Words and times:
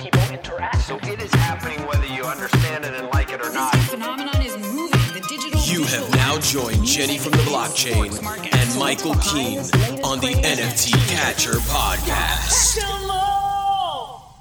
people 0.00 0.20
interact. 0.32 0.80
So 0.82 0.96
it 1.02 1.20
is 1.20 1.32
happening 1.34 1.86
whether 1.86 2.06
you 2.06 2.24
understand 2.24 2.86
it 2.86 2.94
and 2.94 3.08
like 3.08 3.30
it 3.32 3.42
or 3.42 3.52
not. 3.52 3.72
This 3.72 3.90
phenomenon 3.90 4.40
is 4.40 4.56
moving. 4.56 4.98
The 5.12 5.20
digital 5.28 5.60
You 5.60 5.84
have 5.84 6.10
now 6.14 6.38
joined 6.38 6.86
Jenny 6.86 7.18
from 7.18 7.32
the 7.32 7.38
blockchain 7.38 8.10
and 8.54 8.78
Michael 8.78 9.14
Keene 9.16 9.58
on 10.02 10.20
the 10.20 10.32
NFT 10.42 10.92
Catcher 11.08 11.58
podcast. 11.68 12.78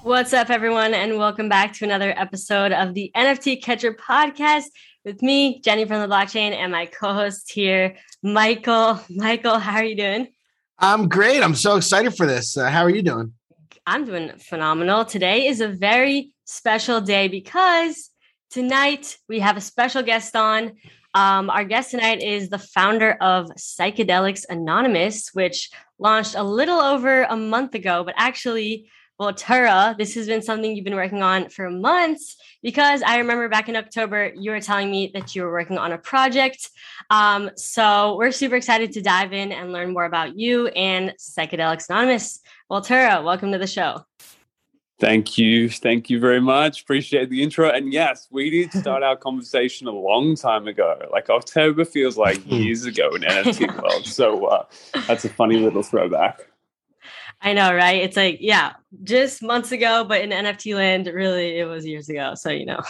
What's 0.03 0.31
up, 0.31 0.49
everyone, 0.49 0.93
and 0.93 1.17
welcome 1.17 1.49
back 1.49 1.73
to 1.73 1.85
another 1.85 2.13
episode 2.15 2.71
of 2.71 2.93
the 2.93 3.11
NFT 3.13 3.61
Catcher 3.61 3.93
podcast 3.93 4.67
with 5.03 5.21
me, 5.21 5.59
Jenny 5.59 5.83
from 5.83 5.99
the 6.01 6.07
blockchain, 6.07 6.51
and 6.51 6.71
my 6.71 6.85
co-host 6.85 7.51
here, 7.51 7.97
Michael. 8.23 9.01
Michael, 9.09 9.59
how 9.59 9.75
are 9.75 9.83
you 9.83 9.97
doing? 9.97 10.29
I'm 10.77 11.09
great. 11.09 11.43
I'm 11.43 11.55
so 11.55 11.75
excited 11.75 12.15
for 12.15 12.25
this. 12.25 12.55
Uh, 12.55 12.69
how 12.69 12.83
are 12.83 12.89
you 12.89 13.01
doing? 13.01 13.33
I'm 13.85 14.05
doing 14.05 14.31
phenomenal. 14.37 15.05
Today 15.05 15.47
is 15.47 15.61
a 15.61 15.67
very 15.67 16.31
special 16.45 17.01
day 17.01 17.27
because 17.27 18.09
tonight 18.49 19.17
we 19.27 19.39
have 19.39 19.57
a 19.57 19.61
special 19.61 20.03
guest 20.03 20.35
on. 20.35 20.73
Um, 21.13 21.49
our 21.49 21.63
guest 21.63 21.91
tonight 21.91 22.21
is 22.21 22.49
the 22.49 22.59
founder 22.59 23.13
of 23.13 23.47
Psychedelics 23.57 24.45
Anonymous, 24.49 25.29
which 25.33 25.69
launched 25.97 26.35
a 26.35 26.43
little 26.43 26.79
over 26.79 27.23
a 27.23 27.35
month 27.35 27.75
ago, 27.75 28.03
but 28.03 28.13
actually, 28.17 28.89
well, 29.17 29.33
this 29.33 30.15
has 30.15 30.27
been 30.27 30.41
something 30.41 30.73
you've 30.73 30.85
been 30.85 30.95
working 30.95 31.21
on 31.21 31.49
for 31.49 31.69
months 31.69 32.37
because 32.63 33.01
I 33.01 33.17
remember 33.17 33.49
back 33.49 33.67
in 33.67 33.75
October, 33.75 34.31
you 34.35 34.51
were 34.51 34.61
telling 34.61 34.89
me 34.89 35.11
that 35.13 35.35
you 35.35 35.43
were 35.43 35.51
working 35.51 35.77
on 35.77 35.91
a 35.91 35.97
project. 35.97 36.69
Um, 37.09 37.51
so 37.55 38.15
we're 38.17 38.31
super 38.31 38.55
excited 38.55 38.93
to 38.93 39.01
dive 39.01 39.33
in 39.33 39.51
and 39.51 39.73
learn 39.73 39.93
more 39.93 40.05
about 40.05 40.37
you 40.37 40.67
and 40.67 41.13
Psychedelics 41.19 41.89
Anonymous. 41.89 42.39
Well, 42.69 42.81
Tura, 42.81 43.23
welcome 43.23 43.51
to 43.51 43.57
the 43.57 43.65
show. 43.65 44.05
Thank 44.99 45.39
you. 45.39 45.69
Thank 45.69 46.09
you 46.11 46.19
very 46.19 46.39
much. 46.39 46.83
Appreciate 46.83 47.31
the 47.31 47.41
intro. 47.41 47.71
And 47.71 47.91
yes, 47.91 48.27
we 48.29 48.51
did 48.51 48.71
start 48.79 49.01
our 49.01 49.15
conversation 49.15 49.87
a 49.87 49.91
long 49.91 50.35
time 50.35 50.67
ago. 50.67 51.01
Like 51.11 51.31
October 51.31 51.83
feels 51.83 52.15
like 52.15 52.39
years 52.45 52.85
ago 52.85 53.15
in 53.15 53.23
NFT 53.23 53.75
world. 53.81 54.05
So 54.05 54.45
uh, 54.45 54.65
that's 55.07 55.25
a 55.25 55.29
funny 55.29 55.57
little 55.57 55.81
throwback. 55.81 56.41
I 57.41 57.53
know, 57.53 57.73
right? 57.73 58.03
It's 58.03 58.17
like, 58.17 58.37
yeah, 58.39 58.73
just 59.03 59.41
months 59.41 59.71
ago, 59.71 60.03
but 60.03 60.21
in 60.21 60.29
NFT 60.29 60.75
land, 60.75 61.07
really, 61.07 61.57
it 61.57 61.65
was 61.65 61.87
years 61.87 62.07
ago. 62.09 62.35
So, 62.35 62.51
you 62.51 62.65
know. 62.65 62.81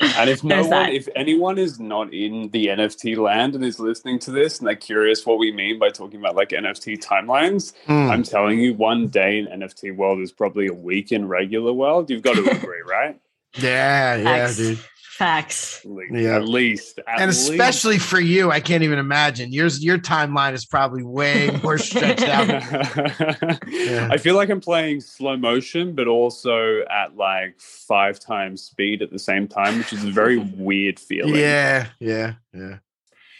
And 0.00 0.28
if 0.28 0.42
no 0.44 0.56
There's 0.56 0.66
one, 0.68 0.70
that. 0.86 0.92
if 0.92 1.08
anyone 1.14 1.58
is 1.58 1.78
not 1.78 2.12
in 2.12 2.50
the 2.50 2.66
NFT 2.66 3.16
land 3.16 3.54
and 3.54 3.64
is 3.64 3.78
listening 3.78 4.18
to 4.20 4.30
this 4.30 4.58
and 4.58 4.66
they're 4.68 4.74
curious 4.76 5.24
what 5.24 5.38
we 5.38 5.52
mean 5.52 5.78
by 5.78 5.90
talking 5.90 6.18
about 6.20 6.34
like 6.36 6.50
NFT 6.50 7.02
timelines, 7.02 7.72
Hmm. 7.86 8.10
I'm 8.10 8.22
telling 8.22 8.58
you, 8.60 8.74
one 8.74 9.08
day 9.08 9.38
in 9.38 9.46
NFT 9.46 9.94
world 9.96 10.20
is 10.20 10.32
probably 10.32 10.66
a 10.66 10.72
week 10.74 11.12
in 11.12 11.28
regular 11.28 11.72
world. 11.72 12.10
You've 12.10 12.22
got 12.22 12.34
to 12.34 12.50
agree, 12.56 12.82
right? 12.88 13.18
Yeah, 13.56 14.16
yeah, 14.16 14.24
Facts. 14.24 14.56
dude. 14.56 14.78
Facts. 15.16 15.86
Yeah. 16.10 16.36
at 16.36 16.48
least, 16.48 16.98
at 17.06 17.20
and 17.20 17.28
least. 17.28 17.50
especially 17.50 17.98
for 17.98 18.18
you, 18.18 18.50
I 18.50 18.58
can't 18.58 18.82
even 18.82 18.98
imagine. 18.98 19.52
Yours, 19.52 19.82
your 19.82 19.96
timeline 19.96 20.54
is 20.54 20.66
probably 20.66 21.04
way 21.04 21.50
more 21.62 21.78
stretched 21.78 22.22
out. 22.22 23.60
Yeah. 23.68 24.08
I 24.10 24.16
feel 24.16 24.34
like 24.34 24.50
I'm 24.50 24.60
playing 24.60 25.00
slow 25.00 25.36
motion, 25.36 25.94
but 25.94 26.08
also 26.08 26.80
at 26.90 27.16
like 27.16 27.60
five 27.60 28.18
times 28.18 28.62
speed 28.62 29.02
at 29.02 29.10
the 29.10 29.18
same 29.18 29.46
time, 29.46 29.78
which 29.78 29.92
is 29.92 30.04
a 30.04 30.10
very 30.10 30.38
weird 30.56 30.98
feeling. 30.98 31.36
Yeah, 31.36 31.86
yeah, 32.00 32.34
yeah. 32.52 32.78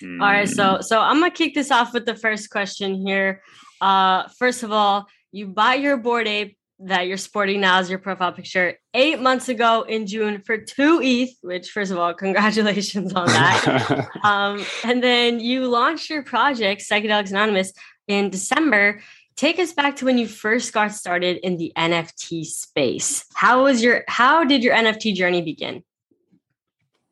Mm. 0.02 0.20
All 0.20 0.28
right, 0.28 0.48
so 0.48 0.80
so 0.80 1.00
I'm 1.00 1.18
gonna 1.18 1.30
kick 1.30 1.54
this 1.54 1.70
off 1.70 1.92
with 1.92 2.06
the 2.06 2.14
first 2.14 2.50
question 2.50 3.06
here. 3.06 3.42
Uh, 3.80 4.28
first 4.38 4.62
of 4.62 4.70
all, 4.70 5.06
you 5.32 5.48
buy 5.48 5.74
your 5.74 5.96
Bored 5.96 6.28
Ape 6.28 6.56
that 6.80 7.06
you're 7.06 7.16
sporting 7.16 7.60
now 7.60 7.78
as 7.78 7.88
your 7.88 7.98
profile 7.98 8.32
picture 8.32 8.78
eight 8.94 9.20
months 9.20 9.48
ago 9.48 9.82
in 9.82 10.06
June 10.06 10.40
for 10.40 10.58
two 10.58 11.00
ETH. 11.02 11.30
Which, 11.42 11.70
first 11.70 11.92
of 11.92 11.98
all, 11.98 12.14
congratulations 12.14 13.12
on 13.12 13.26
that. 13.26 14.08
um, 14.24 14.64
and 14.82 15.02
then 15.02 15.40
you 15.40 15.68
launched 15.68 16.10
your 16.10 16.22
project, 16.22 16.82
Psychedelics 16.82 17.30
Anonymous, 17.30 17.72
in 18.08 18.30
December. 18.30 19.00
Take 19.36 19.58
us 19.58 19.72
back 19.72 19.96
to 19.96 20.04
when 20.04 20.18
you 20.18 20.28
first 20.28 20.72
got 20.72 20.92
started 20.92 21.38
in 21.38 21.56
the 21.56 21.72
NFT 21.76 22.44
space. 22.44 23.24
How 23.34 23.64
was 23.64 23.82
your 23.82 24.04
how 24.06 24.44
did 24.44 24.62
your 24.62 24.74
NFT 24.74 25.14
journey 25.14 25.42
begin? 25.42 25.82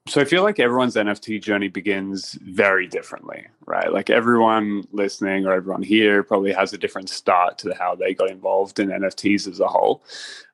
So 0.08 0.20
I 0.20 0.24
feel 0.24 0.42
like 0.42 0.58
everyone's 0.58 0.96
NFT 0.96 1.40
journey 1.40 1.68
begins 1.68 2.32
very 2.42 2.88
differently, 2.88 3.46
right? 3.66 3.92
Like 3.92 4.10
everyone 4.10 4.82
listening 4.90 5.46
or 5.46 5.52
everyone 5.52 5.82
here 5.82 6.24
probably 6.24 6.52
has 6.52 6.72
a 6.72 6.78
different 6.78 7.08
start 7.08 7.56
to 7.58 7.72
how 7.74 7.94
they 7.94 8.12
got 8.12 8.30
involved 8.30 8.80
in 8.80 8.88
NFTs 8.88 9.46
as 9.46 9.60
a 9.60 9.68
whole. 9.68 10.02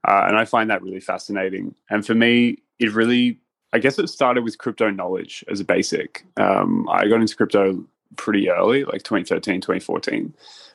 Uh, 0.06 0.26
and 0.28 0.36
I 0.36 0.44
find 0.44 0.68
that 0.68 0.82
really 0.82 1.00
fascinating. 1.00 1.74
And 1.88 2.06
for 2.06 2.14
me, 2.14 2.58
it 2.78 2.92
really, 2.92 3.40
I 3.72 3.78
guess 3.78 3.98
it 3.98 4.08
started 4.08 4.44
with 4.44 4.58
crypto 4.58 4.90
knowledge 4.90 5.42
as 5.50 5.60
a 5.60 5.64
basic. 5.64 6.26
Um, 6.36 6.86
I 6.90 7.08
got 7.08 7.22
into 7.22 7.34
crypto 7.34 7.86
pretty 8.16 8.50
early, 8.50 8.84
like 8.84 9.02
2013, 9.02 9.62
2014. 9.62 10.34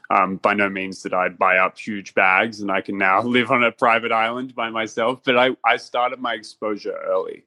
Um, 0.09 0.37
by 0.37 0.55
no 0.55 0.67
means 0.67 1.01
did 1.03 1.13
I 1.13 1.29
buy 1.29 1.57
up 1.57 1.77
huge 1.77 2.15
bags 2.15 2.59
and 2.59 2.71
I 2.71 2.81
can 2.81 2.97
now 2.97 3.21
live 3.23 3.51
on 3.51 3.63
a 3.63 3.71
private 3.71 4.11
island 4.11 4.55
by 4.55 4.71
myself, 4.71 5.21
but 5.23 5.37
I, 5.37 5.55
I 5.63 5.77
started 5.77 6.19
my 6.19 6.33
exposure 6.33 6.97
early 7.05 7.43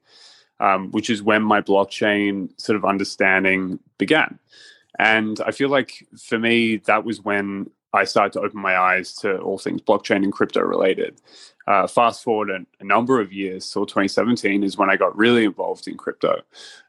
um, 0.59 0.91
which 0.91 1.09
is 1.09 1.21
when 1.21 1.43
my 1.43 1.61
blockchain 1.61 2.49
sort 2.59 2.75
of 2.75 2.85
understanding 2.85 3.79
began. 3.97 4.39
And 4.99 5.39
I 5.45 5.51
feel 5.51 5.69
like 5.69 6.07
for 6.19 6.39
me, 6.39 6.77
that 6.77 7.03
was 7.03 7.21
when 7.21 7.69
I 7.93 8.03
started 8.03 8.33
to 8.33 8.41
open 8.41 8.59
my 8.59 8.77
eyes 8.77 9.13
to 9.17 9.37
all 9.39 9.57
things 9.57 9.81
blockchain 9.81 10.23
and 10.23 10.33
crypto 10.33 10.61
related. 10.61 11.21
Uh, 11.67 11.85
fast 11.85 12.23
forward 12.23 12.49
a, 12.49 12.65
a 12.79 12.83
number 12.83 13.19
of 13.19 13.33
years, 13.33 13.65
so 13.65 13.83
2017 13.85 14.63
is 14.63 14.77
when 14.77 14.89
I 14.89 14.95
got 14.95 15.17
really 15.17 15.43
involved 15.43 15.87
in 15.87 15.97
crypto, 15.97 16.41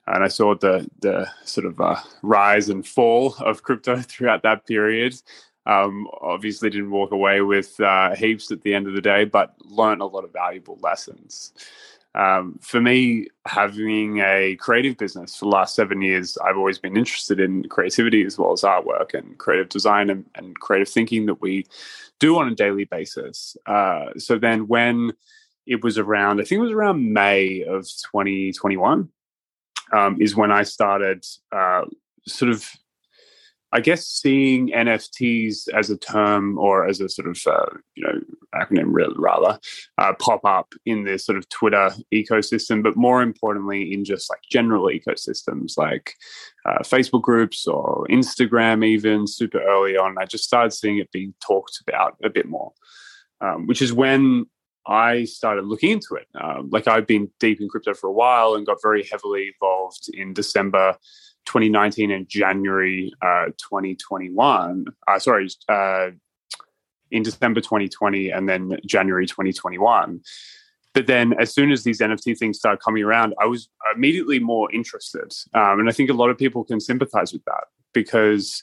and 0.07 0.23
I 0.23 0.29
saw 0.29 0.55
the 0.55 0.89
the 1.01 1.29
sort 1.45 1.67
of 1.67 1.81
uh, 1.81 1.97
rise 2.23 2.69
and 2.69 2.87
fall 2.87 3.35
of 3.41 3.65
crypto 3.65 3.97
throughout 4.03 4.43
that 4.45 4.67
period. 4.67 5.21
Um, 5.67 6.09
obviously, 6.21 6.71
didn't 6.71 6.93
walk 6.93 7.11
away 7.11 7.41
with 7.41 7.79
uh, 7.81 8.15
heaps 8.15 8.53
at 8.53 8.63
the 8.63 8.73
end 8.73 8.87
of 8.87 8.95
the 8.95 9.03
day, 9.03 9.25
but 9.25 9.55
learned 9.65 10.01
a 10.01 10.07
lot 10.07 10.25
of 10.25 10.33
valuable 10.33 10.79
lessons 10.81 11.53
um, 12.19 12.59
for 12.61 12.81
me, 12.81 13.29
having 13.47 14.19
a 14.19 14.57
creative 14.57 14.99
business 14.99 15.37
for 15.37 15.45
the 15.45 15.51
last 15.51 15.77
seven 15.77 16.03
years, 16.03 16.37
I've 16.45 16.57
always 16.57 16.79
been 16.79 16.97
interested 16.97 17.39
in 17.39 17.69
creativity 17.69 18.25
as 18.25 18.37
well 18.37 18.53
as 18.53 18.63
artwork 18.63 19.15
and 19.15 19.39
creative 19.39 19.69
design 19.69 20.11
and, 20.11 20.27
and 20.35 20.59
creative 20.59 20.89
thinking 20.89 21.27
that 21.27 21.41
we 21.41 21.65
do 22.19 22.37
on 22.37 22.49
a 22.49 22.57
daily 22.57 22.85
basis. 22.85 23.57
Uh, 23.67 24.07
so 24.19 24.37
then, 24.37 24.67
when 24.67 25.13
it 25.65 25.85
was 25.85 25.97
around, 25.97 26.41
I 26.41 26.45
think 26.45 26.59
it 26.59 26.63
was 26.63 26.73
around 26.73 27.13
May 27.13 27.63
of 27.63 27.85
2021, 27.85 29.09
um, 29.93 30.21
is 30.21 30.35
when 30.35 30.51
I 30.51 30.65
started 30.65 31.25
uh, 31.53 31.85
sort 32.27 32.51
of 32.51 32.69
I 33.73 33.81
guess 33.81 34.07
seeing 34.07 34.69
NFTs 34.69 35.69
as 35.75 35.91
a 35.91 35.97
term 35.99 36.59
or 36.59 36.87
as 36.87 37.01
a 37.01 37.09
sort 37.09 37.29
of 37.29 37.39
uh, 37.47 37.77
you 37.95 38.05
know 38.05 38.21
acronym 38.55 38.93
rather 39.17 39.59
uh, 39.99 40.15
pop 40.19 40.45
up 40.45 40.73
in 40.87 41.05
this 41.05 41.27
sort 41.27 41.37
of 41.37 41.49
Twitter 41.51 41.91
ecosystem, 42.13 42.83
but 42.83 42.97
more 42.97 43.23
importantly 43.23 43.93
in 43.93 44.05
just 44.05 44.31
like 44.31 44.41
general 44.51 44.87
ecosystems 44.87 45.77
like 45.77 46.15
uh, 46.65 46.79
Facebook 46.81 47.23
groups 47.23 47.67
or 47.67 48.07
Instagram, 48.09 48.85
even 48.85 49.27
super 49.27 49.61
early 49.61 49.97
on. 49.97 50.17
I 50.19 50.25
just 50.25 50.45
started 50.45 50.73
seeing 50.73 50.99
it 50.99 51.13
being 51.13 51.35
talked 51.47 51.79
about 51.87 52.17
a 52.25 52.31
bit 52.31 52.47
more, 52.47 52.73
um, 53.43 53.67
which 53.67 53.83
is 53.83 53.93
when 53.93 54.47
I 54.87 55.25
started 55.25 55.67
looking 55.67 55.91
into 55.91 56.15
it. 56.15 56.27
Um, 56.41 56.71
like 56.73 56.89
I've 56.89 57.07
been 57.07 57.31
deep 57.39 57.61
in 57.61 57.69
crypto 57.69 57.93
for 57.93 58.09
a 58.09 58.13
while 58.13 58.55
and 58.55 58.67
got 58.67 58.79
very 58.83 59.07
heavily 59.11 59.53
involved 59.55 60.09
in 60.15 60.33
December 60.33 60.97
2019 61.49 62.11
and 62.11 62.29
January 62.29 63.11
uh, 63.23 63.47
2021. 63.57 64.85
Uh, 65.07 65.19
sorry, 65.19 65.49
uh, 65.69 66.11
in 67.11 67.23
December 67.23 67.61
2020 67.61 68.29
and 68.31 68.47
then 68.47 68.79
January 68.87 69.27
2021. 69.27 70.21
But 70.93 71.07
then, 71.07 71.35
as 71.41 71.55
soon 71.55 71.73
as 71.73 71.85
these 71.85 72.01
NFT 72.01 72.37
things 72.39 72.59
started 72.59 72.83
coming 72.83 73.03
around, 73.03 73.35
I 73.41 73.47
was 73.47 73.71
immediately 73.95 74.39
more 74.39 74.71
interested. 74.73 75.33
Um, 75.55 75.81
and 75.81 75.89
I 75.89 75.93
think 75.93 76.11
a 76.11 76.15
lot 76.15 76.29
of 76.29 76.37
people 76.37 76.65
can 76.65 76.81
sympathize 76.81 77.33
with 77.33 77.45
that 77.45 77.65
because 77.95 78.63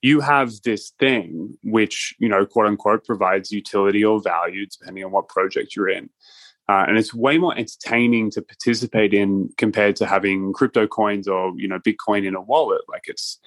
you 0.00 0.20
have 0.20 0.52
this 0.64 0.92
thing 0.98 1.58
which, 1.64 2.14
you 2.18 2.28
know, 2.28 2.46
quote 2.46 2.66
unquote, 2.66 3.04
provides 3.04 3.50
utility 3.50 4.04
or 4.04 4.22
value 4.22 4.66
depending 4.66 5.04
on 5.04 5.10
what 5.10 5.28
project 5.28 5.76
you're 5.76 5.88
in. 5.88 6.08
Uh, 6.68 6.84
and 6.88 6.98
it's 6.98 7.14
way 7.14 7.38
more 7.38 7.56
entertaining 7.56 8.30
to 8.30 8.42
participate 8.42 9.14
in 9.14 9.48
compared 9.56 9.94
to 9.96 10.06
having 10.06 10.52
crypto 10.52 10.86
coins 10.86 11.28
or 11.28 11.52
you 11.56 11.68
know 11.68 11.78
Bitcoin 11.78 12.26
in 12.26 12.34
a 12.34 12.40
wallet. 12.40 12.82
Like 12.88 13.04
it's 13.06 13.38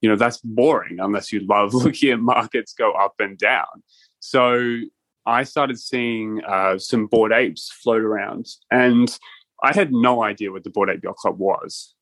you 0.00 0.08
know 0.08 0.16
that's 0.16 0.38
boring 0.38 0.98
unless 0.98 1.32
you 1.32 1.40
love 1.46 1.74
looking 1.74 2.10
at 2.10 2.20
markets 2.20 2.72
go 2.72 2.92
up 2.92 3.14
and 3.18 3.36
down. 3.36 3.82
So 4.20 4.80
I 5.26 5.44
started 5.44 5.78
seeing 5.78 6.42
uh, 6.44 6.78
some 6.78 7.06
bored 7.06 7.32
apes 7.32 7.70
float 7.70 8.02
around, 8.02 8.46
and 8.70 9.16
I 9.62 9.72
had 9.72 9.92
no 9.92 10.22
idea 10.22 10.50
what 10.50 10.64
the 10.64 10.70
Bored 10.70 10.90
Ape 10.90 11.04
Yacht 11.04 11.16
Club 11.16 11.38
was. 11.38 11.94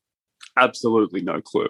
Absolutely 0.57 1.21
no 1.21 1.41
clue. 1.41 1.69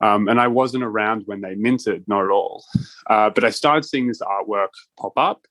Um, 0.00 0.28
and 0.28 0.40
I 0.40 0.48
wasn't 0.48 0.84
around 0.84 1.22
when 1.26 1.40
they 1.40 1.54
minted, 1.54 2.04
not 2.08 2.24
at 2.24 2.30
all. 2.30 2.64
Uh, 3.06 3.30
but 3.30 3.44
I 3.44 3.50
started 3.50 3.84
seeing 3.84 4.08
this 4.08 4.20
artwork 4.20 4.68
pop 4.98 5.12
up, 5.16 5.46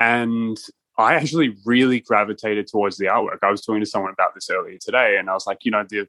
and 0.00 0.58
I 0.96 1.14
actually 1.14 1.56
really 1.64 2.00
gravitated 2.00 2.68
towards 2.68 2.96
the 2.96 3.06
artwork. 3.06 3.38
I 3.42 3.50
was 3.50 3.62
talking 3.62 3.80
to 3.80 3.86
someone 3.86 4.12
about 4.12 4.34
this 4.34 4.48
earlier 4.50 4.78
today, 4.78 5.16
and 5.18 5.28
I 5.28 5.34
was 5.34 5.46
like, 5.46 5.64
you 5.64 5.70
know, 5.70 5.84
the 5.88 6.06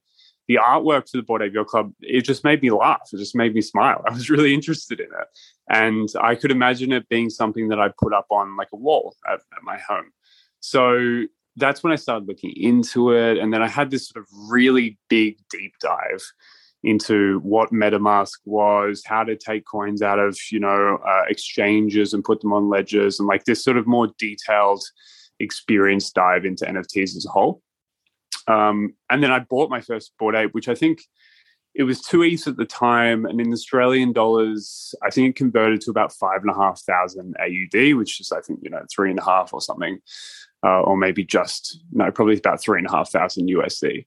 the 0.48 0.60
artwork 0.62 1.10
for 1.10 1.18
the 1.18 1.24
Bored 1.24 1.42
Ape 1.42 1.66
Club, 1.66 1.92
it 2.02 2.22
just 2.22 2.44
made 2.44 2.62
me 2.62 2.70
laugh. 2.70 3.10
It 3.12 3.18
just 3.18 3.36
made 3.36 3.56
me 3.56 3.62
smile. 3.62 4.04
I 4.08 4.14
was 4.14 4.30
really 4.30 4.54
interested 4.54 5.00
in 5.00 5.08
it. 5.08 5.28
And 5.70 6.08
I 6.22 6.36
could 6.36 6.52
imagine 6.52 6.92
it 6.92 7.10
being 7.10 7.30
something 7.30 7.70
that 7.70 7.80
I 7.80 7.90
put 8.00 8.14
up 8.14 8.28
on 8.30 8.56
like 8.56 8.68
a 8.72 8.78
wall 8.78 9.16
at, 9.28 9.40
at 9.56 9.64
my 9.64 9.80
home. 9.80 10.12
So 10.60 11.24
that's 11.56 11.84
when 11.84 11.94
I 11.94 11.96
started 11.96 12.28
looking 12.28 12.54
into 12.56 13.12
it. 13.12 13.40
And 13.40 13.52
then 13.52 13.64
I 13.64 13.68
had 13.68 13.90
this 13.90 14.08
sort 14.08 14.24
of 14.24 14.30
really 14.50 15.00
big 15.10 15.40
deep 15.50 15.74
dive 15.80 16.24
into 16.86 17.40
what 17.40 17.72
MetaMask 17.72 18.38
was, 18.46 19.04
how 19.06 19.24
to 19.24 19.36
take 19.36 19.66
coins 19.66 20.04
out 20.04 20.20
of, 20.20 20.38
you 20.52 20.60
know, 20.60 21.00
uh, 21.06 21.24
exchanges 21.28 22.14
and 22.14 22.24
put 22.24 22.42
them 22.42 22.54
on 22.54 22.70
ledgers, 22.70 23.20
and 23.20 23.28
like 23.28 23.44
this 23.46 23.64
sort 23.64 23.78
of 23.78 23.88
more 23.88 24.10
detailed 24.20 24.84
experience 25.40 26.12
dive 26.12 26.46
into 26.46 26.64
NFTs 26.66 27.18
as 27.18 27.26
a 27.26 27.32
whole. 27.32 27.62
Um, 28.48 28.94
and 29.10 29.24
then 29.24 29.32
I 29.32 29.40
bought 29.40 29.72
my 29.72 29.82
first 29.82 30.14
Bored 30.20 30.36
Ape, 30.36 30.54
which 30.54 30.70
I 30.70 30.76
think 30.76 31.02
it 31.74 31.84
was 31.84 32.02
two 32.02 32.22
ETH 32.22 32.48
at 32.48 32.56
the 32.56 32.66
time, 32.66 33.26
and 33.26 33.42
in 33.42 33.52
Australian 33.52 34.14
dollars, 34.14 34.94
I 35.04 35.10
think 35.10 35.30
it 35.30 35.36
converted 35.36 35.82
to 35.82 35.92
about 35.92 36.14
five 36.14 36.42
and 36.42 36.52
a 36.52 36.54
half 36.54 36.82
thousand 36.82 37.36
AUD, 37.42 37.96
which 37.96 38.22
is 38.22 38.32
I 38.32 38.42
think 38.42 38.60
you 38.62 38.70
know 38.70 38.84
three 38.94 39.10
and 39.10 39.20
a 39.20 39.26
half 39.26 39.54
or 39.54 39.60
something, 39.60 39.98
uh, 40.64 40.82
or 40.82 40.96
maybe 40.96 41.26
just 41.26 41.80
no, 41.92 42.12
probably 42.12 42.38
about 42.38 42.62
three 42.62 42.78
and 42.78 42.88
a 42.88 42.92
half 42.92 43.10
thousand 43.10 43.50
USD. 43.50 44.06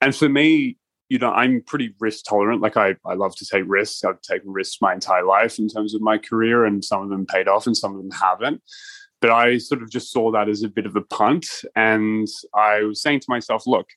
And 0.00 0.14
for 0.14 0.28
me, 0.28 0.76
you 1.08 1.18
know, 1.18 1.30
I'm 1.30 1.62
pretty 1.62 1.94
risk 2.00 2.24
tolerant. 2.26 2.60
Like 2.60 2.76
I, 2.76 2.96
I 3.06 3.14
love 3.14 3.34
to 3.36 3.46
take 3.46 3.64
risks. 3.66 4.04
I've 4.04 4.20
taken 4.20 4.52
risks 4.52 4.78
my 4.80 4.92
entire 4.92 5.24
life 5.24 5.58
in 5.58 5.68
terms 5.68 5.94
of 5.94 6.02
my 6.02 6.18
career, 6.18 6.64
and 6.64 6.84
some 6.84 7.02
of 7.02 7.08
them 7.08 7.26
paid 7.26 7.48
off, 7.48 7.66
and 7.66 7.76
some 7.76 7.92
of 7.92 7.98
them 7.98 8.10
haven't 8.10 8.62
but 9.20 9.30
I 9.30 9.58
sort 9.58 9.82
of 9.82 9.90
just 9.90 10.12
saw 10.12 10.30
that 10.32 10.48
as 10.48 10.62
a 10.62 10.68
bit 10.68 10.86
of 10.86 10.96
a 10.96 11.00
punt. 11.00 11.64
And 11.74 12.28
I 12.54 12.82
was 12.82 13.02
saying 13.02 13.20
to 13.20 13.26
myself, 13.30 13.66
look, 13.66 13.88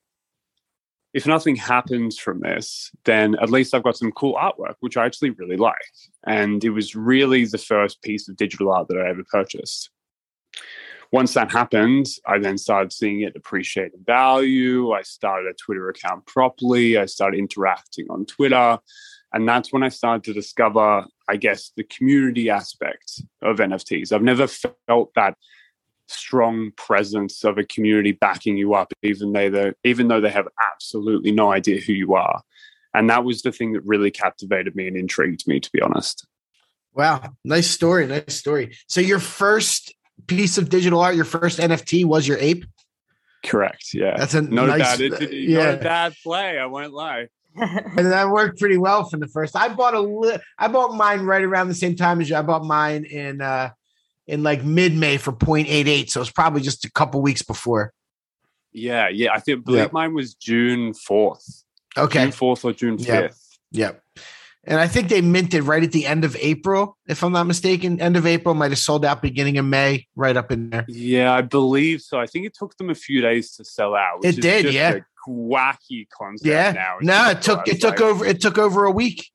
if 1.14 1.28
nothing 1.28 1.56
happens 1.56 2.18
from 2.18 2.40
this, 2.40 2.90
then 3.04 3.36
at 3.42 3.50
least 3.50 3.74
I've 3.74 3.84
got 3.84 3.98
some 3.98 4.12
cool 4.14 4.36
artwork, 4.36 4.76
which 4.80 4.98
I 4.98 5.06
actually 5.06 5.32
really 5.32 5.58
like. 5.58 5.76
And 6.26 6.64
it 6.64 6.70
was 6.70 6.96
really 6.96 7.46
the 7.46 7.58
first 7.58 8.02
piece 8.02 8.30
of 8.30 8.38
digital 8.38 8.72
art 8.72 8.88
that 8.88 8.98
I 8.98 9.10
ever 9.10 9.24
purchased. 9.30 9.90
Once 11.12 11.34
that 11.34 11.52
happened, 11.52 12.08
I 12.26 12.40
then 12.40 12.58
started 12.58 12.94
seeing 12.94 13.22
it 13.22 13.36
appreciate 13.36 13.92
in 13.94 14.04
value. 14.06 14.92
I 14.92 15.02
started 15.02 15.50
a 15.50 15.54
Twitter 15.54 15.90
account 15.90 16.26
properly. 16.26 16.98
I 16.98 17.06
started 17.06 17.38
interacting 17.38 18.08
on 18.10 18.26
Twitter. 18.26 18.80
And 19.34 19.48
that's 19.48 19.74
when 19.74 19.84
I 19.84 19.90
started 19.90 20.24
to 20.26 20.34
discover, 20.34 21.06
I 21.28 21.36
guess, 21.36 21.72
the 21.76 21.84
community 21.84 22.50
aspect 22.50 23.22
of 23.42 23.58
NFTs. 23.58 24.12
I've 24.12 24.24
never 24.24 24.48
felt 24.48 25.14
that 25.16 25.36
strong 26.08 26.72
presence 26.76 27.44
of 27.44 27.58
a 27.58 27.64
community 27.64 28.12
backing 28.12 28.58
you 28.58 28.74
up, 28.74 28.92
even 29.02 29.32
though 29.32 29.74
even 29.84 30.08
though 30.08 30.22
they 30.22 30.30
have 30.30 30.48
absolutely 30.74 31.32
no 31.32 31.52
idea 31.52 31.80
who 31.80 31.94
you 31.94 32.14
are. 32.14 32.42
And 32.94 33.10
that 33.10 33.24
was 33.24 33.42
the 33.42 33.52
thing 33.52 33.74
that 33.74 33.86
really 33.86 34.12
captivated 34.12 34.76
me 34.76 34.88
and 34.88 34.98
intrigued 34.98 35.48
me, 35.48 35.60
to 35.60 35.70
be 35.72 35.82
honest. 35.82 36.28
Wow, 36.94 37.36
nice 37.46 37.70
story, 37.70 38.06
nice 38.08 38.36
story. 38.36 38.76
So 38.88 39.00
your 39.00 39.20
first 39.20 39.94
piece 40.28 40.58
of 40.58 40.70
digital 40.70 41.00
art, 41.00 41.16
your 41.16 41.26
first 41.26 41.60
NFT 41.60 42.06
was 42.06 42.28
your 42.28 42.38
ape. 42.38 42.66
Correct. 43.44 43.94
Yeah, 43.94 44.18
that's 44.18 44.34
a 44.34 44.42
not 44.42 44.68
nice, 44.68 45.00
a 45.00 45.10
bad, 45.10 45.34
yeah. 45.34 45.66
not 45.66 45.74
a 45.74 45.78
bad 45.78 46.14
play. 46.24 46.60
I 46.60 46.66
won't 46.66 46.94
lie. 46.94 47.28
and 47.56 47.98
that 47.98 48.30
worked 48.30 48.60
pretty 48.60 48.78
well 48.78 49.10
from 49.10 49.20
the 49.20 49.28
first. 49.28 49.56
I 49.56 49.68
bought 49.70 49.94
a 49.94 50.00
li- 50.00 50.38
I 50.58 50.68
bought 50.68 50.96
mine 50.96 51.22
right 51.22 51.44
around 51.44 51.68
the 51.68 51.74
same 51.74 51.96
time 51.96 52.22
as 52.22 52.30
you. 52.30 52.36
I 52.36 52.42
bought 52.44 52.64
mine 52.64 53.04
in 53.04 53.42
uh 53.42 53.72
in 54.28 54.44
like 54.44 54.64
mid 54.64 54.96
May 54.96 55.18
for 55.18 55.34
0.88, 55.34 56.10
so 56.10 56.22
it's 56.22 56.32
probably 56.32 56.62
just 56.62 56.86
a 56.86 56.92
couple 56.92 57.22
weeks 57.22 57.42
before. 57.42 57.94
Yeah, 58.72 59.10
yeah. 59.10 59.34
I 59.34 59.40
think 59.40 59.66
believe 59.66 59.82
yep. 59.82 59.94
mine 59.94 60.14
was 60.14 60.34
June 60.34 60.94
fourth. 60.94 61.64
Okay, 61.98 62.24
June 62.24 62.32
fourth 62.32 62.64
or 62.64 62.72
June 62.72 62.98
fifth. 62.98 63.58
Yep. 63.72 63.96
yep. 63.96 64.01
And 64.64 64.80
I 64.80 64.88
think 64.88 65.10
they 65.10 65.22
minted 65.22 65.64
right 65.64 65.84
at 65.84 65.92
the 65.92 66.06
end 66.06 66.24
of 66.24 66.36
April, 66.40 66.96
if 67.08 67.24
I'm 67.24 67.32
not 67.32 67.48
mistaken. 67.48 68.00
End 68.00 68.16
of 68.16 68.28
April 68.28 68.54
might 68.54 68.70
have 68.70 68.80
sold 68.80 69.04
out 69.04 69.22
beginning 69.22 69.58
of 69.58 69.66
May, 69.66 70.08
right 70.16 70.38
up 70.38 70.52
in 70.52 70.70
there. 70.70 70.86
Yeah, 70.88 71.34
I 71.34 71.42
believe 71.42 72.02
so. 72.02 72.20
I 72.20 72.28
think 72.28 72.46
it 72.46 72.54
took 72.54 72.78
them 72.78 72.92
a 72.92 72.96
few 72.96 73.22
days 73.22 73.56
to 73.56 73.66
sell 73.66 73.96
out. 73.96 74.24
it 74.24 74.40
did, 74.40 74.72
yeah 74.72 75.00
wacky 75.28 76.08
concept 76.10 76.48
yeah. 76.48 76.72
now. 76.72 76.98
No, 77.02 77.30
it 77.32 77.42
took 77.42 77.68
it 77.68 77.82
took 77.82 78.00
like, 78.00 78.02
over 78.02 78.26
it 78.26 78.42
took 78.42 78.58
over 78.58 78.86
a 78.86 78.92
week. 78.92 79.30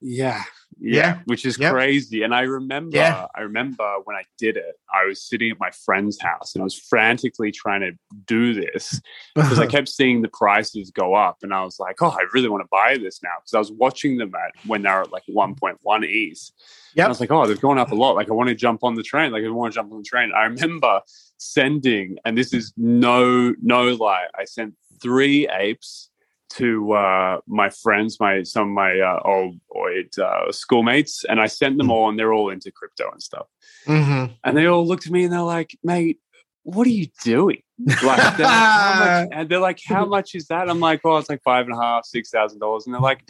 Yeah, 0.00 0.42
yeah, 0.78 0.96
yeah. 0.96 1.18
which 1.24 1.46
is 1.46 1.58
yep. 1.58 1.72
crazy. 1.72 2.22
And 2.22 2.34
I 2.34 2.42
remember, 2.42 2.96
yeah. 2.96 3.26
I 3.34 3.42
remember 3.42 3.84
when 4.04 4.16
I 4.16 4.22
did 4.38 4.56
it, 4.56 4.78
I 4.92 5.06
was 5.06 5.22
sitting 5.22 5.50
at 5.50 5.58
my 5.58 5.70
friend's 5.70 6.20
house 6.20 6.54
and 6.54 6.62
I 6.62 6.64
was 6.64 6.78
frantically 6.78 7.50
trying 7.50 7.80
to 7.80 7.92
do 8.26 8.54
this 8.54 9.00
because 9.34 9.58
I 9.58 9.66
kept 9.66 9.88
seeing 9.88 10.22
the 10.22 10.28
prices 10.28 10.90
go 10.90 11.14
up, 11.14 11.38
and 11.42 11.52
I 11.52 11.64
was 11.64 11.78
like, 11.78 12.02
oh, 12.02 12.10
I 12.10 12.24
really 12.32 12.48
want 12.48 12.62
to 12.62 12.68
buy 12.70 12.98
this 12.98 13.22
now 13.22 13.30
because 13.40 13.54
I 13.54 13.58
was 13.58 13.72
watching 13.72 14.18
them 14.18 14.32
at 14.34 14.66
when 14.66 14.82
they're 14.82 15.02
at 15.02 15.12
like 15.12 15.24
1.1 15.28 15.76
ETH. 16.02 16.50
Yeah, 16.94 17.04
I 17.04 17.08
was 17.08 17.20
like, 17.20 17.30
oh, 17.30 17.46
they've 17.46 17.60
gone 17.60 17.78
up 17.78 17.92
a 17.92 17.94
lot. 17.94 18.16
Like, 18.16 18.30
I 18.30 18.32
want 18.32 18.48
to 18.48 18.54
jump 18.54 18.82
on 18.82 18.94
the 18.94 19.02
train. 19.02 19.30
Like, 19.30 19.44
I 19.44 19.48
want 19.50 19.72
to 19.72 19.76
jump 19.76 19.92
on 19.92 19.98
the 19.98 20.04
train. 20.04 20.32
I 20.34 20.44
remember 20.44 21.00
sending, 21.36 22.16
and 22.24 22.36
this 22.36 22.54
is 22.54 22.72
no 22.76 23.54
no 23.62 23.94
lie. 23.94 24.26
I 24.34 24.44
sent 24.44 24.74
three 25.02 25.48
apes 25.48 26.10
to 26.50 26.92
uh, 26.92 27.40
my 27.46 27.70
friends, 27.70 28.18
my 28.20 28.42
some 28.42 28.68
of 28.68 28.74
my 28.74 28.98
uh, 28.98 29.20
old, 29.24 29.60
old 29.74 30.18
uh, 30.18 30.52
schoolmates, 30.52 31.24
and 31.24 31.40
I 31.40 31.46
sent 31.46 31.78
them 31.78 31.88
mm. 31.88 31.92
all, 31.92 32.08
and 32.08 32.18
they're 32.18 32.32
all 32.32 32.50
into 32.50 32.70
crypto 32.70 33.10
and 33.10 33.22
stuff. 33.22 33.46
Mm-hmm. 33.86 34.32
And 34.44 34.56
they 34.56 34.66
all 34.66 34.86
looked 34.86 35.06
at 35.06 35.12
me 35.12 35.24
and 35.24 35.32
they're 35.32 35.40
like, 35.40 35.76
"Mate, 35.82 36.18
what 36.62 36.86
are 36.86 36.90
you 36.90 37.06
doing?" 37.24 37.62
Like, 38.02 38.36
they're 38.36 38.46
like, 38.46 39.28
and 39.32 39.48
they're 39.48 39.60
like, 39.60 39.80
"How 39.86 40.04
much 40.06 40.34
is 40.34 40.46
that?" 40.48 40.70
I'm 40.70 40.80
like, 40.80 41.02
"Well, 41.04 41.18
it's 41.18 41.28
like 41.28 41.42
five 41.42 41.66
and 41.66 41.76
a 41.76 41.80
half, 41.80 42.04
six 42.06 42.30
thousand 42.30 42.60
dollars." 42.60 42.86
And 42.86 42.94
they're 42.94 43.00
like, 43.00 43.28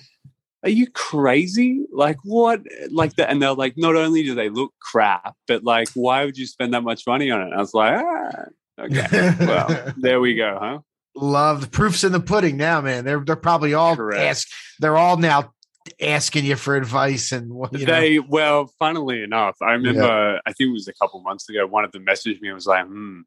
"Are 0.62 0.70
you 0.70 0.86
crazy? 0.90 1.84
Like 1.92 2.18
what? 2.24 2.60
Like 2.90 3.14
that?" 3.16 3.30
And 3.30 3.42
they're 3.42 3.54
like, 3.54 3.74
"Not 3.76 3.96
only 3.96 4.22
do 4.22 4.34
they 4.34 4.50
look 4.50 4.72
crap, 4.80 5.34
but 5.48 5.64
like, 5.64 5.88
why 5.94 6.24
would 6.24 6.36
you 6.38 6.46
spend 6.46 6.74
that 6.74 6.82
much 6.82 7.06
money 7.06 7.30
on 7.30 7.40
it?" 7.40 7.46
And 7.46 7.54
I 7.54 7.58
was 7.58 7.74
like, 7.74 8.00
"Ah." 8.04 8.44
Okay, 8.78 9.34
well, 9.40 9.94
there 9.96 10.20
we 10.20 10.34
go, 10.34 10.58
huh? 10.60 10.78
Love 11.16 11.62
the 11.62 11.68
proofs 11.68 12.04
in 12.04 12.12
the 12.12 12.20
pudding 12.20 12.58
now, 12.58 12.80
man. 12.82 13.04
They're 13.04 13.20
they're 13.20 13.36
probably 13.36 13.72
all 13.72 13.96
Correct. 13.96 14.20
ask 14.20 14.48
they're 14.78 14.98
all 14.98 15.16
now 15.16 15.54
asking 16.00 16.44
you 16.44 16.56
for 16.56 16.76
advice 16.76 17.32
and 17.32 17.50
you 17.72 17.86
they 17.86 18.16
know. 18.16 18.24
well 18.28 18.66
funnily 18.78 19.22
enough 19.22 19.56
i 19.62 19.72
remember 19.72 20.02
yeah. 20.02 20.38
i 20.46 20.52
think 20.52 20.68
it 20.68 20.72
was 20.72 20.88
a 20.88 20.92
couple 20.94 21.20
months 21.20 21.48
ago 21.48 21.66
one 21.66 21.84
of 21.84 21.92
them 21.92 22.04
messaged 22.04 22.40
me 22.40 22.48
and 22.48 22.54
was 22.54 22.66
like 22.66 22.84
hmm 22.86 23.20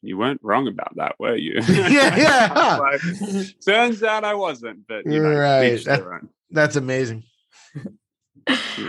you 0.00 0.18
weren't 0.18 0.40
wrong 0.42 0.66
about 0.66 0.92
that 0.96 1.14
were 1.18 1.36
you 1.36 1.54
yeah 1.68 2.16
yeah 2.16 2.78
like, 2.78 3.00
turns 3.64 4.02
out 4.02 4.24
i 4.24 4.34
wasn't 4.34 4.80
but 4.88 5.04
you 5.06 5.22
know, 5.22 5.34
right 5.34 5.84
that, 5.84 6.20
that's 6.50 6.76
amazing 6.76 7.22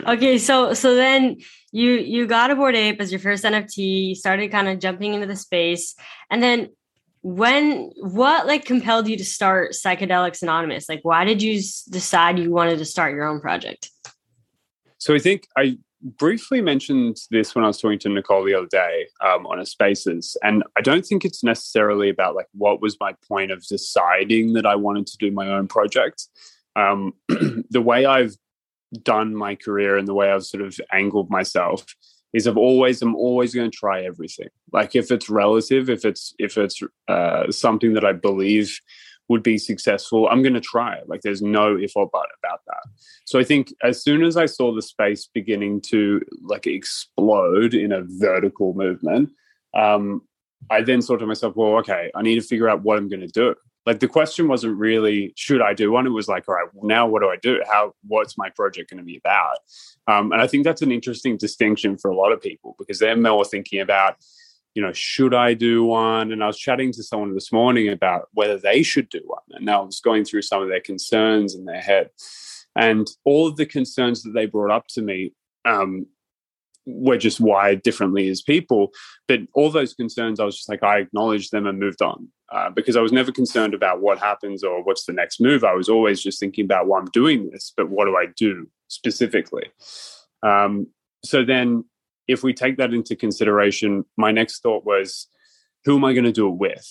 okay 0.08 0.38
so 0.38 0.74
so 0.74 0.96
then 0.96 1.38
you 1.72 1.92
you 1.92 2.26
got 2.26 2.50
a 2.50 2.56
bored 2.56 2.76
ape 2.76 3.00
as 3.00 3.12
your 3.12 3.20
first 3.20 3.44
nft 3.44 3.78
you 3.78 4.16
started 4.16 4.50
kind 4.50 4.68
of 4.68 4.80
jumping 4.80 5.14
into 5.14 5.28
the 5.28 5.36
space 5.36 5.96
and 6.32 6.42
then 6.42 6.70
when 7.24 7.90
what 7.96 8.46
like 8.46 8.66
compelled 8.66 9.08
you 9.08 9.18
to 9.18 9.26
start 9.26 9.72
psychedelics 9.72 10.44
anonymous? 10.44 10.88
Like 10.90 11.00
why 11.04 11.24
did 11.24 11.42
you 11.42 11.62
decide 11.90 12.38
you 12.38 12.52
wanted 12.52 12.78
to 12.78 12.86
start 12.86 13.16
your 13.16 13.26
own 13.26 13.40
project? 13.40 13.90
So 14.98 15.16
i 15.16 15.20
think 15.20 15.48
i 15.58 15.78
briefly 16.02 16.62
mentioned 16.62 17.18
this 17.32 17.56
when 17.56 17.64
i 17.64 17.68
was 17.68 17.80
talking 17.80 18.00
to 18.00 18.10
nicole 18.10 18.44
the 18.44 18.54
other 18.54 18.68
day 18.68 19.08
um, 19.22 19.46
on 19.48 19.60
a 19.60 19.66
spaces 19.66 20.36
and 20.44 20.64
i 20.78 20.82
don't 20.82 21.06
think 21.06 21.24
it's 21.24 21.44
necessarily 21.44 22.10
about 22.10 22.36
like 22.36 22.48
what 22.54 22.82
was 22.82 22.98
my 23.00 23.14
point 23.28 23.52
of 23.52 23.66
deciding 23.66 24.54
that 24.54 24.66
i 24.66 24.76
wanted 24.76 25.08
to 25.08 25.18
do 25.18 25.32
my 25.32 25.48
own 25.48 25.68
project. 25.68 26.28
Um, 26.76 27.14
the 27.70 27.82
way 27.82 28.06
i've 28.06 28.36
done 29.02 29.36
my 29.36 29.56
career 29.56 29.98
and 29.98 30.08
the 30.08 30.14
way 30.14 30.30
i've 30.30 30.46
sort 30.46 30.64
of 30.64 30.78
angled 30.92 31.30
myself 31.30 31.86
is 32.34 32.48
I've 32.48 32.58
always 32.58 33.02
I'm 33.02 33.16
always 33.16 33.54
going 33.54 33.70
to 33.70 33.78
try 33.78 34.02
everything. 34.04 34.50
Like 34.72 34.96
if 34.96 35.12
it's 35.12 35.30
relative, 35.30 35.90
if 35.90 36.04
it's 36.04 36.34
if 36.40 36.58
it's 36.58 36.82
uh, 37.08 37.52
something 37.52 37.94
that 37.94 38.06
I 38.06 38.14
believe 38.14 38.80
would 39.30 39.44
be 39.44 39.58
successful, 39.58 40.28
I'm 40.28 40.42
going 40.42 40.54
to 40.54 40.62
try 40.62 40.96
it. 40.96 41.08
Like 41.08 41.22
there's 41.22 41.42
no 41.42 41.78
if 41.78 41.94
or 41.96 42.10
but 42.12 42.28
about 42.44 42.62
that. 42.68 42.84
So 43.26 43.40
I 43.40 43.44
think 43.44 43.74
as 43.84 44.04
soon 44.04 44.24
as 44.24 44.36
I 44.36 44.48
saw 44.48 44.74
the 44.74 44.82
space 44.82 45.30
beginning 45.34 45.82
to 45.90 46.22
like 46.42 46.68
explode 46.68 47.74
in 47.74 47.92
a 47.92 48.04
vertical 48.04 48.74
movement, 48.74 49.32
um, 49.74 50.22
I 50.70 50.82
then 50.82 51.02
thought 51.02 51.20
to 51.20 51.26
myself, 51.26 51.56
well, 51.56 51.78
okay, 51.78 52.12
I 52.16 52.22
need 52.22 52.36
to 52.36 52.42
figure 52.42 52.70
out 52.70 52.84
what 52.84 52.98
I'm 52.98 53.10
going 53.10 53.22
to 53.22 53.28
do. 53.28 53.56
Like 53.86 54.00
the 54.00 54.08
question 54.08 54.48
wasn't 54.48 54.78
really 54.78 55.34
should 55.36 55.62
I 55.62 55.74
do 55.74 55.92
one. 55.92 56.08
It 56.08 56.12
was 56.12 56.28
like, 56.28 56.48
all 56.48 56.56
right, 56.56 56.68
now 56.82 57.08
what 57.08 57.22
do 57.22 57.30
I 57.30 57.36
do? 57.36 57.62
How 57.70 57.94
what's 58.08 58.38
my 58.38 58.50
project 58.50 58.90
going 58.90 59.00
to 59.00 59.04
be 59.04 59.18
about? 59.18 59.58
Um, 60.08 60.32
and 60.32 60.42
I 60.42 60.48
think 60.48 60.64
that's 60.64 60.82
an 60.82 60.92
interesting 60.92 61.38
distinction 61.38 61.98
for 61.98 62.10
a 62.10 62.16
lot 62.16 62.32
of 62.32 62.42
people 62.42 62.76
because 62.78 63.00
they're 63.00 63.18
more 63.18 63.44
thinking 63.44 63.82
about, 63.82 64.16
you 64.74 64.82
know, 64.82 64.94
should 64.94 65.34
I 65.34 65.54
do 65.54 65.84
one? 65.84 66.32
And 66.32 66.44
I 66.44 66.48
was 66.48 66.58
chatting 66.58 66.92
to 66.94 67.04
someone 67.04 67.34
this 67.34 67.52
morning 67.52 67.90
about 67.90 68.30
whether 68.34 68.58
they 68.58 68.84
should 68.84 69.10
do 69.10 69.22
one, 69.26 69.44
and 69.52 69.66
now 69.66 69.82
I 69.82 69.86
was 69.86 70.00
going 70.00 70.24
through 70.24 70.44
some 70.44 70.62
of 70.62 70.70
their 70.70 70.82
concerns 70.82 71.54
in 71.56 71.66
their 71.66 71.82
head, 71.82 72.10
and 72.76 73.08
all 73.26 73.48
of 73.48 73.58
the 73.58 73.66
concerns 73.66 74.24
that 74.24 74.32
they 74.32 74.46
brought 74.46 74.72
up 74.72 74.88
to 74.90 75.02
me 75.02 75.34
um, 75.66 76.06
we're 76.86 77.18
just 77.18 77.40
wired 77.40 77.82
differently 77.82 78.28
as 78.30 78.42
people. 78.42 78.92
But 79.28 79.42
all 79.54 79.70
those 79.70 79.94
concerns, 79.94 80.40
I 80.40 80.46
was 80.46 80.58
just 80.58 80.70
like, 80.70 80.84
I 80.84 81.00
acknowledged 81.00 81.52
them 81.52 81.66
and 81.66 81.80
moved 81.80 82.02
on 82.02 82.28
uh, 82.54 82.70
because 82.70 82.96
I 82.96 83.02
was 83.02 83.12
never 83.12 83.32
concerned 83.32 83.74
about 83.74 84.02
what 84.02 84.20
happens 84.20 84.64
or 84.64 84.84
what's 84.84 85.06
the 85.06 85.14
next 85.14 85.42
move. 85.42 85.64
I 85.64 85.74
was 85.74 85.90
always 85.90 86.22
just 86.22 86.40
thinking 86.40 86.66
about 86.66 86.86
why 86.86 87.00
I'm 87.00 87.10
doing 87.12 87.50
this, 87.50 87.74
but 87.76 87.90
what 87.90 88.06
do 88.06 88.16
I 88.16 88.28
do 88.38 88.70
specifically? 88.90 89.72
Um, 90.44 90.88
so 91.26 91.44
then, 91.44 91.86
if 92.28 92.44
we 92.44 92.54
take 92.54 92.78
that 92.78 92.94
into 92.94 93.16
consideration, 93.16 94.06
my 94.18 94.32
next 94.32 94.62
thought 94.62 94.86
was, 94.86 95.28
who 95.84 95.98
am 95.98 96.06
I 96.06 96.14
going 96.14 96.26
to 96.26 96.32
do 96.32 96.48
it 96.48 96.58
with? 96.58 96.88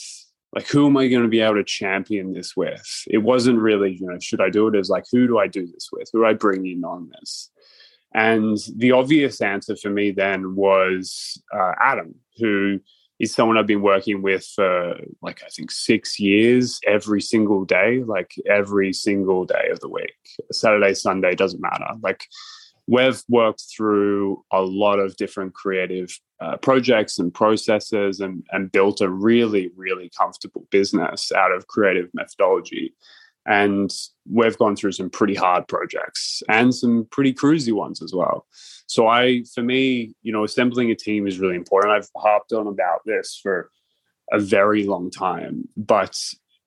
Like, 0.55 0.67
who 0.67 0.87
am 0.87 0.97
I 0.97 1.09
going 1.09 1.23
to 1.23 1.29
be 1.29 1.41
able 1.41 1.55
to 1.55 1.65
champion 1.65 2.33
this 2.33 2.55
with? 2.57 3.05
It 3.07 3.19
wasn't 3.19 3.59
really, 3.59 3.97
you 3.99 4.07
know, 4.07 4.19
should 4.21 4.41
I 4.41 4.51
do 4.51 4.67
it? 4.67 4.75
It 4.75 4.79
was 4.79 4.91
like, 4.91 5.05
who 5.11 5.27
do 5.27 5.39
I 5.39 5.47
do 5.47 5.67
this 5.67 5.89
with? 5.93 6.11
Who 6.13 6.21
do 6.21 6.27
I 6.27 6.35
bring 6.35 6.67
in 6.67 6.85
on 6.85 7.11
this? 7.13 7.51
And 8.13 8.59
the 8.77 8.93
obvious 8.93 9.41
answer 9.41 9.77
for 9.77 9.89
me 9.89 10.11
then 10.11 10.55
was 10.55 11.41
uh, 11.55 11.73
Adam, 11.81 12.17
who 12.39 12.81
is 13.23 13.33
someone 13.33 13.57
I've 13.57 13.69
been 13.69 13.83
working 13.83 14.21
with 14.21 14.45
for 14.45 14.99
like 15.23 15.43
I 15.45 15.49
think 15.49 15.71
six 15.71 16.19
years 16.19 16.81
every 16.87 17.21
single 17.23 17.65
day, 17.65 18.03
like 18.05 18.35
every 18.51 18.93
single 18.93 19.45
day 19.45 19.69
of 19.71 19.79
the 19.79 19.89
week. 19.89 20.17
Saturday, 20.51 20.93
Sunday, 20.93 21.37
doesn't 21.37 21.63
matter. 21.63 21.87
Like 22.03 22.27
we've 22.89 23.23
worked 23.29 23.63
through 23.75 24.45
a 24.53 24.61
lot 24.61 24.99
of 24.99 25.15
different 25.17 25.55
creative 25.55 26.11
uh, 26.41 26.57
projects 26.57 27.21
and 27.21 27.33
processes 27.33 28.19
and, 28.19 28.45
and 28.51 28.73
built 28.73 29.01
a 29.01 29.09
really, 29.09 29.71
really 29.77 30.11
comfortable 30.19 30.67
business 30.73 31.31
out 31.31 31.53
of 31.53 31.69
creative 31.69 32.09
methodology. 32.15 32.93
And 33.47 33.93
we've 34.31 34.57
gone 34.57 34.77
through 34.77 34.93
some 34.93 35.11
pretty 35.11 35.35
hard 35.35 35.67
projects 35.67 36.43
and 36.49 36.75
some 36.75 37.09
pretty 37.11 37.35
cruisy 37.35 37.73
ones 37.73 38.01
as 38.01 38.13
well. 38.15 38.47
So 38.87 39.09
I, 39.09 39.43
for 39.53 39.63
me, 39.63 40.15
you 40.23 40.33
know, 40.33 40.45
assembling 40.45 40.91
a 40.91 40.95
team 40.95 41.27
is 41.27 41.41
really 41.41 41.57
important. 41.57 41.93
I've 41.93 42.09
harped 42.17 42.53
on 42.53 42.67
about 42.67 43.01
this 43.05 43.39
for 43.43 43.71
a 44.31 44.39
very 44.39 44.85
long 44.85 45.11
time, 45.11 45.69
but 45.77 46.17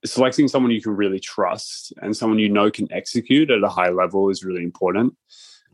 selecting 0.06 0.48
someone 0.48 0.72
you 0.72 0.82
can 0.82 0.96
really 0.96 1.20
trust 1.20 1.94
and 2.02 2.16
someone 2.16 2.40
you 2.40 2.50
know 2.50 2.70
can 2.70 2.92
execute 2.92 3.50
at 3.50 3.64
a 3.64 3.70
high 3.70 3.90
level 3.90 4.30
is 4.30 4.44
really 4.44 4.64
important. 4.64 5.16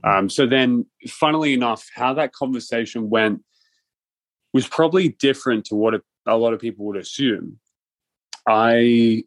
Um, 0.04 0.30
so 0.30 0.48
then, 0.48 0.86
funnily 1.08 1.54
enough, 1.54 1.88
how 1.94 2.14
that 2.16 2.34
conversation 2.34 3.10
went 3.10 3.44
was 4.54 4.68
probably 4.68 5.10
different 5.10 5.66
to 5.66 5.76
what 5.76 5.94
a, 5.94 6.02
a 6.26 6.38
lot 6.38 6.54
of 6.54 6.60
people 6.60 6.86
would 6.86 6.98
assume. 6.98 7.60
I 8.48 9.24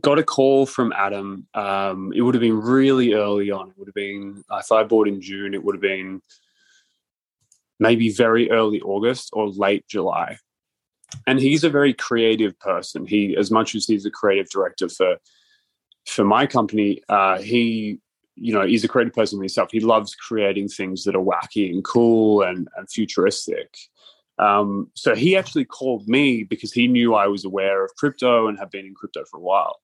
got 0.00 0.18
a 0.18 0.24
call 0.24 0.66
from 0.66 0.92
Adam. 0.92 1.46
Um, 1.54 2.12
it 2.14 2.22
would 2.22 2.34
have 2.34 2.40
been 2.40 2.60
really 2.60 3.14
early 3.14 3.50
on. 3.50 3.70
It 3.70 3.78
would 3.78 3.88
have 3.88 3.94
been, 3.94 4.44
if 4.50 4.72
I 4.72 4.82
bought 4.84 5.08
in 5.08 5.20
June, 5.20 5.54
it 5.54 5.62
would 5.62 5.74
have 5.74 5.82
been 5.82 6.22
maybe 7.78 8.10
very 8.10 8.50
early 8.50 8.80
August 8.80 9.30
or 9.32 9.48
late 9.48 9.86
July. 9.88 10.38
And 11.26 11.38
he's 11.38 11.64
a 11.64 11.70
very 11.70 11.94
creative 11.94 12.58
person. 12.58 13.06
He, 13.06 13.36
as 13.36 13.50
much 13.50 13.74
as 13.74 13.86
he's 13.86 14.06
a 14.06 14.10
creative 14.10 14.50
director 14.50 14.88
for 14.88 15.16
for 16.06 16.24
my 16.24 16.46
company, 16.46 17.02
uh, 17.08 17.38
he, 17.38 17.98
you 18.36 18.52
know, 18.52 18.64
he's 18.64 18.84
a 18.84 18.88
creative 18.88 19.12
person 19.14 19.40
himself. 19.40 19.70
He 19.72 19.80
loves 19.80 20.14
creating 20.14 20.68
things 20.68 21.02
that 21.04 21.16
are 21.16 21.22
wacky 21.22 21.68
and 21.68 21.82
cool 21.84 22.42
and, 22.42 22.68
and 22.76 22.88
futuristic. 22.88 23.76
Um, 24.38 24.90
so 24.94 25.16
he 25.16 25.36
actually 25.36 25.64
called 25.64 26.06
me 26.06 26.44
because 26.44 26.72
he 26.72 26.86
knew 26.86 27.14
I 27.14 27.26
was 27.26 27.44
aware 27.44 27.84
of 27.84 27.94
crypto 27.96 28.46
and 28.46 28.58
had 28.58 28.70
been 28.70 28.86
in 28.86 28.94
crypto 28.94 29.24
for 29.24 29.38
a 29.38 29.42
while. 29.42 29.80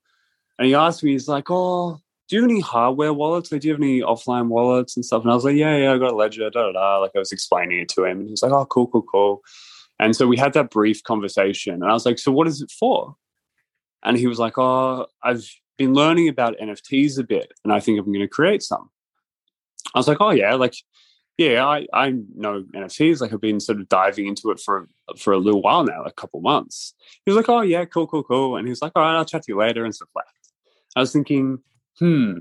And 0.59 0.67
he 0.67 0.75
asked 0.75 1.03
me, 1.03 1.13
he's 1.13 1.29
like, 1.29 1.51
"Oh, 1.51 2.01
do 2.29 2.37
you 2.37 2.43
have 2.43 2.51
any 2.51 2.61
hardware 2.61 3.13
wallets? 3.13 3.51
Like, 3.51 3.63
do 3.63 3.69
you 3.69 3.75
have 3.75 3.81
any 3.81 4.01
offline 4.01 4.49
wallets 4.49 4.97
and 4.97 5.05
stuff?" 5.05 5.23
And 5.23 5.31
I 5.31 5.35
was 5.35 5.45
like, 5.45 5.57
"Yeah, 5.57 5.77
yeah, 5.77 5.93
I 5.93 5.99
got 5.99 6.13
a 6.13 6.17
Ledger." 6.17 6.49
Da 6.51 6.63
da 6.63 6.73
da. 6.73 6.99
Like, 6.99 7.13
I 7.15 7.19
was 7.19 7.33
explaining 7.33 7.81
it 7.81 7.89
to 7.91 8.05
him, 8.05 8.21
and 8.21 8.27
he 8.29 8.31
was 8.31 8.43
like, 8.43 8.53
"Oh, 8.53 8.67
cool, 8.67 8.87
cool, 8.89 9.03
cool." 9.03 9.43
And 9.99 10.17
so 10.17 10.27
we 10.27 10.37
had 10.37 10.53
that 10.55 10.71
brief 10.71 11.03
conversation, 11.03 11.75
and 11.75 11.85
I 11.85 11.93
was 11.93 12.07
like, 12.07 12.19
"So 12.19 12.33
what 12.33 12.49
is 12.49 12.63
it 12.63 12.71
for?" 12.71 13.17
And 14.05 14.17
he 14.17 14.27
was 14.27 14.39
like, 14.39 14.59
"Oh, 14.59 15.07
I've 15.23 15.49
been 15.79 15.95
learning 15.95 16.29
about 16.29 16.57
NFTs 16.59 17.19
a 17.19 17.25
bit, 17.25 17.53
and 17.65 17.73
I 17.73 17.81
think 17.81 17.99
I'm 17.99 18.07
going 18.07 18.21
to 18.21 18.29
create 18.29 18.63
some." 18.63 18.91
I 19.95 19.99
was 19.99 20.09
like, 20.09 20.19
"Oh 20.21 20.31
yeah, 20.31 20.55
like." 20.55 20.75
Yeah, 21.39 21.67
I, 21.67 21.87
I 21.95 22.11
know 22.37 22.63
NFTs. 22.75 23.23
Like 23.23 23.33
I've 23.33 23.41
been 23.41 23.59
sort 23.59 23.81
of 23.81 23.89
diving 23.89 24.27
into 24.27 24.51
it 24.51 24.61
for 24.61 24.87
for 25.19 25.33
a 25.33 25.39
little 25.39 25.63
while 25.63 25.83
now, 25.83 26.03
a 26.05 26.13
couple 26.13 26.41
months. 26.43 26.95
He 27.25 27.31
was 27.31 27.37
like, 27.37 27.49
"Oh 27.49 27.63
yeah, 27.63 27.85
cool, 27.87 28.07
cool, 28.07 28.23
cool," 28.23 28.57
and 28.57 28.67
he 28.67 28.71
was 28.71 28.83
like, 28.83 28.93
"All 28.95 29.03
right, 29.03 29.17
I'll 29.17 29.25
chat 29.25 29.43
to 29.45 29.53
you 29.53 29.59
later," 29.59 29.85
and 29.85 29.95
stuff 29.95 30.11
like 30.15 30.27
I 30.97 31.01
was 31.01 31.13
thinking, 31.13 31.59
hmm, 31.99 32.39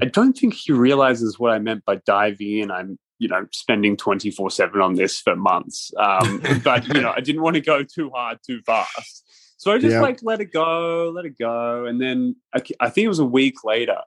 I 0.00 0.06
don't 0.06 0.36
think 0.36 0.54
he 0.54 0.72
realizes 0.72 1.38
what 1.38 1.52
I 1.52 1.58
meant 1.58 1.84
by 1.84 1.96
diving 1.96 2.58
in. 2.58 2.70
I'm, 2.70 2.98
you 3.18 3.28
know, 3.28 3.46
spending 3.52 3.96
24 3.96 4.50
7 4.50 4.80
on 4.80 4.94
this 4.94 5.20
for 5.20 5.36
months. 5.36 5.92
Um, 5.98 6.42
but, 6.64 6.86
you 6.94 7.00
know, 7.00 7.12
I 7.14 7.20
didn't 7.20 7.42
want 7.42 7.54
to 7.54 7.60
go 7.60 7.82
too 7.82 8.10
hard 8.10 8.38
too 8.46 8.62
fast. 8.64 9.24
So 9.58 9.70
I 9.70 9.78
just 9.78 9.92
Yeah. 9.92 10.00
like 10.00 10.20
let 10.22 10.40
it 10.40 10.52
go, 10.52 11.12
let 11.14 11.24
it 11.24 11.38
go. 11.38 11.84
And 11.84 12.00
then 12.00 12.36
I, 12.54 12.62
I 12.80 12.88
think 12.90 13.04
it 13.04 13.08
was 13.08 13.18
a 13.20 13.24
week 13.24 13.64
later, 13.64 13.98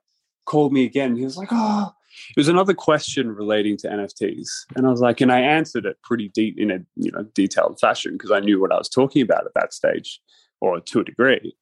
called 0.46 0.74
me 0.74 0.86
again. 0.86 1.16
He 1.16 1.24
was 1.24 1.38
like, 1.38 1.50
oh, 1.52 1.92
it 2.30 2.40
was 2.40 2.48
another 2.50 2.74
question 2.74 3.30
relating 3.30 3.78
to 3.78 3.88
NFTs. 3.88 4.50
And 4.76 4.88
I 4.88 4.90
was 4.90 5.02
like, 5.02 5.22
and 5.22 5.32
I 5.32 5.42
answered 5.42 5.86
it 5.86 5.98
pretty 6.04 6.30
deep 6.30 6.60
in 6.60 6.72
a, 6.72 6.80
you 6.96 7.12
know, 7.12 7.24
detailed 7.36 7.80
fashion 7.80 8.14
because 8.14 8.32
I 8.32 8.40
knew 8.40 8.60
what 8.60 8.72
I 8.72 8.78
was 8.78 8.90
talking 8.90 9.22
about 9.22 9.46
at 9.46 9.54
that 9.54 9.74
stage 9.74 10.20
or 10.62 10.80
to 10.80 11.00
a 11.00 11.04
degree. 11.04 11.56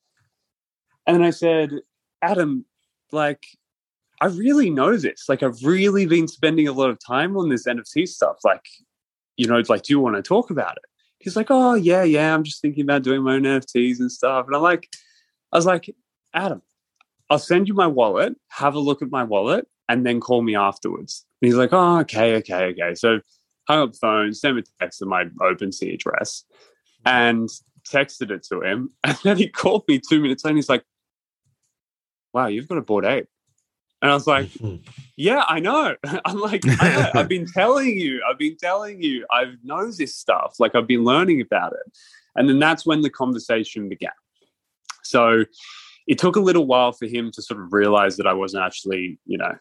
And 1.05 1.15
then 1.15 1.23
I 1.23 1.31
said, 1.31 1.71
Adam, 2.23 2.65
like, 3.11 3.45
I 4.21 4.27
really 4.27 4.69
know 4.69 4.95
this. 4.95 5.25
Like, 5.27 5.43
I've 5.43 5.61
really 5.63 6.05
been 6.05 6.27
spending 6.27 6.67
a 6.67 6.71
lot 6.71 6.89
of 6.89 6.97
time 7.05 7.35
on 7.35 7.49
this 7.49 7.67
NFT 7.67 8.07
stuff. 8.07 8.37
Like, 8.43 8.65
you 9.35 9.47
know, 9.47 9.61
like, 9.67 9.83
do 9.83 9.93
you 9.93 9.99
want 9.99 10.15
to 10.15 10.21
talk 10.21 10.49
about 10.49 10.77
it? 10.77 10.85
He's 11.19 11.35
like, 11.35 11.47
oh, 11.49 11.73
yeah, 11.73 12.03
yeah, 12.03 12.33
I'm 12.33 12.43
just 12.43 12.61
thinking 12.61 12.83
about 12.83 13.03
doing 13.03 13.21
my 13.21 13.35
own 13.35 13.43
NFTs 13.43 13.99
and 13.99 14.11
stuff. 14.11 14.45
And 14.47 14.55
I'm 14.55 14.61
like, 14.61 14.89
I 15.51 15.57
was 15.57 15.65
like, 15.65 15.93
Adam, 16.33 16.61
I'll 17.29 17.39
send 17.39 17.67
you 17.67 17.73
my 17.73 17.87
wallet, 17.87 18.35
have 18.49 18.75
a 18.75 18.79
look 18.79 19.01
at 19.01 19.11
my 19.11 19.23
wallet, 19.23 19.67
and 19.89 20.05
then 20.05 20.19
call 20.19 20.41
me 20.41 20.55
afterwards. 20.55 21.25
And 21.41 21.47
he's 21.47 21.55
like, 21.55 21.73
oh, 21.73 21.99
okay, 21.99 22.35
okay, 22.37 22.65
okay. 22.71 22.95
So 22.95 23.19
hung 23.67 23.83
up 23.83 23.91
the 23.91 23.97
phone, 23.97 24.33
sent 24.33 24.59
a 24.59 24.63
text 24.79 25.01
of 25.01 25.07
my 25.07 25.25
OpenSea 25.41 25.93
address 25.93 26.45
and 27.05 27.49
texted 27.89 28.31
it 28.31 28.43
to 28.43 28.61
him. 28.61 28.91
And 29.03 29.17
then 29.23 29.37
he 29.37 29.49
called 29.49 29.83
me 29.87 29.99
two 29.99 30.21
minutes 30.21 30.43
later 30.43 30.51
and 30.51 30.57
he's 30.57 30.69
like, 30.69 30.83
wow, 32.33 32.47
you've 32.47 32.67
got 32.67 32.77
a 32.77 32.81
Bored 32.81 33.05
Ape. 33.05 33.27
And 34.01 34.11
I 34.11 34.15
was 34.15 34.27
like, 34.27 34.49
yeah, 35.15 35.43
I 35.47 35.59
know. 35.59 35.95
I'm 36.25 36.39
like, 36.39 36.61
I. 36.65 37.11
I've 37.15 37.29
been 37.29 37.45
telling 37.53 37.97
you, 37.97 38.21
I've 38.29 38.37
been 38.37 38.57
telling 38.57 39.01
you, 39.01 39.25
I 39.31 39.53
know 39.63 39.91
this 39.91 40.15
stuff. 40.15 40.55
Like 40.59 40.75
I've 40.75 40.87
been 40.87 41.03
learning 41.03 41.41
about 41.41 41.73
it. 41.73 41.97
And 42.35 42.49
then 42.49 42.59
that's 42.59 42.85
when 42.85 43.01
the 43.01 43.09
conversation 43.09 43.87
began. 43.87 44.11
So 45.03 45.45
it 46.07 46.17
took 46.17 46.35
a 46.35 46.41
little 46.41 46.65
while 46.65 46.91
for 46.91 47.05
him 47.05 47.31
to 47.31 47.41
sort 47.41 47.61
of 47.61 47.71
realize 47.71 48.17
that 48.17 48.27
I 48.27 48.33
wasn't 48.33 48.65
actually, 48.65 49.19
you 49.25 49.37
know, 49.37 49.55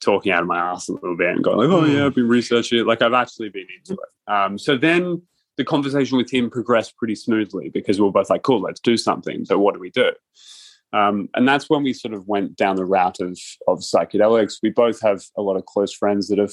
talking 0.00 0.32
out 0.32 0.42
of 0.42 0.48
my 0.48 0.58
ass 0.58 0.88
a 0.88 0.92
little 0.92 1.16
bit 1.16 1.28
and 1.28 1.44
going 1.44 1.56
like, 1.56 1.68
oh 1.68 1.84
yeah, 1.84 2.06
I've 2.06 2.14
been 2.14 2.28
researching 2.28 2.80
it. 2.80 2.86
Like 2.86 3.00
I've 3.00 3.14
actually 3.14 3.48
been 3.48 3.66
into 3.78 3.94
it. 3.94 4.32
Um, 4.32 4.58
so 4.58 4.76
then 4.76 5.22
the 5.56 5.64
conversation 5.64 6.16
with 6.16 6.30
him 6.30 6.50
progressed 6.50 6.96
pretty 6.96 7.14
smoothly 7.14 7.68
because 7.68 7.98
we 7.98 8.04
were 8.04 8.12
both 8.12 8.30
like, 8.30 8.42
cool, 8.42 8.60
let's 8.60 8.80
do 8.80 8.96
something. 8.96 9.44
So 9.44 9.58
what 9.58 9.74
do 9.74 9.80
we 9.80 9.90
do? 9.90 10.10
Um, 10.92 11.28
and 11.34 11.46
that's 11.46 11.70
when 11.70 11.82
we 11.82 11.92
sort 11.92 12.14
of 12.14 12.26
went 12.26 12.56
down 12.56 12.76
the 12.76 12.84
route 12.84 13.20
of 13.20 13.38
of 13.68 13.78
psychedelics. 13.80 14.58
We 14.62 14.70
both 14.70 15.00
have 15.02 15.22
a 15.36 15.42
lot 15.42 15.56
of 15.56 15.66
close 15.66 15.94
friends 15.94 16.28
that 16.28 16.38
have 16.38 16.52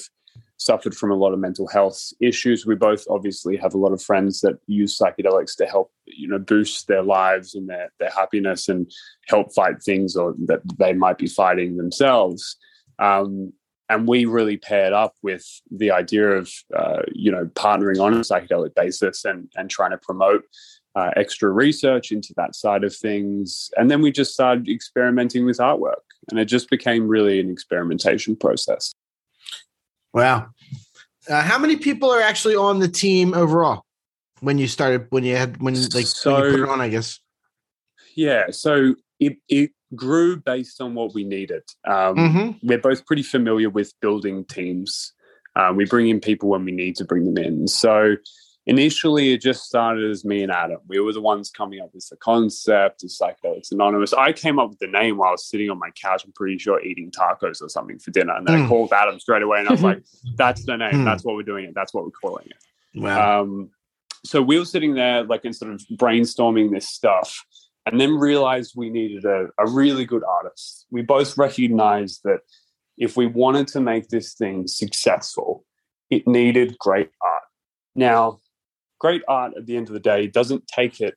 suffered 0.58 0.94
from 0.94 1.10
a 1.10 1.16
lot 1.16 1.32
of 1.32 1.38
mental 1.38 1.66
health 1.68 2.12
issues. 2.20 2.66
We 2.66 2.74
both 2.74 3.04
obviously 3.08 3.56
have 3.56 3.74
a 3.74 3.78
lot 3.78 3.92
of 3.92 4.02
friends 4.02 4.40
that 4.40 4.58
use 4.66 4.98
psychedelics 4.98 5.56
to 5.56 5.66
help, 5.66 5.90
you 6.06 6.28
know, 6.28 6.38
boost 6.38 6.88
their 6.88 7.02
lives 7.02 7.54
and 7.54 7.68
their 7.68 7.90
their 7.98 8.10
happiness 8.10 8.68
and 8.68 8.90
help 9.28 9.54
fight 9.54 9.82
things 9.82 10.16
or 10.16 10.34
that 10.46 10.60
they 10.78 10.92
might 10.92 11.18
be 11.18 11.28
fighting 11.28 11.76
themselves. 11.76 12.56
Um, 12.98 13.52
and 13.88 14.06
we 14.06 14.26
really 14.26 14.58
paired 14.58 14.92
up 14.92 15.14
with 15.22 15.46
the 15.70 15.90
idea 15.92 16.28
of, 16.32 16.50
uh, 16.76 17.02
you 17.12 17.32
know, 17.32 17.46
partnering 17.54 18.02
on 18.02 18.14
a 18.14 18.20
psychedelic 18.20 18.74
basis 18.74 19.24
and 19.24 19.50
and 19.56 19.70
trying 19.70 19.92
to 19.92 19.98
promote 19.98 20.44
uh, 20.98 21.10
extra 21.16 21.50
research 21.50 22.10
into 22.10 22.34
that 22.36 22.54
side 22.54 22.84
of 22.84 22.94
things. 22.94 23.70
And 23.76 23.90
then 23.90 24.00
we 24.02 24.10
just 24.10 24.32
started 24.34 24.68
experimenting 24.68 25.44
with 25.44 25.58
artwork, 25.58 26.04
and 26.30 26.38
it 26.38 26.46
just 26.46 26.68
became 26.70 27.06
really 27.06 27.40
an 27.40 27.50
experimentation 27.50 28.36
process. 28.36 28.92
Wow. 30.12 30.48
Uh, 31.28 31.42
how 31.42 31.58
many 31.58 31.76
people 31.76 32.10
are 32.10 32.22
actually 32.22 32.56
on 32.56 32.78
the 32.80 32.88
team 32.88 33.34
overall? 33.34 33.84
when 34.40 34.58
you 34.58 34.68
started 34.68 35.06
when 35.10 35.24
you 35.24 35.36
had 35.36 35.60
when 35.62 35.74
like 35.74 36.06
when 36.24 36.44
you 36.44 36.50
put 36.50 36.60
it 36.60 36.68
on? 36.68 36.80
I 36.80 36.88
guess. 36.88 37.20
Yeah, 38.14 38.46
so 38.50 38.94
it 39.20 39.36
it 39.48 39.70
grew 39.94 40.36
based 40.36 40.80
on 40.80 40.94
what 40.94 41.14
we 41.14 41.24
needed. 41.24 41.62
Um, 41.86 42.16
Mhm. 42.16 42.58
We're 42.62 42.78
both 42.78 43.06
pretty 43.06 43.22
familiar 43.22 43.70
with 43.70 43.92
building 44.00 44.44
teams. 44.44 45.12
Um, 45.56 45.76
we 45.76 45.86
bring 45.86 46.08
in 46.08 46.20
people 46.20 46.48
when 46.50 46.64
we 46.64 46.72
need 46.72 46.94
to 46.96 47.04
bring 47.04 47.24
them 47.24 47.42
in. 47.42 47.68
So 47.68 48.16
initially, 48.68 49.32
it 49.32 49.40
just 49.40 49.64
started 49.64 50.08
as 50.08 50.24
me 50.24 50.42
and 50.42 50.52
Adam. 50.52 50.78
We 50.86 51.00
were 51.00 51.12
the 51.12 51.20
ones 51.20 51.50
coming 51.50 51.80
up 51.80 51.90
with 51.94 52.06
the 52.08 52.16
concept 52.16 53.02
of 53.02 53.10
Psychedelics 53.10 53.72
Anonymous. 53.72 54.12
I 54.12 54.32
came 54.32 54.58
up 54.58 54.68
with 54.70 54.78
the 54.78 54.86
name 54.86 55.16
while 55.16 55.30
I 55.30 55.32
was 55.32 55.48
sitting 55.48 55.70
on 55.70 55.78
my 55.78 55.90
couch. 56.00 56.22
I'm 56.24 56.32
pretty 56.32 56.58
sure 56.58 56.80
eating 56.82 57.10
tacos 57.10 57.60
or 57.62 57.68
something 57.68 57.98
for 57.98 58.10
dinner, 58.12 58.36
and 58.36 58.46
then 58.46 58.54
I 58.54 58.58
Mm. 58.60 58.68
called 58.68 58.92
Adam 58.92 59.18
straight 59.18 59.42
away, 59.42 59.58
and 59.60 59.68
I 59.68 59.72
was 59.72 59.82
like, 59.82 60.02
"That's 60.36 60.64
the 60.64 60.76
name. 60.76 60.96
Mm. 61.00 61.04
That's 61.04 61.24
what 61.24 61.34
we're 61.34 61.42
doing. 61.42 61.64
It. 61.64 61.74
That's 61.74 61.92
what 61.94 62.04
we're 62.04 62.10
calling 62.10 62.46
it." 62.46 63.00
Wow. 63.00 63.42
Um, 63.42 63.70
so 64.24 64.42
we 64.42 64.58
were 64.58 64.64
sitting 64.64 64.94
there, 64.94 65.24
like, 65.24 65.44
and 65.44 65.56
sort 65.56 65.72
of 65.72 65.80
brainstorming 65.92 66.70
this 66.70 66.88
stuff, 66.88 67.44
and 67.86 67.98
then 68.00 68.14
realized 68.18 68.74
we 68.76 68.90
needed 68.90 69.24
a, 69.24 69.46
a 69.58 69.66
really 69.70 70.04
good 70.04 70.22
artist. 70.24 70.86
We 70.90 71.02
both 71.02 71.38
recognized 71.38 72.20
that 72.24 72.40
if 72.98 73.16
we 73.16 73.26
wanted 73.26 73.68
to 73.68 73.80
make 73.80 74.08
this 74.08 74.34
thing 74.34 74.66
successful, 74.66 75.64
it 76.10 76.26
needed 76.26 76.76
great 76.78 77.10
art. 77.22 77.44
Now, 77.94 78.40
great 78.98 79.22
art 79.28 79.52
at 79.56 79.66
the 79.66 79.76
end 79.76 79.88
of 79.88 79.94
the 79.94 80.00
day 80.00 80.26
doesn't 80.26 80.66
take 80.66 81.00
it 81.00 81.14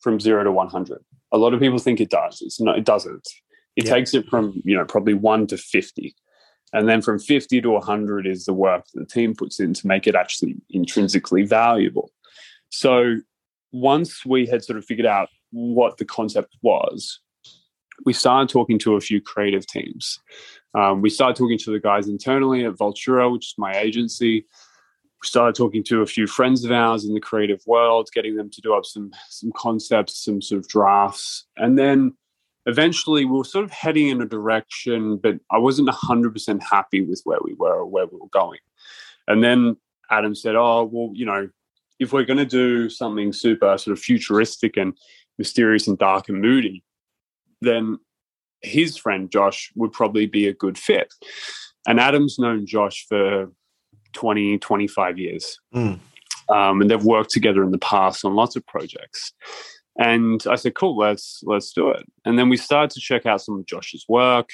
from 0.00 0.20
zero 0.20 0.44
to 0.44 0.52
100. 0.52 0.98
A 1.32 1.38
lot 1.38 1.54
of 1.54 1.60
people 1.60 1.78
think 1.78 2.00
it 2.00 2.10
does. 2.10 2.42
It's 2.42 2.60
not, 2.60 2.78
it 2.78 2.84
doesn't. 2.84 3.26
It 3.76 3.84
Yeah. 3.84 3.94
takes 3.94 4.14
it 4.14 4.26
from, 4.28 4.60
you 4.64 4.76
know, 4.76 4.84
probably 4.84 5.14
one 5.14 5.46
to 5.48 5.56
50. 5.56 6.14
And 6.74 6.88
then 6.88 7.02
from 7.02 7.18
50 7.18 7.60
to 7.60 7.70
100 7.70 8.26
is 8.26 8.44
the 8.44 8.52
work 8.54 8.84
that 8.94 9.00
the 9.00 9.06
team 9.06 9.34
puts 9.34 9.60
in 9.60 9.74
to 9.74 9.86
make 9.86 10.06
it 10.06 10.14
actually 10.14 10.56
intrinsically 10.70 11.42
valuable. 11.44 12.10
So 12.70 13.16
once 13.72 14.24
we 14.24 14.46
had 14.46 14.64
sort 14.64 14.78
of 14.78 14.84
figured 14.84 15.06
out 15.06 15.28
what 15.50 15.98
the 15.98 16.04
concept 16.04 16.56
was, 16.62 17.20
we 18.04 18.12
started 18.12 18.48
talking 18.48 18.78
to 18.80 18.96
a 18.96 19.00
few 19.00 19.20
creative 19.20 19.66
teams. 19.66 20.18
Um, 20.74 21.02
we 21.02 21.10
started 21.10 21.36
talking 21.36 21.58
to 21.58 21.70
the 21.70 21.78
guys 21.78 22.08
internally 22.08 22.64
at 22.64 22.74
Vultura, 22.74 23.30
which 23.30 23.46
is 23.48 23.54
my 23.58 23.72
agency. 23.76 24.46
We 25.22 25.26
started 25.26 25.54
talking 25.54 25.84
to 25.84 26.02
a 26.02 26.06
few 26.06 26.26
friends 26.26 26.64
of 26.64 26.72
ours 26.72 27.04
in 27.04 27.14
the 27.14 27.20
creative 27.20 27.62
world, 27.66 28.08
getting 28.12 28.36
them 28.36 28.50
to 28.50 28.60
do 28.60 28.74
up 28.74 28.84
some 28.84 29.12
some 29.28 29.52
concepts, 29.56 30.24
some 30.24 30.42
sort 30.42 30.60
of 30.60 30.68
drafts, 30.68 31.46
and 31.56 31.78
then 31.78 32.14
eventually 32.66 33.24
we 33.24 33.36
were 33.36 33.44
sort 33.44 33.64
of 33.64 33.70
heading 33.70 34.08
in 34.08 34.22
a 34.22 34.26
direction, 34.26 35.16
but 35.16 35.38
I 35.50 35.58
wasn't 35.58 35.88
100% 35.88 36.62
happy 36.62 37.02
with 37.02 37.20
where 37.24 37.40
we 37.42 37.54
were 37.54 37.80
or 37.80 37.86
where 37.86 38.06
we 38.06 38.18
were 38.18 38.28
going. 38.28 38.60
And 39.26 39.42
then 39.42 39.76
Adam 40.10 40.34
said, 40.34 40.54
Oh, 40.54 40.84
well, 40.84 41.10
you 41.14 41.26
know, 41.26 41.48
if 41.98 42.12
we're 42.12 42.24
going 42.24 42.38
to 42.38 42.44
do 42.44 42.88
something 42.88 43.32
super 43.32 43.76
sort 43.78 43.96
of 43.96 44.02
futuristic 44.02 44.76
and 44.76 44.96
mysterious 45.38 45.86
and 45.86 45.98
dark 45.98 46.28
and 46.28 46.40
moody, 46.40 46.84
then 47.60 47.98
his 48.60 48.96
friend 48.96 49.30
Josh 49.30 49.72
would 49.74 49.92
probably 49.92 50.26
be 50.26 50.46
a 50.46 50.54
good 50.54 50.78
fit. 50.78 51.12
And 51.86 51.98
Adam's 51.98 52.38
known 52.38 52.66
Josh 52.66 53.06
for 53.08 53.50
20, 54.12 54.58
25 54.58 55.18
years. 55.18 55.58
Mm. 55.74 55.98
Um, 56.48 56.80
and 56.80 56.90
they've 56.90 57.04
worked 57.04 57.30
together 57.30 57.62
in 57.62 57.70
the 57.70 57.78
past 57.78 58.24
on 58.24 58.34
lots 58.34 58.56
of 58.56 58.66
projects. 58.66 59.32
And 59.98 60.42
I 60.48 60.56
said, 60.56 60.74
cool, 60.74 60.96
let's 60.96 61.42
let's 61.44 61.72
do 61.72 61.90
it. 61.90 62.04
And 62.24 62.38
then 62.38 62.48
we 62.48 62.56
started 62.56 62.90
to 62.92 63.00
check 63.00 63.26
out 63.26 63.42
some 63.42 63.58
of 63.58 63.66
Josh's 63.66 64.06
work, 64.08 64.48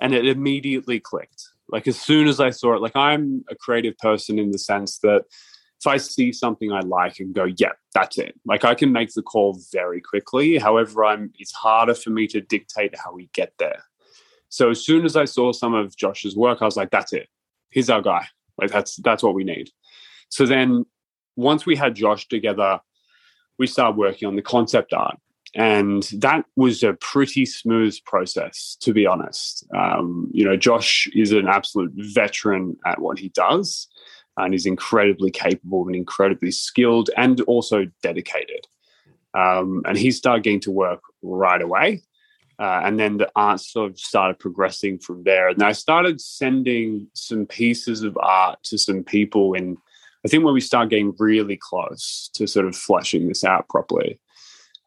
and 0.00 0.14
it 0.14 0.26
immediately 0.26 1.00
clicked. 1.00 1.42
Like 1.68 1.86
as 1.88 2.00
soon 2.00 2.28
as 2.28 2.40
I 2.40 2.50
saw 2.50 2.74
it, 2.74 2.82
like 2.82 2.96
I'm 2.96 3.44
a 3.50 3.56
creative 3.56 3.98
person 3.98 4.38
in 4.38 4.52
the 4.52 4.58
sense 4.58 4.98
that 5.00 5.24
if 5.80 5.86
I 5.86 5.96
see 5.96 6.32
something 6.32 6.72
I 6.72 6.80
like 6.80 7.20
and 7.20 7.34
go, 7.34 7.44
yeah, 7.44 7.72
that's 7.94 8.18
it. 8.18 8.34
Like 8.46 8.64
I 8.64 8.74
can 8.74 8.92
make 8.92 9.12
the 9.12 9.22
call 9.22 9.60
very 9.72 10.00
quickly. 10.00 10.58
However, 10.58 11.04
I'm 11.04 11.32
it's 11.38 11.52
harder 11.52 11.94
for 11.94 12.10
me 12.10 12.26
to 12.28 12.40
dictate 12.40 12.94
how 12.96 13.12
we 13.12 13.30
get 13.32 13.52
there. 13.58 13.82
So 14.48 14.70
as 14.70 14.84
soon 14.84 15.04
as 15.04 15.14
I 15.14 15.24
saw 15.24 15.52
some 15.52 15.74
of 15.74 15.96
Josh's 15.96 16.36
work, 16.36 16.62
I 16.62 16.64
was 16.64 16.76
like, 16.76 16.90
that's 16.90 17.12
it. 17.12 17.28
He's 17.70 17.90
our 17.90 18.00
guy. 18.00 18.26
Like 18.58 18.70
that's 18.70 18.96
that's 18.96 19.22
what 19.22 19.34
we 19.34 19.44
need. 19.44 19.70
So 20.28 20.46
then 20.46 20.84
once 21.36 21.64
we 21.64 21.76
had 21.76 21.94
Josh 21.94 22.28
together, 22.28 22.80
we 23.58 23.66
started 23.66 23.96
working 23.96 24.28
on 24.28 24.36
the 24.36 24.42
concept 24.42 24.92
art. 24.92 25.18
And 25.54 26.02
that 26.18 26.44
was 26.56 26.82
a 26.82 26.92
pretty 26.94 27.46
smooth 27.46 27.96
process, 28.04 28.76
to 28.80 28.92
be 28.92 29.06
honest. 29.06 29.66
Um, 29.74 30.30
you 30.32 30.44
know, 30.44 30.56
Josh 30.56 31.08
is 31.14 31.32
an 31.32 31.48
absolute 31.48 31.92
veteran 31.94 32.76
at 32.86 33.00
what 33.00 33.18
he 33.18 33.30
does 33.30 33.88
and 34.36 34.54
is 34.54 34.66
incredibly 34.66 35.30
capable 35.30 35.86
and 35.86 35.96
incredibly 35.96 36.50
skilled 36.50 37.10
and 37.16 37.40
also 37.42 37.86
dedicated. 38.02 38.66
Um, 39.34 39.82
and 39.86 39.96
he 39.96 40.10
started 40.10 40.44
getting 40.44 40.60
to 40.60 40.70
work 40.70 41.00
right 41.22 41.62
away. 41.62 42.02
Uh, 42.58 42.80
and 42.84 42.98
then 42.98 43.18
the 43.18 43.30
art 43.36 43.60
sort 43.60 43.90
of 43.90 43.98
started 43.98 44.38
progressing 44.38 44.98
from 44.98 45.22
there. 45.24 45.48
And 45.48 45.62
I 45.62 45.72
started 45.72 46.20
sending 46.20 47.06
some 47.14 47.46
pieces 47.46 48.02
of 48.02 48.16
art 48.20 48.58
to 48.64 48.76
some 48.78 49.04
people 49.04 49.54
And 49.54 49.76
I 50.24 50.28
think 50.28 50.44
when 50.44 50.54
we 50.54 50.60
started 50.60 50.90
getting 50.90 51.14
really 51.18 51.56
close 51.56 52.28
to 52.34 52.46
sort 52.48 52.66
of 52.66 52.74
fleshing 52.74 53.28
this 53.28 53.44
out 53.44 53.68
properly. 53.68 54.18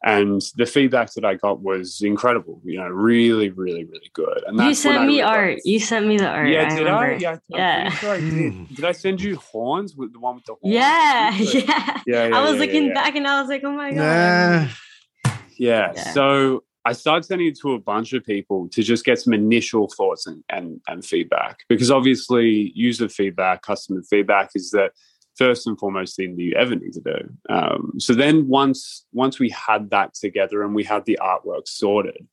And 0.04 0.42
the 0.56 0.66
feedback 0.66 1.14
that 1.14 1.24
I 1.24 1.34
got 1.36 1.62
was 1.62 2.02
incredible, 2.02 2.60
you 2.64 2.76
know, 2.78 2.88
really, 2.88 3.50
really, 3.50 3.84
really 3.84 4.10
good. 4.12 4.42
And 4.46 4.56
you 4.58 4.64
that's 4.64 4.84
when 4.84 4.94
sent 4.94 5.06
me 5.06 5.18
realized- 5.18 5.38
art. 5.38 5.58
You 5.64 5.78
sent 5.80 6.06
me 6.08 6.16
the 6.18 6.26
art. 6.28 6.48
Yeah, 6.48 6.66
I 6.66 6.68
did 6.76 6.86
I? 6.88 7.04
remember. 7.04 7.22
Yeah, 7.22 7.30
I'm 7.32 7.40
Yeah. 7.48 7.90
sure 7.90 8.10
I 8.14 8.20
did. 8.20 8.74
Did 8.74 8.84
I 8.84 8.92
send 8.92 9.22
you 9.22 9.36
horns 9.36 9.94
with 9.96 10.12
the 10.12 10.18
one 10.18 10.34
with 10.34 10.44
the 10.44 10.56
horns? 10.60 10.74
Yeah, 10.74 11.30
yeah. 11.38 12.00
Yeah, 12.06 12.26
yeah, 12.28 12.36
I 12.36 12.42
was 12.42 12.54
yeah, 12.54 12.58
looking 12.58 12.86
yeah. 12.88 12.94
back 12.94 13.14
and 13.14 13.26
I 13.26 13.40
was 13.40 13.48
like, 13.48 13.62
oh 13.64 13.70
my 13.72 13.90
god. 13.92 13.96
Nah. 13.96 15.32
Yeah. 15.56 15.92
Yeah. 15.94 16.12
So 16.12 16.64
I 16.84 16.92
started 16.92 17.24
sending 17.24 17.48
it 17.48 17.58
to 17.60 17.74
a 17.74 17.78
bunch 17.78 18.12
of 18.12 18.24
people 18.24 18.68
to 18.70 18.82
just 18.82 19.04
get 19.04 19.20
some 19.20 19.32
initial 19.32 19.88
thoughts 19.88 20.26
and, 20.26 20.42
and, 20.48 20.80
and 20.88 21.04
feedback 21.04 21.60
because 21.68 21.90
obviously 21.90 22.72
user 22.74 23.08
feedback, 23.08 23.62
customer 23.62 24.02
feedback 24.02 24.50
is 24.54 24.70
the 24.70 24.90
first 25.36 25.66
and 25.66 25.78
foremost 25.78 26.16
thing 26.16 26.36
that 26.36 26.42
you 26.42 26.54
ever 26.54 26.74
need 26.74 26.92
to 26.92 27.00
do. 27.00 27.54
Um, 27.54 27.92
so 27.98 28.14
then 28.14 28.48
once 28.48 29.06
once 29.12 29.38
we 29.38 29.48
had 29.50 29.90
that 29.90 30.14
together 30.14 30.62
and 30.62 30.74
we 30.74 30.84
had 30.84 31.04
the 31.04 31.18
artwork 31.22 31.66
sorted, 31.66 32.26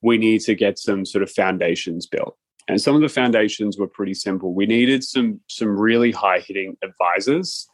we 0.00 0.18
need 0.18 0.40
to 0.42 0.54
get 0.54 0.78
some 0.78 1.04
sort 1.04 1.22
of 1.22 1.30
foundations 1.30 2.06
built. 2.06 2.36
And 2.68 2.80
some 2.80 2.94
of 2.94 3.02
the 3.02 3.08
foundations 3.08 3.76
were 3.76 3.88
pretty 3.88 4.14
simple. 4.14 4.54
We 4.54 4.66
needed 4.66 5.04
some 5.04 5.40
some 5.48 5.68
really 5.68 6.12
high 6.12 6.40
hitting 6.40 6.76
advisors 6.82 7.68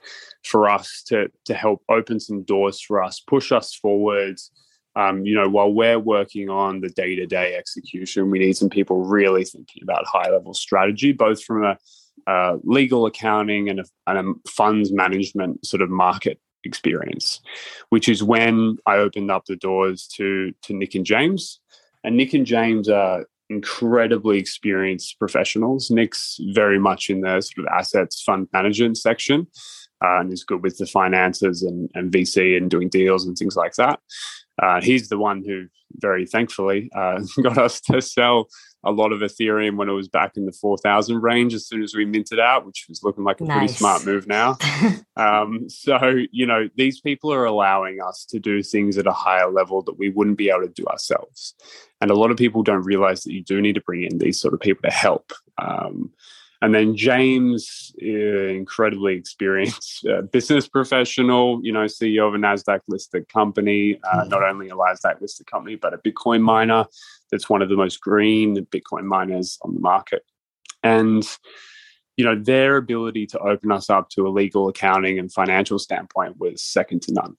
for 0.44 0.68
us 0.68 1.02
to 1.07 1.31
to 1.44 1.54
help 1.54 1.83
open 1.88 2.20
some 2.20 2.42
doors 2.42 2.81
for 2.81 3.02
us, 3.02 3.20
push 3.20 3.52
us 3.52 3.74
forwards. 3.74 4.50
Um, 4.98 5.24
you 5.24 5.37
know, 5.37 5.48
while 5.48 5.72
we're 5.72 5.98
working 5.98 6.50
on 6.50 6.80
the 6.80 6.88
day 6.88 7.14
to 7.14 7.24
day 7.24 7.54
execution, 7.54 8.30
we 8.30 8.40
need 8.40 8.56
some 8.56 8.68
people 8.68 9.04
really 9.04 9.44
thinking 9.44 9.84
about 9.84 10.04
high 10.06 10.28
level 10.28 10.54
strategy, 10.54 11.12
both 11.12 11.42
from 11.42 11.62
a 11.62 11.78
uh, 12.26 12.58
legal 12.64 13.06
accounting 13.06 13.68
and 13.68 13.78
a, 13.78 13.84
and 14.08 14.18
a 14.18 14.50
funds 14.50 14.92
management 14.92 15.64
sort 15.64 15.82
of 15.82 15.88
market 15.88 16.40
experience, 16.64 17.40
which 17.90 18.08
is 18.08 18.24
when 18.24 18.76
I 18.87 18.96
opened 18.96 19.30
up 19.30 19.44
the 19.46 19.54
doors 19.54 20.08
to 20.16 20.52
to 20.62 20.74
Nick 20.74 20.96
and 20.96 21.06
James. 21.06 21.61
And 22.02 22.16
Nick 22.16 22.34
and 22.34 22.44
James 22.44 22.88
are 22.88 23.24
incredibly 23.50 24.38
experienced 24.38 25.16
professionals. 25.20 25.92
Nick's 25.92 26.40
very 26.52 26.78
much 26.78 27.08
in 27.08 27.20
the 27.20 27.40
sort 27.40 27.66
of 27.66 27.72
assets 27.72 28.20
fund 28.22 28.48
management 28.52 28.98
section 28.98 29.46
uh, 30.04 30.20
and 30.20 30.32
is 30.32 30.44
good 30.44 30.62
with 30.62 30.76
the 30.78 30.87
finances 30.87 31.62
and, 31.62 31.88
and 31.94 32.12
VC 32.12 32.56
and 32.56 32.70
doing 32.70 32.88
deals 32.88 33.26
and 33.26 33.37
things 33.37 33.56
like 33.56 33.74
that. 33.74 34.00
Uh, 34.60 34.80
he's 34.80 35.08
the 35.08 35.18
one 35.18 35.42
who, 35.44 35.66
very 35.96 36.26
thankfully, 36.26 36.90
uh, 36.94 37.20
got 37.42 37.58
us 37.58 37.80
to 37.80 38.00
sell 38.00 38.48
a 38.84 38.92
lot 38.92 39.12
of 39.12 39.20
Ethereum 39.20 39.76
when 39.76 39.88
it 39.88 39.92
was 39.92 40.08
back 40.08 40.36
in 40.36 40.46
the 40.46 40.52
4,000 40.52 41.20
range 41.20 41.52
as 41.52 41.66
soon 41.66 41.82
as 41.82 41.94
we 41.94 42.04
minted 42.04 42.38
out, 42.38 42.64
which 42.64 42.86
was 42.88 43.02
looking 43.02 43.24
like 43.24 43.40
a 43.40 43.44
pretty 43.44 43.68
smart 43.68 44.04
move 44.04 44.26
now. 44.26 44.56
Um, 45.18 45.68
so, 45.68 45.98
you 46.30 46.46
know, 46.46 46.68
these 46.76 47.00
people 47.00 47.32
are 47.32 47.44
allowing 47.44 47.98
us 48.00 48.24
to 48.26 48.38
do 48.38 48.62
things 48.62 48.96
at 48.98 49.08
a 49.08 49.12
higher 49.12 49.50
level 49.50 49.82
that 49.82 49.98
we 49.98 50.10
wouldn't 50.10 50.38
be 50.38 50.48
able 50.48 50.60
to 50.60 50.68
do 50.68 50.86
ourselves. 50.86 51.54
And 52.00 52.12
a 52.12 52.14
lot 52.14 52.30
of 52.30 52.36
people 52.36 52.62
don't 52.62 52.84
realize 52.84 53.24
that 53.24 53.32
you 53.32 53.42
do 53.42 53.60
need 53.60 53.74
to 53.74 53.80
bring 53.80 54.04
in 54.04 54.18
these 54.18 54.40
sort 54.40 54.54
of 54.54 54.60
people 54.60 54.88
to 54.88 54.94
help. 54.94 55.32
Um, 55.60 56.12
and 56.60 56.74
then 56.74 56.96
James, 56.96 57.92
uh, 58.02 58.06
incredibly 58.06 59.14
experienced 59.14 60.06
uh, 60.06 60.22
business 60.22 60.68
professional, 60.68 61.60
you 61.62 61.72
know, 61.72 61.84
CEO 61.84 62.26
of 62.26 62.34
a 62.34 62.38
NASDAQ 62.38 62.80
listed 62.88 63.28
company, 63.28 64.00
uh, 64.12 64.24
not 64.24 64.42
only 64.42 64.68
a 64.68 64.74
NASDAQ 64.74 65.20
listed 65.20 65.46
company, 65.46 65.76
but 65.76 65.94
a 65.94 65.98
Bitcoin 65.98 66.42
miner 66.42 66.84
that's 67.30 67.48
one 67.48 67.62
of 67.62 67.68
the 67.68 67.76
most 67.76 68.00
green 68.00 68.56
Bitcoin 68.66 69.04
miners 69.04 69.58
on 69.62 69.74
the 69.74 69.80
market. 69.80 70.22
And 70.82 71.24
you 72.18 72.24
know 72.24 72.34
their 72.34 72.76
ability 72.76 73.26
to 73.28 73.38
open 73.38 73.72
us 73.72 73.88
up 73.88 74.10
to 74.10 74.26
a 74.26 74.28
legal 74.28 74.68
accounting 74.68 75.18
and 75.18 75.32
financial 75.32 75.78
standpoint 75.78 76.36
was 76.38 76.60
second 76.60 77.00
to 77.02 77.12
none. 77.12 77.36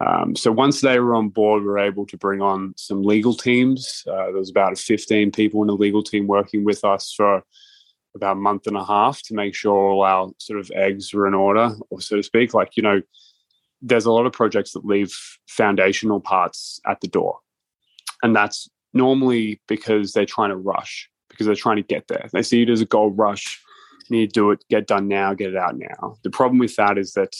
Um, 0.00 0.34
so 0.34 0.50
once 0.50 0.80
they 0.80 0.98
were 0.98 1.14
on 1.14 1.28
board 1.28 1.62
we 1.62 1.68
were 1.68 1.78
able 1.78 2.06
to 2.06 2.16
bring 2.16 2.40
on 2.40 2.72
some 2.76 3.02
legal 3.02 3.34
teams. 3.34 4.02
Uh, 4.08 4.24
there 4.24 4.32
was 4.32 4.50
about 4.50 4.78
15 4.78 5.30
people 5.32 5.60
in 5.60 5.68
the 5.68 5.76
legal 5.76 6.02
team 6.02 6.26
working 6.26 6.64
with 6.64 6.82
us 6.82 7.12
for 7.14 7.44
about 8.14 8.36
a 8.36 8.40
month 8.40 8.66
and 8.66 8.76
a 8.76 8.84
half 8.84 9.22
to 9.22 9.34
make 9.34 9.54
sure 9.54 9.74
all 9.74 10.02
our 10.02 10.30
sort 10.38 10.60
of 10.60 10.70
eggs 10.74 11.14
were 11.14 11.26
in 11.26 11.34
order 11.34 11.74
or 11.90 12.00
so 12.00 12.16
to 12.16 12.22
speak 12.22 12.52
like 12.52 12.76
you 12.76 12.82
know 12.82 13.00
there's 13.82 14.06
a 14.06 14.12
lot 14.12 14.26
of 14.26 14.32
projects 14.32 14.72
that 14.72 14.86
leave 14.86 15.12
foundational 15.48 16.20
parts 16.20 16.80
at 16.86 17.00
the 17.00 17.08
door. 17.08 17.40
And 18.22 18.34
that's 18.34 18.70
normally 18.94 19.60
because 19.66 20.12
they're 20.12 20.24
trying 20.24 20.50
to 20.50 20.56
rush, 20.56 21.10
because 21.28 21.46
they're 21.46 21.56
trying 21.56 21.76
to 21.76 21.82
get 21.82 22.06
there. 22.06 22.28
They 22.32 22.42
see 22.42 22.62
it 22.62 22.70
as 22.70 22.80
a 22.80 22.86
gold 22.86 23.18
rush, 23.18 23.60
need 24.08 24.28
to 24.28 24.32
do 24.32 24.50
it, 24.52 24.64
get 24.70 24.86
done 24.86 25.08
now, 25.08 25.34
get 25.34 25.50
it 25.50 25.56
out 25.56 25.76
now. 25.76 26.16
The 26.22 26.30
problem 26.30 26.58
with 26.58 26.76
that 26.76 26.96
is 26.96 27.12
that 27.14 27.34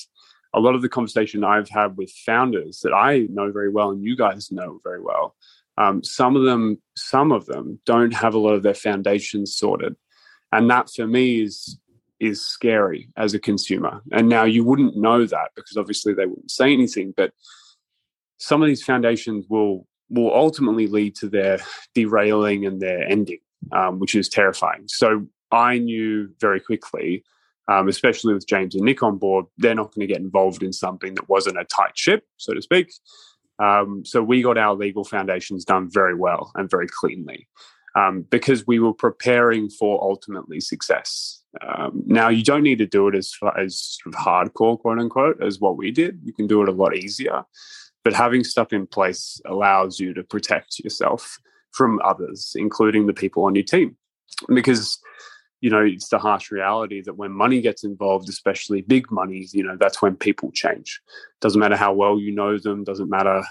a 0.52 0.60
lot 0.60 0.74
of 0.74 0.82
the 0.82 0.88
conversation 0.88 1.44
I've 1.44 1.68
had 1.68 1.96
with 1.96 2.10
founders 2.26 2.80
that 2.80 2.92
I 2.92 3.26
know 3.30 3.52
very 3.52 3.70
well 3.70 3.90
and 3.90 4.02
you 4.02 4.16
guys 4.16 4.50
know 4.50 4.80
very 4.82 5.00
well, 5.00 5.36
um, 5.78 6.02
some 6.02 6.36
of 6.36 6.42
them, 6.42 6.82
some 6.96 7.30
of 7.30 7.46
them 7.46 7.78
don't 7.86 8.12
have 8.12 8.34
a 8.34 8.38
lot 8.38 8.54
of 8.54 8.62
their 8.62 8.74
foundations 8.74 9.56
sorted, 9.56 9.96
and 10.52 10.70
that 10.70 10.90
for 10.90 11.06
me 11.06 11.42
is 11.42 11.78
is 12.20 12.40
scary 12.40 13.08
as 13.16 13.34
a 13.34 13.38
consumer. 13.38 14.00
And 14.12 14.28
now 14.28 14.44
you 14.44 14.62
wouldn't 14.62 14.96
know 14.96 15.26
that 15.26 15.50
because 15.56 15.76
obviously 15.76 16.14
they 16.14 16.26
wouldn't 16.26 16.52
say 16.52 16.72
anything, 16.72 17.12
but 17.16 17.32
some 18.38 18.62
of 18.62 18.68
these 18.68 18.84
foundations 18.84 19.46
will 19.48 19.88
will 20.08 20.32
ultimately 20.32 20.86
lead 20.86 21.16
to 21.16 21.28
their 21.28 21.58
derailing 21.94 22.66
and 22.66 22.80
their 22.80 23.02
ending, 23.08 23.40
um, 23.72 23.98
which 23.98 24.14
is 24.14 24.28
terrifying. 24.28 24.84
So 24.86 25.26
I 25.50 25.78
knew 25.78 26.28
very 26.38 26.60
quickly, 26.60 27.24
um, 27.66 27.88
especially 27.88 28.34
with 28.34 28.46
James 28.46 28.74
and 28.74 28.84
Nick 28.84 29.02
on 29.02 29.16
board, 29.18 29.46
they're 29.58 29.74
not 29.74 29.94
going 29.94 30.06
to 30.06 30.12
get 30.12 30.22
involved 30.22 30.62
in 30.62 30.72
something 30.72 31.14
that 31.14 31.28
wasn't 31.28 31.58
a 31.58 31.64
tight 31.64 31.96
ship, 31.96 32.24
so 32.36 32.52
to 32.52 32.62
speak. 32.62 32.92
Um, 33.58 34.04
so 34.04 34.22
we 34.22 34.42
got 34.42 34.58
our 34.58 34.74
legal 34.74 35.04
foundations 35.04 35.64
done 35.64 35.88
very 35.90 36.14
well 36.14 36.52
and 36.54 36.70
very 36.70 36.88
cleanly 36.88 37.48
um, 37.94 38.22
because 38.30 38.66
we 38.66 38.78
were 38.78 38.94
preparing 38.94 39.68
for 39.68 40.02
ultimately 40.02 40.60
success. 40.60 41.42
Um, 41.60 42.02
now 42.06 42.28
you 42.28 42.42
don't 42.42 42.62
need 42.62 42.78
to 42.78 42.86
do 42.86 43.08
it 43.08 43.14
as 43.14 43.34
as 43.58 43.98
sort 44.02 44.14
of 44.14 44.20
hardcore, 44.20 44.78
quote 44.78 44.98
unquote, 44.98 45.42
as 45.42 45.60
what 45.60 45.76
we 45.76 45.90
did. 45.90 46.18
You 46.24 46.32
can 46.32 46.46
do 46.46 46.62
it 46.62 46.68
a 46.68 46.72
lot 46.72 46.96
easier, 46.96 47.44
but 48.04 48.14
having 48.14 48.42
stuff 48.44 48.72
in 48.72 48.86
place 48.86 49.40
allows 49.46 50.00
you 50.00 50.14
to 50.14 50.22
protect 50.22 50.78
yourself 50.78 51.38
from 51.72 52.00
others, 52.04 52.54
including 52.56 53.06
the 53.06 53.12
people 53.12 53.44
on 53.44 53.54
your 53.54 53.64
team, 53.64 53.96
because 54.54 54.98
you 55.60 55.68
know 55.68 55.84
it's 55.84 56.08
the 56.08 56.18
harsh 56.18 56.50
reality 56.50 57.02
that 57.02 57.18
when 57.18 57.32
money 57.32 57.60
gets 57.60 57.84
involved, 57.84 58.30
especially 58.30 58.80
big 58.80 59.10
money, 59.10 59.46
you 59.52 59.62
know 59.62 59.76
that's 59.78 60.00
when 60.00 60.16
people 60.16 60.50
change. 60.52 61.02
Doesn't 61.42 61.60
matter 61.60 61.76
how 61.76 61.92
well 61.92 62.18
you 62.18 62.34
know 62.34 62.56
them. 62.56 62.82
Doesn't 62.82 63.10
matter 63.10 63.42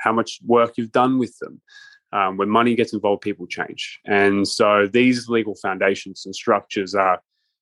how 0.00 0.12
much 0.12 0.40
work 0.46 0.72
you've 0.78 0.90
done 0.90 1.18
with 1.18 1.38
them 1.38 1.60
um, 2.12 2.36
when 2.36 2.48
money 2.48 2.74
gets 2.74 2.92
involved, 2.92 3.22
people 3.22 3.46
change. 3.46 4.00
And 4.06 4.46
so 4.46 4.86
these 4.86 5.28
legal 5.28 5.54
foundations 5.54 6.24
and 6.26 6.34
structures 6.34 6.94
are 6.94 7.20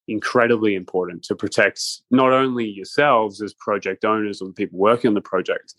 incredibly 0.08 0.74
important 0.74 1.22
to 1.22 1.36
protect 1.36 1.80
not 2.10 2.32
only 2.32 2.66
yourselves 2.66 3.40
as 3.40 3.54
project 3.54 4.04
owners 4.04 4.42
or 4.42 4.48
the 4.48 4.54
people 4.54 4.78
working 4.78 5.08
on 5.08 5.14
the 5.14 5.20
project, 5.20 5.74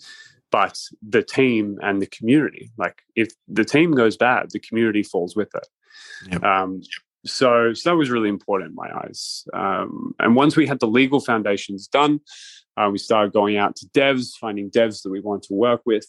but 0.51 0.77
the 1.07 1.23
team 1.23 1.77
and 1.81 2.01
the 2.01 2.07
community. 2.07 2.71
Like 2.77 3.01
if 3.15 3.29
the 3.47 3.65
team 3.65 3.91
goes 3.91 4.17
bad, 4.17 4.51
the 4.51 4.59
community 4.59 5.03
falls 5.03 5.35
with 5.35 5.53
it. 5.55 5.67
Yep. 6.31 6.43
Um, 6.43 6.81
so, 7.25 7.73
so 7.73 7.89
that 7.89 7.95
was 7.95 8.09
really 8.09 8.29
important 8.29 8.69
in 8.69 8.75
my 8.75 8.89
eyes. 9.03 9.45
Um, 9.53 10.13
and 10.19 10.35
once 10.35 10.55
we 10.55 10.65
had 10.65 10.79
the 10.79 10.87
legal 10.87 11.19
foundations 11.19 11.87
done, 11.87 12.19
uh, 12.77 12.89
we 12.91 12.97
started 12.97 13.33
going 13.33 13.57
out 13.57 13.75
to 13.77 13.85
devs, 13.87 14.31
finding 14.39 14.71
devs 14.71 15.03
that 15.03 15.11
we 15.11 15.19
wanted 15.19 15.43
to 15.43 15.53
work 15.53 15.81
with. 15.85 16.07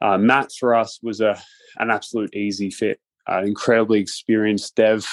Uh, 0.00 0.18
Matt 0.18 0.52
for 0.52 0.74
us 0.74 0.98
was 1.02 1.20
a 1.20 1.40
an 1.78 1.90
absolute 1.90 2.34
easy 2.34 2.70
fit, 2.70 3.00
uh, 3.30 3.42
incredibly 3.42 4.00
experienced 4.00 4.74
dev, 4.76 5.06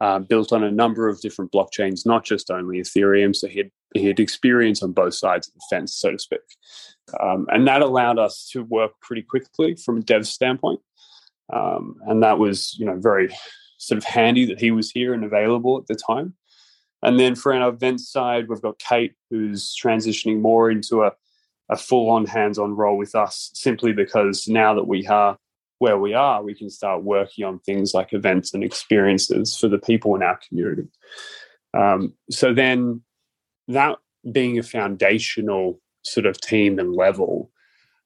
uh, 0.00 0.18
built 0.18 0.52
on 0.52 0.64
a 0.64 0.70
number 0.70 1.08
of 1.08 1.20
different 1.20 1.52
blockchains, 1.52 2.06
not 2.06 2.24
just 2.24 2.50
only 2.50 2.78
Ethereum. 2.78 3.34
So 3.34 3.48
he 3.48 3.58
had 3.58 3.70
he 3.94 4.06
had 4.06 4.20
experience 4.20 4.82
on 4.82 4.92
both 4.92 5.14
sides 5.14 5.48
of 5.48 5.54
the 5.54 5.66
fence, 5.70 5.96
so 5.96 6.12
to 6.12 6.18
speak, 6.18 6.40
um, 7.20 7.46
and 7.50 7.66
that 7.66 7.82
allowed 7.82 8.18
us 8.18 8.48
to 8.52 8.62
work 8.64 8.92
pretty 9.00 9.22
quickly 9.22 9.76
from 9.76 9.98
a 9.98 10.02
dev 10.02 10.26
standpoint. 10.26 10.80
Um, 11.50 11.96
and 12.06 12.22
that 12.22 12.38
was 12.38 12.76
you 12.78 12.86
know 12.86 12.96
very 12.98 13.34
sort 13.78 13.98
of 13.98 14.04
handy 14.04 14.44
that 14.44 14.60
he 14.60 14.70
was 14.70 14.90
here 14.90 15.14
and 15.14 15.24
available 15.24 15.78
at 15.78 15.86
the 15.86 15.94
time. 15.94 16.34
And 17.02 17.18
then 17.18 17.36
for 17.36 17.54
our 17.54 17.68
event 17.68 18.00
side, 18.00 18.48
we've 18.48 18.60
got 18.60 18.78
Kate, 18.78 19.14
who's 19.30 19.74
transitioning 19.74 20.40
more 20.40 20.70
into 20.70 21.04
a 21.04 21.12
a 21.70 21.76
full 21.76 22.10
on 22.10 22.26
hands 22.26 22.58
on 22.58 22.74
role 22.74 22.96
with 22.96 23.14
us 23.14 23.50
simply 23.54 23.92
because 23.92 24.48
now 24.48 24.74
that 24.74 24.86
we 24.86 25.06
are 25.06 25.38
where 25.78 25.98
we 25.98 26.12
are, 26.12 26.42
we 26.42 26.54
can 26.54 26.68
start 26.70 27.04
working 27.04 27.44
on 27.44 27.60
things 27.60 27.94
like 27.94 28.12
events 28.12 28.52
and 28.52 28.64
experiences 28.64 29.56
for 29.56 29.68
the 29.68 29.78
people 29.78 30.16
in 30.16 30.22
our 30.22 30.38
community. 30.48 30.88
Um, 31.72 32.14
so 32.30 32.52
then 32.52 33.02
that 33.68 33.98
being 34.32 34.58
a 34.58 34.62
foundational 34.62 35.80
sort 36.02 36.26
of 36.26 36.40
team 36.40 36.78
and 36.78 36.94
level 36.94 37.50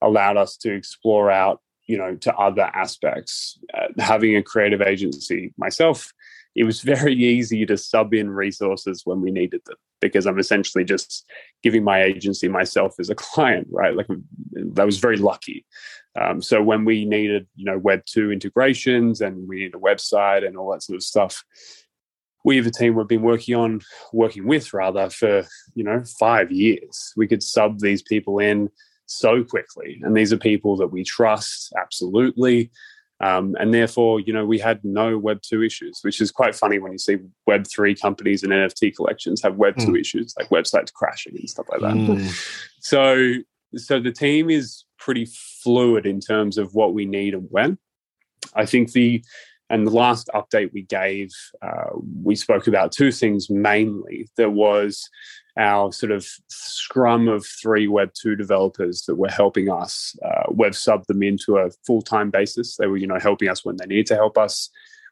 allowed 0.02 0.36
us 0.36 0.56
to 0.58 0.72
explore 0.72 1.30
out 1.30 1.60
you 1.86 1.96
know 1.96 2.14
to 2.16 2.34
other 2.36 2.70
aspects 2.74 3.58
uh, 3.74 3.88
having 3.98 4.36
a 4.36 4.42
creative 4.42 4.80
agency 4.80 5.52
myself 5.56 6.12
it 6.54 6.64
was 6.64 6.82
very 6.82 7.14
easy 7.32 7.64
to 7.66 7.76
sub 7.76 8.14
in 8.14 8.30
resources 8.30 9.02
when 9.04 9.20
we 9.20 9.30
needed 9.30 9.62
them 9.66 9.76
because 10.00 10.26
I'm 10.26 10.38
essentially 10.38 10.84
just 10.84 11.24
giving 11.62 11.84
my 11.84 12.02
agency 12.02 12.48
myself 12.48 12.96
as 12.98 13.10
a 13.10 13.14
client, 13.16 13.68
right? 13.70 13.94
Like 13.94 14.08
that 14.52 14.86
was 14.86 14.98
very 14.98 15.16
lucky. 15.16 15.64
Um, 16.20 16.42
so 16.42 16.62
when 16.62 16.84
we 16.84 17.04
needed, 17.04 17.46
you 17.56 17.64
know, 17.64 17.78
Web 17.78 18.02
two 18.04 18.30
integrations 18.32 19.20
and 19.20 19.48
we 19.48 19.60
need 19.60 19.74
a 19.74 19.78
website 19.78 20.46
and 20.46 20.56
all 20.56 20.72
that 20.72 20.82
sort 20.82 20.96
of 20.96 21.02
stuff, 21.02 21.42
we 22.44 22.56
have 22.56 22.66
a 22.66 22.70
team 22.70 22.94
we've 22.94 23.06
been 23.06 23.22
working 23.22 23.54
on, 23.54 23.80
working 24.12 24.46
with 24.46 24.74
rather, 24.74 25.08
for 25.10 25.46
you 25.74 25.84
know 25.84 26.02
five 26.18 26.50
years. 26.50 27.12
We 27.16 27.28
could 27.28 27.42
sub 27.42 27.78
these 27.78 28.02
people 28.02 28.38
in 28.40 28.68
so 29.06 29.44
quickly, 29.44 30.00
and 30.02 30.16
these 30.16 30.32
are 30.32 30.38
people 30.38 30.76
that 30.78 30.88
we 30.88 31.04
trust 31.04 31.72
absolutely. 31.80 32.70
Um, 33.22 33.54
and 33.60 33.72
therefore, 33.72 34.18
you 34.18 34.32
know, 34.32 34.44
we 34.44 34.58
had 34.58 34.80
no 34.82 35.16
Web 35.16 35.42
two 35.42 35.62
issues, 35.62 36.00
which 36.02 36.20
is 36.20 36.32
quite 36.32 36.56
funny 36.56 36.80
when 36.80 36.90
you 36.90 36.98
see 36.98 37.18
Web 37.46 37.66
three 37.68 37.94
companies 37.94 38.42
and 38.42 38.52
NFT 38.52 38.94
collections 38.96 39.40
have 39.42 39.56
Web 39.56 39.76
two 39.78 39.92
mm. 39.92 40.00
issues, 40.00 40.34
like 40.36 40.48
websites 40.48 40.92
crashing 40.92 41.36
and 41.36 41.48
stuff 41.48 41.66
like 41.70 41.80
that. 41.80 41.94
Mm. 41.94 42.58
So, 42.84 43.34
so 43.76 44.00
the 44.00 44.10
team 44.10 44.50
is 44.50 44.84
pretty 44.98 45.28
fluid 45.62 46.04
in 46.04 46.18
terms 46.18 46.58
of 46.58 46.74
what 46.74 46.94
we 46.94 47.06
need 47.06 47.32
and 47.32 47.46
when. 47.48 47.78
I 48.56 48.66
think 48.66 48.90
the 48.90 49.22
and 49.70 49.86
the 49.86 49.92
last 49.92 50.28
update 50.34 50.72
we 50.72 50.82
gave, 50.82 51.30
uh, 51.62 51.96
we 52.22 52.34
spoke 52.34 52.66
about 52.66 52.90
two 52.90 53.12
things 53.12 53.48
mainly. 53.48 54.28
There 54.36 54.50
was 54.50 55.08
our 55.58 55.92
sort 55.92 56.12
of 56.12 56.26
scrum 56.48 57.28
of 57.28 57.46
three 57.46 57.86
Web 57.86 58.12
two 58.14 58.36
developers 58.36 59.02
that 59.02 59.16
were 59.16 59.28
helping 59.28 59.70
us. 59.70 60.16
Uh, 60.24 60.44
we've 60.50 60.72
subbed 60.72 61.06
them 61.06 61.22
into 61.22 61.58
a 61.58 61.70
full 61.86 62.02
time 62.02 62.30
basis. 62.30 62.76
They 62.76 62.86
were, 62.86 62.96
you 62.96 63.06
know, 63.06 63.18
helping 63.18 63.48
us 63.48 63.64
when 63.64 63.76
they 63.76 63.86
needed 63.86 64.06
to 64.06 64.16
help 64.16 64.38
us. 64.38 64.70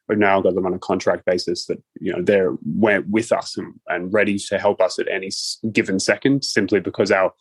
We've 0.09 0.19
now 0.19 0.41
got 0.41 0.55
them 0.55 0.67
on 0.67 0.75
a 0.75 0.79
contract 0.79 1.25
basis 1.25 1.67
that 1.67 1.81
you 2.01 2.13
know 2.13 2.23
they're 2.23 2.57
with 2.65 3.33
us 3.33 3.57
and, 3.57 3.75
and 3.89 4.13
ready 4.13 4.39
to 4.39 4.59
help 4.59 4.81
us 4.81 4.99
at 4.99 5.09
any 5.09 5.31
given 5.73 6.01
second, 6.01 6.45
simply 6.45 6.81
because 6.81 7.11
our 7.13 7.33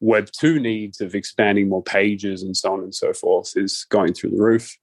Web 0.00 0.28
two 0.32 0.58
needs 0.58 1.00
of 1.00 1.14
expanding 1.14 1.68
more 1.68 1.82
pages 1.82 2.42
and 2.42 2.56
so 2.56 2.72
on 2.72 2.80
and 2.80 2.94
so 2.94 3.12
forth 3.12 3.52
is 3.56 3.86
going 3.88 4.14
through 4.14 4.30
the 4.30 4.42
roof. 4.42 4.76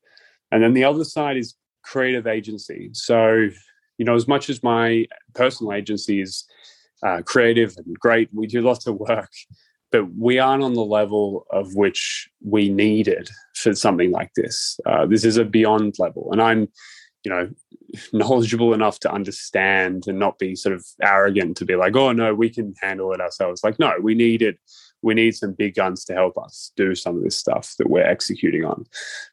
And 0.52 0.64
then 0.64 0.74
the 0.74 0.86
other 0.86 1.04
side 1.04 1.36
is 1.36 1.56
creative 1.84 2.26
agency. 2.26 2.90
So, 2.94 3.50
you 3.98 4.06
know, 4.06 4.16
as 4.16 4.28
much 4.28 4.50
as 4.50 4.64
my 4.64 5.06
personal 5.34 5.74
agency 5.74 6.22
is 6.22 6.46
uh, 7.06 7.22
creative 7.26 7.76
and 7.78 7.98
great. 8.00 8.30
We 8.34 8.48
do 8.48 8.62
lots 8.62 8.88
of 8.88 8.96
work, 8.96 9.32
but 9.92 10.06
we 10.16 10.40
aren't 10.40 10.64
on 10.64 10.74
the 10.74 10.86
level 10.86 11.46
of 11.52 11.76
which 11.76 12.30
we 12.44 12.70
needed 12.70 13.30
for 13.56 13.74
something 13.74 14.12
like 14.12 14.32
this. 14.36 14.80
Uh, 14.86 15.06
this 15.06 15.26
is 15.26 15.38
a 15.38 15.46
beyond 15.46 15.96
level, 16.00 16.30
and 16.32 16.42
I'm, 16.42 16.68
you 17.24 17.32
know, 17.32 17.50
knowledgeable 18.14 18.74
enough 18.74 19.00
to 19.00 19.12
understand 19.12 20.06
and 20.08 20.20
not 20.20 20.40
be 20.40 20.56
sort 20.56 20.76
of 20.76 20.86
arrogant 21.02 21.58
to 21.58 21.66
be 21.66 21.76
like, 21.76 21.96
oh 21.96 22.12
no, 22.12 22.34
we 22.34 22.50
can 22.50 22.74
handle 22.82 23.12
it 23.14 23.22
ourselves. 23.22 23.64
Like, 23.64 23.80
no, 23.80 23.94
we 24.02 24.16
needed. 24.16 24.58
We 25.02 25.14
need 25.14 25.36
some 25.36 25.54
big 25.54 25.76
guns 25.76 26.04
to 26.06 26.14
help 26.14 26.38
us 26.38 26.72
do 26.76 26.94
some 26.94 27.18
of 27.18 27.24
this 27.24 27.38
stuff 27.38 27.74
that 27.80 27.90
we're 27.90 28.06
executing 28.06 28.66
on. 28.66 28.86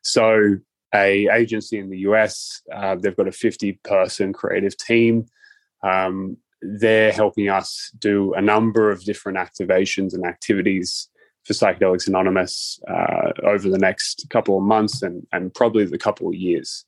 So, 0.02 0.58
a 0.94 1.28
agency 1.28 1.78
in 1.78 1.90
the 1.90 1.98
US, 1.98 2.62
uh, 2.72 2.94
they've 2.94 3.16
got 3.16 3.28
a 3.28 3.32
50 3.32 3.72
person 3.84 4.32
creative 4.32 4.76
team. 4.76 5.26
Um, 5.82 6.38
they're 6.62 7.12
helping 7.12 7.48
us 7.48 7.90
do 7.98 8.32
a 8.34 8.40
number 8.40 8.90
of 8.90 9.04
different 9.04 9.38
activations 9.38 10.14
and 10.14 10.24
activities 10.24 11.08
for 11.44 11.52
Psychedelics 11.52 12.08
Anonymous 12.08 12.80
uh, 12.88 13.32
over 13.44 13.68
the 13.68 13.78
next 13.78 14.26
couple 14.30 14.58
of 14.58 14.64
months 14.64 15.02
and, 15.02 15.26
and 15.32 15.54
probably 15.54 15.84
the 15.84 15.98
couple 15.98 16.28
of 16.28 16.34
years. 16.34 16.84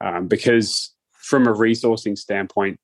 Um, 0.00 0.28
because 0.28 0.94
from 1.12 1.46
a 1.46 1.52
resourcing 1.52 2.16
standpoint, 2.16 2.80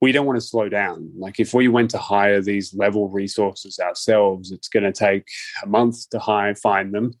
we 0.00 0.10
don't 0.10 0.26
want 0.26 0.36
to 0.36 0.46
slow 0.46 0.68
down. 0.68 1.12
Like 1.16 1.38
if 1.38 1.54
we 1.54 1.68
went 1.68 1.90
to 1.92 1.98
hire 1.98 2.40
these 2.40 2.74
level 2.74 3.08
resources 3.08 3.78
ourselves, 3.78 4.50
it's 4.50 4.68
going 4.68 4.84
to 4.84 4.92
take 4.92 5.28
a 5.62 5.66
month 5.66 6.08
to 6.10 6.18
hire, 6.18 6.54
find 6.54 6.92
them. 6.94 7.14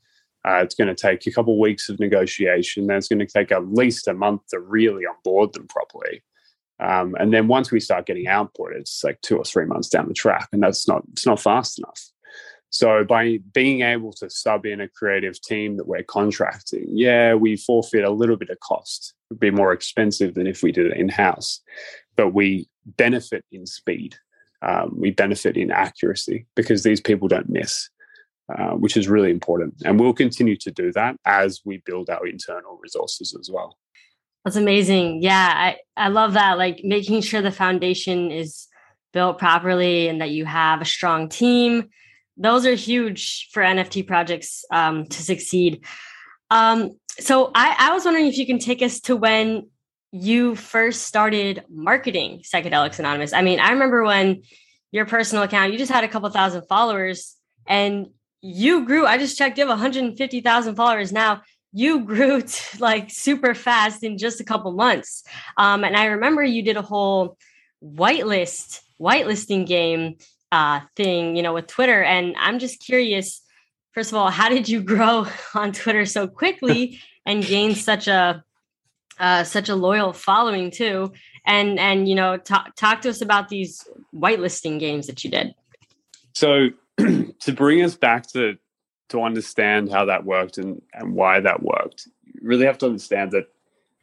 Uh, 0.44 0.62
it's 0.64 0.74
going 0.74 0.88
to 0.88 0.94
take 0.94 1.26
a 1.26 1.30
couple 1.30 1.52
of 1.52 1.60
weeks 1.60 1.88
of 1.88 2.00
negotiation. 2.00 2.86
Then 2.86 2.96
it's 2.96 3.08
going 3.08 3.20
to 3.20 3.26
take 3.26 3.52
at 3.52 3.68
least 3.68 4.08
a 4.08 4.14
month 4.14 4.42
to 4.48 4.58
really 4.58 5.04
onboard 5.06 5.52
them 5.52 5.68
properly. 5.68 6.22
Um, 6.82 7.14
and 7.18 7.32
then 7.32 7.46
once 7.46 7.70
we 7.70 7.80
start 7.80 8.06
getting 8.06 8.26
output, 8.26 8.72
it's 8.74 9.04
like 9.04 9.20
two 9.20 9.38
or 9.38 9.44
three 9.44 9.66
months 9.66 9.88
down 9.88 10.08
the 10.08 10.14
track, 10.14 10.48
and 10.52 10.62
that's 10.62 10.88
not 10.88 11.02
it's 11.12 11.26
not 11.26 11.40
fast 11.40 11.78
enough. 11.78 12.00
So 12.70 13.04
by 13.04 13.38
being 13.52 13.82
able 13.82 14.12
to 14.14 14.30
sub 14.30 14.64
in 14.64 14.80
a 14.80 14.88
creative 14.88 15.40
team 15.40 15.76
that 15.76 15.86
we're 15.86 16.02
contracting, 16.02 16.86
yeah, 16.88 17.34
we 17.34 17.56
forfeit 17.56 18.02
a 18.02 18.10
little 18.10 18.36
bit 18.36 18.48
of 18.48 18.58
cost. 18.60 19.12
It 19.30 19.34
would 19.34 19.40
be 19.40 19.50
more 19.50 19.72
expensive 19.72 20.34
than 20.34 20.46
if 20.46 20.62
we 20.62 20.72
did 20.72 20.86
it 20.86 20.96
in 20.96 21.10
house, 21.10 21.60
but 22.16 22.30
we 22.30 22.68
benefit 22.84 23.44
in 23.52 23.66
speed. 23.66 24.16
Um, 24.62 24.94
we 24.96 25.10
benefit 25.10 25.56
in 25.56 25.70
accuracy 25.70 26.46
because 26.56 26.82
these 26.82 27.00
people 27.00 27.28
don't 27.28 27.50
miss, 27.50 27.90
uh, 28.56 28.70
which 28.70 28.96
is 28.96 29.08
really 29.08 29.30
important. 29.30 29.74
And 29.84 30.00
we'll 30.00 30.14
continue 30.14 30.56
to 30.56 30.70
do 30.70 30.92
that 30.92 31.16
as 31.26 31.60
we 31.64 31.82
build 31.84 32.08
our 32.08 32.26
internal 32.26 32.78
resources 32.82 33.36
as 33.38 33.50
well. 33.52 33.76
That's 34.44 34.56
amazing. 34.56 35.22
Yeah, 35.22 35.52
I, 35.54 35.76
I 35.96 36.08
love 36.08 36.34
that. 36.34 36.58
Like 36.58 36.80
making 36.82 37.20
sure 37.22 37.42
the 37.42 37.52
foundation 37.52 38.30
is 38.30 38.66
built 39.12 39.38
properly 39.38 40.08
and 40.08 40.20
that 40.20 40.30
you 40.30 40.44
have 40.44 40.80
a 40.80 40.86
strong 40.86 41.28
team 41.28 41.90
those 42.36 42.66
are 42.66 42.74
huge 42.74 43.48
for 43.52 43.62
NFT 43.62 44.06
projects 44.06 44.64
um, 44.72 45.06
to 45.06 45.22
succeed. 45.22 45.84
Um, 46.50 46.98
so 47.18 47.50
I, 47.54 47.76
I 47.78 47.92
was 47.92 48.04
wondering 48.04 48.26
if 48.26 48.38
you 48.38 48.46
can 48.46 48.58
take 48.58 48.82
us 48.82 49.00
to 49.00 49.16
when 49.16 49.68
you 50.12 50.54
first 50.54 51.02
started 51.02 51.64
marketing 51.70 52.42
Psychedelics 52.42 52.98
Anonymous. 52.98 53.32
I 53.32 53.42
mean, 53.42 53.60
I 53.60 53.70
remember 53.70 54.02
when 54.02 54.42
your 54.90 55.06
personal 55.06 55.44
account, 55.44 55.72
you 55.72 55.78
just 55.78 55.92
had 55.92 56.04
a 56.04 56.08
couple 56.08 56.28
thousand 56.30 56.66
followers 56.68 57.36
and 57.66 58.08
you 58.40 58.84
grew. 58.84 59.06
I 59.06 59.18
just 59.18 59.38
checked, 59.38 59.56
you 59.56 59.62
have 59.62 59.70
150,000 59.70 60.74
followers 60.74 61.12
now. 61.12 61.42
You 61.72 62.04
grew 62.04 62.42
to, 62.42 62.78
like 62.78 63.10
super 63.10 63.54
fast 63.54 64.04
in 64.04 64.18
just 64.18 64.40
a 64.40 64.44
couple 64.44 64.72
months. 64.72 65.24
Um, 65.56 65.84
and 65.84 65.96
I 65.96 66.06
remember 66.06 66.42
you 66.42 66.62
did 66.62 66.76
a 66.76 66.82
whole 66.82 67.38
whitelist 67.82 68.80
whitelisting 69.02 69.66
game 69.66 70.16
uh, 70.52 70.80
thing, 70.96 71.36
you 71.36 71.42
know, 71.42 71.54
with 71.54 71.66
Twitter. 71.66 72.02
And 72.02 72.34
I'm 72.38 72.58
just 72.58 72.80
curious, 72.80 73.42
first 73.92 74.12
of 74.12 74.16
all, 74.16 74.30
how 74.30 74.48
did 74.48 74.68
you 74.68 74.82
grow 74.92 75.26
on 75.54 75.72
Twitter 75.72 76.06
so 76.06 76.28
quickly 76.28 77.00
and 77.26 77.44
gain 77.44 77.74
such 77.74 78.08
a 78.08 78.44
uh, 79.18 79.44
such 79.44 79.68
a 79.68 79.74
loyal 79.74 80.12
following 80.12 80.70
too? 80.70 81.12
And 81.44 81.78
and 81.78 82.08
you 82.08 82.14
know, 82.14 82.36
talk 82.36 82.74
talk 82.76 83.02
to 83.02 83.10
us 83.10 83.20
about 83.20 83.48
these 83.48 83.86
whitelisting 84.14 84.78
games 84.78 85.06
that 85.08 85.24
you 85.24 85.30
did. 85.30 85.54
So 86.34 86.68
to 86.98 87.52
bring 87.52 87.82
us 87.82 87.96
back 87.96 88.28
to 88.28 88.56
to 89.12 89.22
understand 89.22 89.90
how 89.90 90.04
that 90.04 90.24
worked 90.24 90.58
and, 90.58 90.82
and 90.92 91.14
why 91.14 91.40
that 91.40 91.62
worked, 91.62 92.08
you 92.24 92.40
really 92.42 92.66
have 92.66 92.78
to 92.78 92.86
understand 92.86 93.30
that 93.32 93.48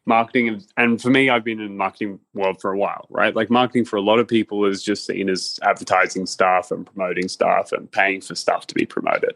marketing 0.06 0.60
and 0.76 1.00
for 1.00 1.12
me 1.12 1.30
i've 1.30 1.44
been 1.44 1.60
in 1.60 1.68
the 1.68 1.74
marketing 1.76 2.20
world 2.34 2.60
for 2.60 2.72
a 2.74 2.78
while 2.78 3.06
right? 3.10 3.36
Like 3.36 3.50
marketing 3.50 3.86
for 3.86 3.98
a 3.98 4.02
lot 4.02 4.20
of 4.20 4.28
people 4.28 4.66
is 4.66 4.84
just 4.84 5.06
seen 5.06 5.30
as 5.30 5.60
advertising 5.62 6.26
stuff 6.26 6.72
and 6.72 6.86
promoting 6.86 7.28
stuff 7.28 7.72
and 7.72 7.92
paying 7.92 8.22
for 8.22 8.36
stuff 8.36 8.68
to 8.68 8.76
be 8.76 8.86
promoted. 8.86 9.36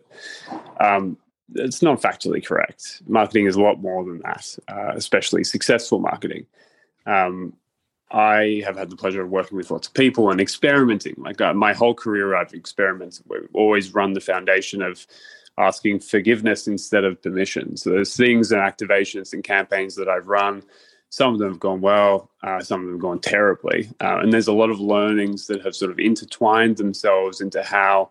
Um, 0.80 1.18
it's 1.56 1.82
not 1.82 2.02
factually 2.02 2.44
correct. 2.44 3.02
Marketing 3.08 3.46
is 3.46 3.56
a 3.56 3.62
lot 3.62 3.82
more 3.82 4.04
than 4.04 4.20
that 4.20 4.58
uh, 4.68 4.94
especially 4.96 5.44
successful 5.44 6.00
marketing. 6.00 6.46
Um, 7.06 7.54
i 8.12 8.62
have 8.64 8.78
had 8.78 8.90
the 8.90 8.96
pleasure 8.96 9.24
of 9.24 9.30
working 9.30 9.58
with 9.58 9.72
lots 9.72 9.88
of 9.88 9.94
people 9.94 10.30
and 10.30 10.40
experimenting. 10.40 11.16
Like 11.18 11.42
uh, 11.42 11.54
my 11.54 11.74
whole 11.74 11.96
career 11.96 12.36
i've 12.36 12.54
experimented 12.54 13.26
we've 13.28 13.48
always 13.54 13.94
run 13.94 14.14
the 14.14 14.22
foundation 14.22 14.82
of 14.82 15.06
asking 15.58 16.00
forgiveness 16.00 16.68
instead 16.68 17.04
of 17.04 17.22
permission. 17.22 17.78
So 17.78 17.92
there's 17.92 18.16
things 18.16 18.52
and 18.52 18.62
activations 18.62 19.34
and 19.34 19.44
campaigns 19.44 19.96
that 19.96 20.10
I've 20.10 20.28
run. 20.28 20.64
Some 21.10 21.34
of 21.34 21.40
them 21.40 21.50
have 21.50 21.60
gone 21.60 21.82
well, 21.82 22.32
uh, 22.42 22.60
some 22.60 22.80
of 22.80 22.86
them 22.88 22.96
have 22.96 23.02
gone 23.02 23.20
terribly. 23.20 23.90
Uh, 24.02 24.20
and 24.20 24.34
there's 24.34 24.48
a 24.48 24.54
lot 24.54 24.72
of 24.72 24.80
learnings 24.80 25.46
that 25.48 25.64
have 25.64 25.76
sort 25.76 25.92
of 25.92 26.00
intertwined 26.00 26.78
themselves 26.78 27.40
into 27.40 27.62
how 27.62 28.10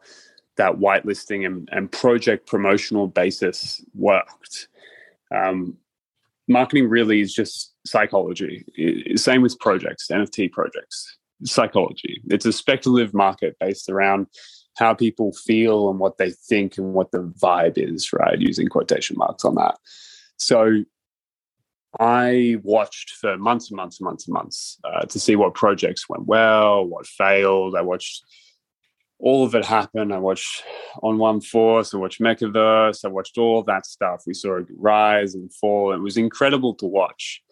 that 0.57 0.75
whitelisting 0.75 1.45
and, 1.47 1.69
and 1.73 1.91
project 1.91 2.47
promotional 2.47 3.09
basis 3.09 3.85
worked. 3.95 4.69
Um, 5.35 5.79
marketing 6.47 6.89
really 6.89 7.21
is 7.21 7.35
just 7.35 7.73
psychology. 7.85 8.65
It, 8.75 9.19
same 9.19 9.43
with 9.43 9.59
projects, 9.59 10.09
NFT 10.09 10.53
projects, 10.53 11.17
psychology. 11.45 12.21
It's 12.29 12.47
a 12.47 12.53
speculative 12.53 13.15
market 13.15 13.57
based 13.59 13.89
around 13.89 14.27
how 14.77 14.95
people 14.95 15.33
feel 15.33 15.91
and 15.91 15.99
what 15.99 16.19
they 16.19 16.31
think 16.31 16.79
and 16.79 16.95
what 16.95 17.11
the 17.13 17.23
vibe 17.41 17.77
is, 17.77 18.13
right? 18.13 18.39
Using 18.39 18.69
quotation 18.69 19.17
marks 19.19 19.45
on 19.45 19.55
that. 19.57 19.77
So 20.37 20.85
I 22.01 22.57
watched 22.63 23.11
for 23.11 23.37
months 23.37 23.71
and 23.71 23.77
months 23.77 24.01
and 24.01 24.07
months 24.07 24.27
and 24.27 24.35
months 24.35 24.79
uh, 24.85 25.03
to 25.03 25.21
see 25.21 25.37
what 25.37 25.55
projects 25.55 26.09
went 26.09 26.27
well, 26.27 26.85
what 26.85 27.07
failed. 27.07 27.77
I 27.77 27.83
watched 27.83 28.25
all 29.19 29.45
of 29.45 29.55
it 29.55 29.65
happen. 29.65 30.11
I 30.11 30.19
watched 30.19 30.65
0N1 31.03 31.45
Force, 31.45 31.95
I 31.95 31.99
watched 31.99 32.21
MekaVerse, 32.21 33.05
I 33.05 33.09
watched 33.09 33.39
all 33.39 33.63
that 33.63 33.87
stuff. 33.87 34.25
We 34.27 34.35
saw 34.35 34.57
it 34.57 34.67
rise 34.77 35.35
and 35.35 35.53
fall. 35.55 35.93
It 35.93 36.01
was 36.01 36.17
incredible 36.17 36.75
to 36.77 36.87
watch. 36.87 37.43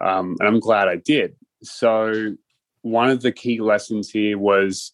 Um, 0.00 0.36
and 0.38 0.48
I'm 0.48 0.60
glad 0.60 0.88
I 0.88 0.96
did. 0.96 1.36
So, 1.62 2.34
one 2.82 3.10
of 3.10 3.20
the 3.20 3.32
key 3.32 3.60
lessons 3.60 4.08
here 4.08 4.38
was 4.38 4.92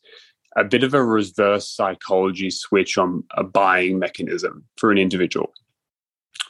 a 0.57 0.65
bit 0.65 0.83
of 0.83 0.95
a 0.95 1.05
reverse 1.05 1.69
psychology 1.69 2.51
switch 2.51 2.97
on 2.99 3.23
a 3.33 3.45
buying 3.45 3.99
mechanism 3.99 4.65
for 4.77 4.91
an 4.91 4.99
individual. 4.99 5.53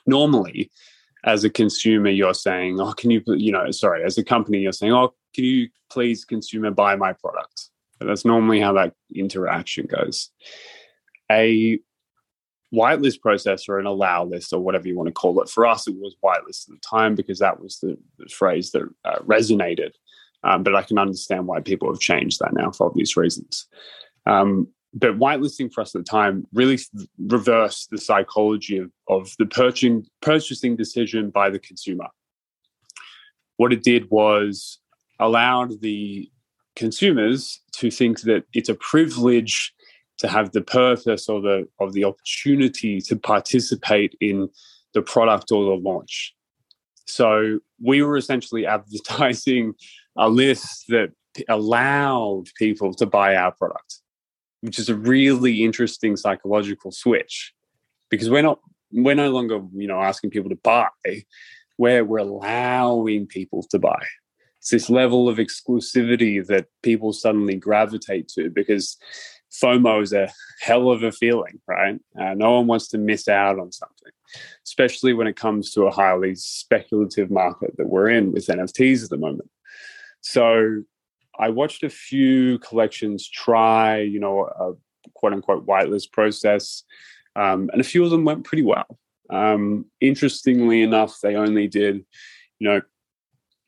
Normally, 0.07 0.71
as 1.25 1.43
a 1.43 1.51
consumer, 1.51 2.11
you're 2.11 2.35
saying, 2.35 2.81
"Oh, 2.81 2.93
can 2.93 3.11
you, 3.11 3.23
you 3.27 3.51
know, 3.51 3.71
sorry, 3.73 4.05
as 4.05 4.17
a 4.17 4.25
company, 4.25 4.59
you're 4.59 4.73
saying, 4.73 4.93
"Oh, 4.93 5.13
can 5.35 5.45
you 5.45 5.69
please, 5.91 6.25
consumer, 6.25 6.71
buy 6.71 6.95
my 6.97 7.13
product?" 7.13 7.71
But 7.99 8.07
that's 8.07 8.25
normally 8.25 8.61
how 8.61 8.73
that 8.75 8.95
interaction 9.15 9.87
goes. 9.87 10.31
A 11.31 11.81
whitelist 12.73 13.21
process 13.21 13.69
or 13.69 13.79
an 13.79 13.87
allow 13.87 14.25
list 14.25 14.53
or 14.53 14.61
whatever 14.61 14.87
you 14.87 14.97
want 14.97 15.09
to 15.09 15.13
call 15.13 15.41
it. 15.41 15.49
For 15.49 15.67
us, 15.67 15.89
it 15.89 15.97
was 15.97 16.17
whitelist 16.23 16.69
at 16.69 16.75
the 16.75 16.81
time 16.89 17.15
because 17.15 17.39
that 17.39 17.61
was 17.61 17.79
the, 17.79 17.97
the 18.19 18.29
phrase 18.29 18.71
that 18.73 18.83
uh, 19.05 19.19
resonated. 19.21 19.93
Um, 20.45 20.63
but 20.63 20.75
I 20.75 20.83
can 20.83 20.99
understand 20.99 21.47
why 21.47 21.61
people 21.61 21.89
have 21.89 22.01
changed 22.01 22.39
that 22.41 22.53
now 22.53 22.71
for 22.71 22.87
obvious 22.87 23.17
reasons. 23.17 23.67
Um, 24.27 24.69
but 24.95 25.19
whitelisting 25.19 25.73
for 25.73 25.83
us 25.83 25.95
at 25.95 26.05
the 26.05 26.11
time 26.11 26.47
really 26.53 26.79
reversed 27.19 27.91
the 27.91 27.99
psychology 27.99 28.79
of, 28.79 28.91
of 29.09 29.35
the 29.39 29.47
purchasing, 29.47 30.07
purchasing 30.23 30.77
decision 30.77 31.31
by 31.31 31.51
the 31.51 31.59
consumer. 31.59 32.07
What 33.57 33.73
it 33.73 33.83
did 33.83 34.11
was 34.11 34.79
allowed 35.19 35.81
the 35.81 36.31
consumers 36.77 37.61
to 37.73 37.91
think 37.91 38.21
that 38.23 38.45
it's 38.53 38.69
a 38.69 38.75
privilege 38.75 39.73
to 40.19 40.29
have 40.29 40.53
the 40.53 40.63
purpose 40.63 41.29
or 41.29 41.41
the 41.41 41.69
of 41.81 41.93
the 41.93 42.05
opportunity 42.05 43.01
to 43.01 43.17
participate 43.17 44.15
in 44.21 44.49
the 44.95 45.03
product 45.03 45.53
or 45.53 45.65
the 45.65 45.83
launch. 45.83 46.35
So 47.07 47.61
we 47.83 48.03
were 48.03 48.17
essentially 48.17 48.67
advertising 48.77 49.75
a 50.17 50.29
list 50.29 50.85
that 50.89 51.11
allowed 51.49 52.45
people 52.57 52.95
to 52.95 53.07
buy 53.07 53.37
our 53.37 53.53
product, 53.53 54.01
which 54.61 54.79
is 54.79 54.89
a 54.89 54.95
really 54.95 55.65
interesting 55.65 56.17
psychological 56.17 56.91
switch 56.91 57.53
because 58.11 58.31
we're 58.31 58.43
not 58.43 58.61
we're 58.93 59.15
no 59.15 59.31
longer 59.31 59.61
you 59.75 59.89
know 59.89 60.01
asking 60.01 60.31
people 60.31 60.49
to 60.49 60.57
buy 60.57 60.89
where 61.77 62.05
we're 62.05 62.19
allowing 62.19 63.27
people 63.27 63.63
to 63.71 63.79
buy 63.79 64.03
it's 64.67 64.71
this 64.71 64.91
level 64.91 65.29
of 65.29 65.39
exclusivity 65.39 66.45
that 66.45 66.67
people 66.83 67.13
suddenly 67.13 67.55
gravitate 67.55 68.27
to 68.27 68.51
because 68.51 68.97
FOMO 69.63 70.03
is 70.03 70.13
a 70.13 70.29
hell 70.61 70.91
of 70.91 71.05
a 71.05 71.13
feeling, 71.13 71.61
right? 71.69 72.01
Uh, 72.21 72.35
no 72.35 72.57
one 72.57 72.67
wants 72.67 72.89
to 72.89 72.99
miss 72.99 73.29
out 73.29 73.61
on 73.61 73.71
something, 73.71 74.13
especially 74.67 75.13
when 75.13 75.29
it 75.29 75.37
comes 75.37 75.73
to 75.73 75.85
a 75.85 75.93
highly 75.93 76.35
speculative 76.35 77.31
market 77.31 77.77
that 77.77 77.89
we're 77.89 78.09
in 78.09 78.33
with 78.33 78.49
NFTs 78.49 79.05
at 79.05 79.11
the 79.11 79.17
moment. 79.17 79.49
So 80.29 80.83
I 81.39 81.51
watched 81.51 81.85
a 81.85 81.89
few 81.89 82.59
collections 82.59 83.29
try, 83.29 84.01
you 84.01 84.19
know, 84.19 84.47
a 84.47 84.73
quote 85.15 85.33
unquote 85.33 85.65
whitelist 85.65 86.11
process, 86.11 86.83
um, 87.37 87.71
and 87.73 87.81
a 87.81 87.85
few 87.85 88.05
of 88.05 88.11
them 88.11 88.25
went 88.25 88.43
pretty 88.43 88.65
well. 88.65 88.99
Um, 89.31 89.85
interestingly 90.01 90.83
enough, 90.83 91.21
they 91.23 91.37
only 91.37 91.69
did, 91.69 92.05
you 92.59 92.69
know, 92.69 92.81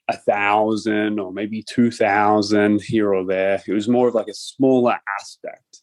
a 0.08 0.16
thousand 0.16 1.20
or 1.20 1.32
maybe 1.32 1.62
two 1.62 1.92
thousand 1.92 2.82
here 2.82 3.14
or 3.14 3.24
there. 3.24 3.62
It 3.64 3.72
was 3.72 3.88
more 3.88 4.08
of 4.08 4.14
like 4.16 4.28
a 4.28 4.34
smaller 4.34 4.98
aspect. 5.20 5.82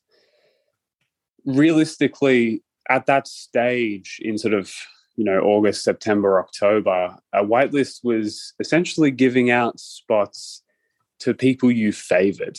Realistically, 1.45 2.63
at 2.89 3.05
that 3.05 3.29
stage 3.29 4.19
in 4.21 4.37
sort 4.37 4.53
of 4.53 4.73
you 5.15 5.23
know 5.23 5.39
August, 5.39 5.85
September, 5.85 6.37
October, 6.37 7.15
a 7.31 7.45
whitelist 7.45 8.03
was 8.03 8.53
essentially 8.59 9.09
giving 9.09 9.51
out 9.51 9.79
spots 9.79 10.63
to 11.25 11.33
people 11.33 11.71
you 11.71 11.91
favored. 11.91 12.57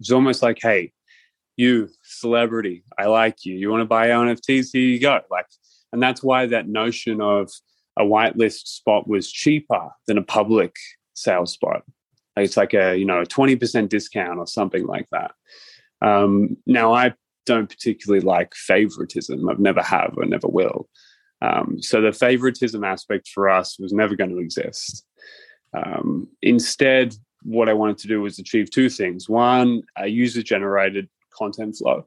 It's 0.00 0.10
almost 0.10 0.42
like, 0.42 0.58
hey, 0.60 0.92
you 1.56 1.88
celebrity, 2.02 2.82
I 2.98 3.06
like 3.06 3.44
you. 3.44 3.54
You 3.54 3.70
want 3.70 3.82
to 3.82 3.86
buy 3.86 4.08
NFTs? 4.08 4.70
Here 4.72 4.82
you 4.82 5.00
go. 5.00 5.20
Like, 5.30 5.46
and 5.92 6.02
that's 6.02 6.22
why 6.22 6.46
that 6.46 6.68
notion 6.68 7.20
of 7.20 7.48
a 7.96 8.02
whitelist 8.02 8.66
spot 8.66 9.06
was 9.06 9.30
cheaper 9.30 9.90
than 10.08 10.18
a 10.18 10.22
public 10.22 10.74
sales 11.14 11.52
spot. 11.52 11.82
It's 12.36 12.56
like 12.56 12.74
a 12.74 12.96
you 12.96 13.04
know 13.04 13.20
a 13.20 13.26
twenty 13.26 13.54
percent 13.54 13.90
discount 13.90 14.38
or 14.38 14.46
something 14.46 14.84
like 14.86 15.06
that. 15.12 15.32
Um, 16.00 16.56
now 16.66 16.92
I 16.92 17.14
don't 17.46 17.68
particularly 17.68 18.24
like 18.24 18.54
favoritism. 18.54 19.48
I've 19.48 19.60
never 19.60 19.82
have 19.82 20.14
or 20.16 20.24
never 20.24 20.48
will. 20.48 20.88
Um, 21.40 21.80
so 21.80 22.00
the 22.00 22.12
favoritism 22.12 22.82
aspect 22.82 23.28
for 23.28 23.48
us 23.48 23.78
was 23.78 23.92
never 23.92 24.16
going 24.16 24.30
to 24.30 24.38
exist. 24.38 25.04
Um, 25.76 26.28
instead, 26.40 27.14
what 27.44 27.68
I 27.68 27.72
wanted 27.72 27.98
to 27.98 28.08
do 28.08 28.20
was 28.20 28.38
achieve 28.38 28.70
two 28.70 28.88
things: 28.88 29.28
one, 29.28 29.82
a 29.96 30.08
user-generated 30.08 31.08
content 31.32 31.76
flow, 31.76 32.06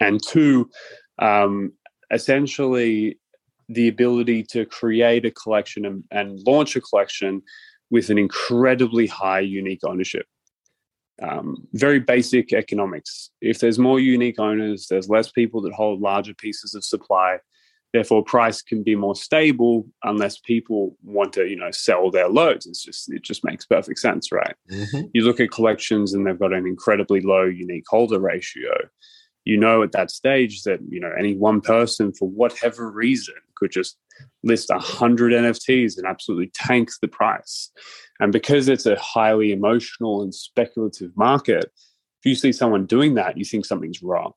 and 0.00 0.20
two, 0.26 0.70
um, 1.18 1.72
essentially 2.10 3.18
the 3.68 3.88
ability 3.88 4.42
to 4.42 4.66
create 4.66 5.24
a 5.24 5.30
collection 5.30 5.86
and, 5.86 6.02
and, 6.10 6.40
launch 6.44 6.74
a 6.74 6.80
collection 6.80 7.40
with 7.90 8.10
an 8.10 8.18
incredibly 8.18 9.06
high 9.06 9.40
unique 9.40 9.80
ownership. 9.84 10.26
Um, 11.22 11.68
very 11.74 12.00
basic 12.00 12.52
economics. 12.52 13.30
If 13.40 13.60
there's 13.60 13.78
more 13.78 14.00
unique 14.00 14.40
owners, 14.40 14.86
there's 14.88 15.08
less 15.08 15.30
people 15.30 15.60
that 15.62 15.72
hold 15.72 16.00
larger 16.00 16.34
pieces 16.34 16.74
of 16.74 16.84
supply. 16.84 17.38
Therefore, 17.92 18.22
price 18.22 18.62
can 18.62 18.82
be 18.82 18.94
more 18.94 19.16
stable 19.16 19.86
unless 20.04 20.38
people 20.38 20.96
want 21.02 21.32
to, 21.32 21.48
you 21.48 21.56
know, 21.56 21.72
sell 21.72 22.10
their 22.10 22.28
loads. 22.28 22.66
It's 22.66 22.84
just 22.84 23.12
it 23.12 23.22
just 23.22 23.44
makes 23.44 23.66
perfect 23.66 23.98
sense, 23.98 24.30
right? 24.30 24.54
Mm-hmm. 24.70 25.08
You 25.12 25.24
look 25.24 25.40
at 25.40 25.50
collections 25.50 26.14
and 26.14 26.26
they've 26.26 26.38
got 26.38 26.52
an 26.52 26.66
incredibly 26.66 27.20
low 27.20 27.44
unique 27.44 27.84
holder 27.88 28.18
ratio 28.18 28.72
you 29.46 29.56
know 29.56 29.82
at 29.82 29.92
that 29.92 30.10
stage 30.10 30.64
that 30.64 30.80
you 30.90 31.00
know 31.00 31.10
any 31.18 31.34
one 31.34 31.62
person 31.62 32.12
for 32.12 32.28
whatever 32.28 32.90
reason 32.90 33.34
could 33.60 33.70
just 33.70 33.96
list 34.42 34.70
a 34.70 34.78
hundred 34.78 35.32
NFTs 35.32 35.96
and 35.96 36.06
absolutely 36.06 36.50
tank 36.54 36.90
the 37.00 37.08
price. 37.08 37.70
And 38.18 38.32
because 38.32 38.68
it's 38.68 38.86
a 38.86 38.96
highly 38.96 39.52
emotional 39.52 40.22
and 40.22 40.34
speculative 40.34 41.16
market, 41.16 41.66
if 41.66 42.26
you 42.26 42.34
see 42.34 42.52
someone 42.52 42.86
doing 42.86 43.14
that, 43.14 43.36
you 43.36 43.44
think 43.44 43.66
something's 43.66 44.02
wrong. 44.02 44.32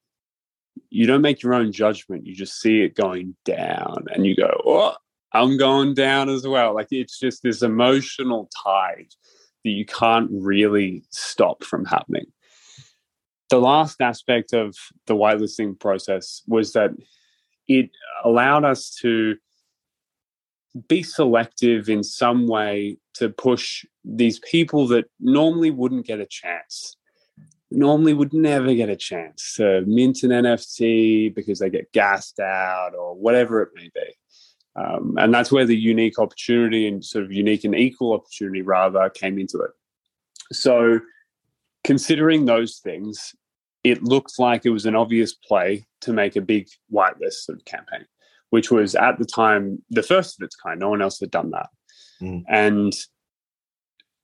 You 0.89 1.07
don't 1.07 1.21
make 1.21 1.41
your 1.41 1.53
own 1.53 1.71
judgment. 1.71 2.25
You 2.25 2.35
just 2.35 2.59
see 2.61 2.81
it 2.81 2.95
going 2.95 3.35
down 3.45 4.05
and 4.13 4.25
you 4.25 4.35
go, 4.35 4.61
oh, 4.65 4.95
I'm 5.31 5.57
going 5.57 5.93
down 5.93 6.29
as 6.29 6.47
well. 6.47 6.75
Like 6.75 6.87
it's 6.91 7.19
just 7.19 7.43
this 7.43 7.61
emotional 7.61 8.49
tide 8.63 9.09
that 9.63 9.71
you 9.71 9.85
can't 9.85 10.29
really 10.31 11.03
stop 11.09 11.63
from 11.63 11.85
happening 11.85 12.25
the 13.53 13.59
last 13.59 14.01
aspect 14.01 14.51
of 14.51 14.75
the 15.05 15.15
whitelisting 15.15 15.79
process 15.79 16.41
was 16.47 16.73
that 16.73 16.89
it 17.67 17.91
allowed 18.23 18.65
us 18.65 18.89
to 18.89 19.35
be 20.87 21.03
selective 21.03 21.87
in 21.87 22.03
some 22.03 22.47
way 22.47 22.97
to 23.13 23.29
push 23.29 23.85
these 24.03 24.39
people 24.39 24.87
that 24.87 25.05
normally 25.19 25.69
wouldn't 25.69 26.07
get 26.07 26.19
a 26.19 26.25
chance 26.25 26.97
normally 27.73 28.13
would 28.13 28.33
never 28.33 28.73
get 28.73 28.89
a 28.89 28.95
chance 28.95 29.55
to 29.55 29.81
mint 29.85 30.23
an 30.23 30.31
nft 30.31 31.33
because 31.35 31.59
they 31.59 31.69
get 31.69 31.91
gassed 31.91 32.39
out 32.39 32.93
or 32.97 33.15
whatever 33.15 33.61
it 33.61 33.69
may 33.75 33.89
be 33.93 34.15
um, 34.75 35.15
and 35.19 35.31
that's 35.31 35.51
where 35.51 35.65
the 35.65 35.77
unique 35.77 36.17
opportunity 36.17 36.87
and 36.87 37.05
sort 37.05 37.23
of 37.23 37.31
unique 37.31 37.63
and 37.63 37.75
equal 37.75 38.13
opportunity 38.13 38.61
rather 38.61 39.09
came 39.09 39.37
into 39.37 39.59
it 39.59 39.71
so 40.51 40.99
considering 41.83 42.45
those 42.45 42.79
things 42.79 43.35
it 43.83 44.03
looked 44.03 44.39
like 44.39 44.65
it 44.65 44.69
was 44.69 44.85
an 44.85 44.95
obvious 44.95 45.33
play 45.33 45.85
to 46.01 46.13
make 46.13 46.35
a 46.35 46.41
big 46.41 46.67
whitelist 46.91 47.45
sort 47.45 47.59
of 47.59 47.65
campaign, 47.65 48.05
which 48.49 48.71
was 48.71 48.95
at 48.95 49.17
the 49.19 49.25
time 49.25 49.81
the 49.89 50.03
first 50.03 50.39
of 50.39 50.45
its 50.45 50.55
kind. 50.55 50.79
No 50.79 50.89
one 50.89 51.01
else 51.01 51.19
had 51.19 51.31
done 51.31 51.51
that. 51.51 51.69
Mm. 52.21 52.43
And 52.47 52.93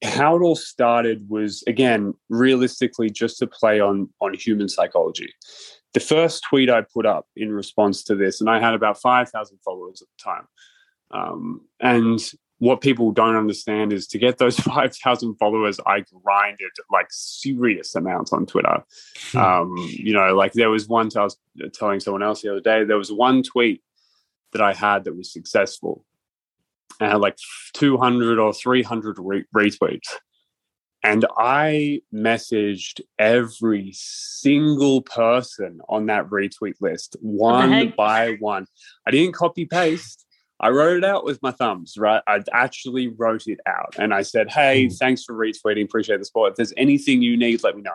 how 0.03 0.35
it 0.35 0.41
all 0.41 0.55
started 0.55 1.29
was 1.29 1.63
again 1.67 2.13
realistically 2.29 3.09
just 3.09 3.37
to 3.39 3.47
play 3.47 3.79
on 3.79 4.09
on 4.21 4.33
human 4.33 4.69
psychology. 4.69 5.33
The 5.93 5.99
first 5.99 6.43
tweet 6.47 6.69
I 6.69 6.81
put 6.81 7.05
up 7.05 7.27
in 7.35 7.51
response 7.51 8.03
to 8.05 8.15
this, 8.15 8.41
and 8.41 8.49
I 8.49 8.59
had 8.59 8.73
about 8.73 9.01
five 9.01 9.29
thousand 9.29 9.59
followers 9.63 10.01
at 10.01 10.07
the 10.07 10.23
time, 10.23 10.47
um, 11.11 11.61
and 11.79 12.19
what 12.59 12.81
people 12.81 13.11
don't 13.11 13.37
understand 13.37 13.91
is 13.91 14.05
to 14.07 14.17
get 14.17 14.37
those 14.37 14.59
5,000 14.59 15.35
followers, 15.35 15.79
I 15.85 16.03
grinded 16.23 16.71
like 16.91 17.07
serious 17.09 17.95
amounts 17.95 18.31
on 18.31 18.45
Twitter. 18.45 18.83
Hmm. 19.31 19.37
Um, 19.37 19.75
you 19.89 20.13
know, 20.13 20.35
like 20.35 20.53
there 20.53 20.69
was 20.69 20.87
one, 20.87 21.09
I 21.15 21.23
was 21.23 21.37
telling 21.73 21.99
someone 21.99 22.23
else 22.23 22.41
the 22.41 22.51
other 22.51 22.61
day, 22.61 22.83
there 22.83 22.97
was 22.97 23.11
one 23.11 23.43
tweet 23.43 23.81
that 24.51 24.61
I 24.61 24.73
had 24.73 25.05
that 25.05 25.15
was 25.15 25.31
successful. 25.31 26.05
I 26.99 27.07
had 27.09 27.21
like 27.21 27.37
200 27.73 28.39
or 28.39 28.53
300 28.53 29.17
re- 29.19 29.45
retweets. 29.55 30.09
And 31.01 31.25
I 31.37 32.01
messaged 32.13 32.99
every 33.17 33.91
single 33.93 35.01
person 35.01 35.79
on 35.87 36.07
that 36.07 36.25
retweet 36.29 36.73
list, 36.81 37.15
one 37.21 37.93
by 37.95 38.35
one. 38.39 38.65
I 39.07 39.11
didn't 39.11 39.33
copy 39.33 39.65
paste. 39.65 40.25
I 40.59 40.69
wrote 40.69 40.97
it 40.97 41.05
out 41.05 41.23
with 41.23 41.41
my 41.41 41.51
thumbs, 41.51 41.95
right? 41.97 42.21
I 42.27 42.43
actually 42.51 43.07
wrote 43.07 43.47
it 43.47 43.59
out 43.65 43.95
and 43.97 44.13
I 44.13 44.23
said, 44.23 44.51
Hey, 44.51 44.87
mm. 44.87 44.97
thanks 44.97 45.23
for 45.23 45.33
retweeting. 45.33 45.85
Appreciate 45.85 46.17
the 46.17 46.25
support. 46.25 46.51
If 46.51 46.57
there's 46.57 46.73
anything 46.75 47.21
you 47.21 47.37
need, 47.37 47.63
let 47.63 47.77
me 47.77 47.81
know. 47.81 47.91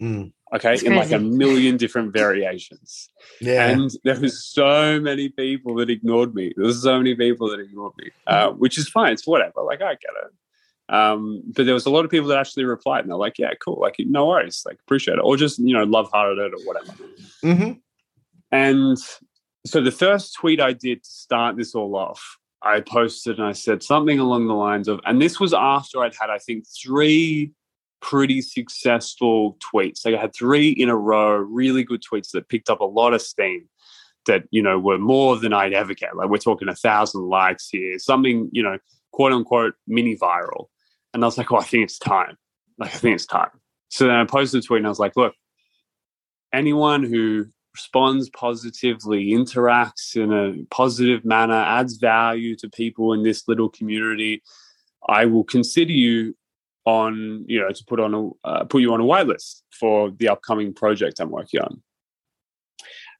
Mm. 0.00 0.32
Okay. 0.54 0.70
That's 0.70 0.82
in 0.82 0.92
crazy. 0.92 1.12
like 1.12 1.20
a 1.20 1.24
million 1.24 1.76
different 1.82 2.12
variations. 2.12 3.10
Yeah. 3.40 3.68
And 3.68 3.90
there 4.04 4.18
was 4.18 4.44
so 4.44 5.00
many 5.00 5.28
people 5.28 5.74
that 5.76 5.90
ignored 5.90 6.34
me. 6.34 6.52
There 6.56 6.66
was 6.66 6.82
so 6.82 6.96
many 6.98 7.14
people 7.14 7.50
that 7.50 7.60
ignored 7.60 7.92
me, 7.98 8.10
uh, 8.26 8.50
which 8.50 8.78
is 8.78 8.88
fine. 8.88 9.12
It's 9.12 9.26
whatever. 9.26 9.62
Like, 9.62 9.82
I 9.82 9.90
get 9.90 10.12
it. 10.24 10.32
Um, 10.94 11.42
but 11.54 11.66
there 11.66 11.74
was 11.74 11.84
a 11.84 11.90
lot 11.90 12.04
of 12.04 12.10
people 12.10 12.28
that 12.28 12.38
actually 12.38 12.64
replied 12.64 13.00
and 13.00 13.10
they're 13.10 13.18
like, 13.18 13.38
yeah, 13.38 13.52
cool. 13.60 13.78
Like, 13.80 13.96
no 13.98 14.26
worries. 14.26 14.62
Like, 14.64 14.78
appreciate 14.80 15.18
it. 15.18 15.22
Or 15.22 15.36
just, 15.36 15.58
you 15.58 15.74
know, 15.74 15.84
love 15.84 16.08
hearted 16.12 16.38
it 16.38 16.54
or 16.54 16.64
whatever. 16.64 16.92
Mm-hmm. 17.44 17.72
And 18.50 18.96
so 19.66 19.82
the 19.82 19.92
first 19.92 20.34
tweet 20.34 20.60
I 20.60 20.72
did 20.72 21.04
to 21.04 21.10
start 21.10 21.56
this 21.56 21.74
all 21.74 21.94
off, 21.94 22.38
I 22.62 22.80
posted 22.80 23.38
and 23.38 23.46
I 23.46 23.52
said 23.52 23.82
something 23.82 24.18
along 24.18 24.48
the 24.48 24.54
lines 24.54 24.88
of, 24.88 25.00
and 25.04 25.20
this 25.20 25.38
was 25.38 25.52
after 25.52 26.00
I'd 26.00 26.14
had, 26.18 26.30
I 26.30 26.38
think, 26.38 26.64
three 26.66 27.52
pretty 28.00 28.40
successful 28.42 29.58
tweets. 29.72 30.04
Like 30.04 30.14
I 30.14 30.20
had 30.20 30.34
three 30.34 30.70
in 30.70 30.88
a 30.88 30.96
row, 30.96 31.36
really 31.36 31.84
good 31.84 32.02
tweets 32.02 32.30
that 32.32 32.48
picked 32.48 32.70
up 32.70 32.80
a 32.80 32.84
lot 32.84 33.14
of 33.14 33.22
steam 33.22 33.68
that, 34.26 34.44
you 34.50 34.62
know, 34.62 34.78
were 34.78 34.98
more 34.98 35.36
than 35.36 35.52
I'd 35.52 35.72
ever 35.72 35.94
get. 35.94 36.16
Like 36.16 36.28
we're 36.28 36.38
talking 36.38 36.68
a 36.68 36.74
thousand 36.74 37.22
likes 37.22 37.68
here, 37.68 37.98
something, 37.98 38.48
you 38.52 38.62
know, 38.62 38.78
quote 39.12 39.32
unquote 39.32 39.74
mini 39.86 40.16
viral. 40.16 40.66
And 41.12 41.24
I 41.24 41.26
was 41.26 41.38
like, 41.38 41.50
oh, 41.50 41.56
I 41.56 41.64
think 41.64 41.84
it's 41.84 41.98
time. 41.98 42.36
Like, 42.78 42.94
I 42.94 42.98
think 42.98 43.16
it's 43.16 43.26
time. 43.26 43.50
So 43.88 44.06
then 44.06 44.14
I 44.14 44.24
posted 44.24 44.62
a 44.62 44.66
tweet 44.66 44.78
and 44.78 44.86
I 44.86 44.90
was 44.90 44.98
like, 44.98 45.16
look, 45.16 45.34
anyone 46.52 47.02
who 47.02 47.46
responds 47.74 48.28
positively, 48.30 49.30
interacts 49.30 50.16
in 50.16 50.32
a 50.32 50.64
positive 50.70 51.24
manner, 51.24 51.54
adds 51.54 51.96
value 51.96 52.54
to 52.56 52.68
people 52.68 53.12
in 53.12 53.22
this 53.22 53.48
little 53.48 53.68
community, 53.68 54.42
I 55.08 55.26
will 55.26 55.44
consider 55.44 55.92
you 55.92 56.36
on, 56.88 57.44
you 57.46 57.60
know, 57.60 57.70
to 57.70 57.84
put 57.84 58.00
on 58.00 58.14
a 58.14 58.48
uh, 58.48 58.64
put 58.64 58.80
you 58.80 58.94
on 58.94 59.00
a 59.00 59.04
whitelist 59.04 59.60
for 59.78 60.10
the 60.10 60.28
upcoming 60.28 60.72
project 60.72 61.20
I'm 61.20 61.30
working 61.30 61.60
on. 61.60 61.82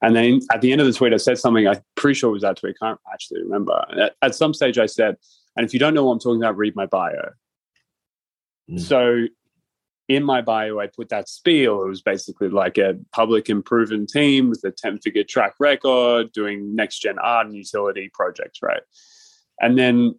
And 0.01 0.15
then 0.15 0.39
at 0.51 0.61
the 0.61 0.71
end 0.71 0.81
of 0.81 0.87
the 0.87 0.93
tweet, 0.93 1.13
I 1.13 1.17
said 1.17 1.37
something. 1.37 1.67
I'm 1.67 1.79
pretty 1.95 2.17
sure 2.17 2.29
it 2.29 2.33
was 2.33 2.41
that 2.41 2.57
tweet. 2.57 2.75
I 2.81 2.85
can't 2.85 2.99
actually 3.13 3.43
remember. 3.43 3.85
At, 4.01 4.15
at 4.23 4.33
some 4.33 4.55
stage, 4.55 4.79
I 4.79 4.87
said, 4.87 5.17
"And 5.55 5.65
if 5.67 5.73
you 5.73 5.79
don't 5.79 5.93
know 5.93 6.05
what 6.05 6.13
I'm 6.13 6.19
talking 6.19 6.41
about, 6.41 6.57
read 6.57 6.75
my 6.75 6.87
bio." 6.87 7.31
Mm. 8.71 8.79
So 8.79 9.27
in 10.07 10.23
my 10.23 10.41
bio, 10.41 10.79
I 10.79 10.87
put 10.87 11.09
that 11.09 11.29
spiel. 11.29 11.83
It 11.83 11.89
was 11.89 12.01
basically 12.01 12.49
like 12.49 12.79
a 12.79 12.97
public 13.13 13.49
improvement 13.49 14.09
team 14.09 14.49
with 14.49 14.63
a 14.63 14.71
10 14.71 14.97
figure 14.99 15.23
track 15.23 15.53
record 15.59 16.31
doing 16.31 16.75
next 16.75 16.99
gen 16.99 17.19
art 17.19 17.45
and 17.45 17.55
utility 17.55 18.09
projects, 18.11 18.59
right? 18.63 18.81
And 19.61 19.77
then 19.77 20.15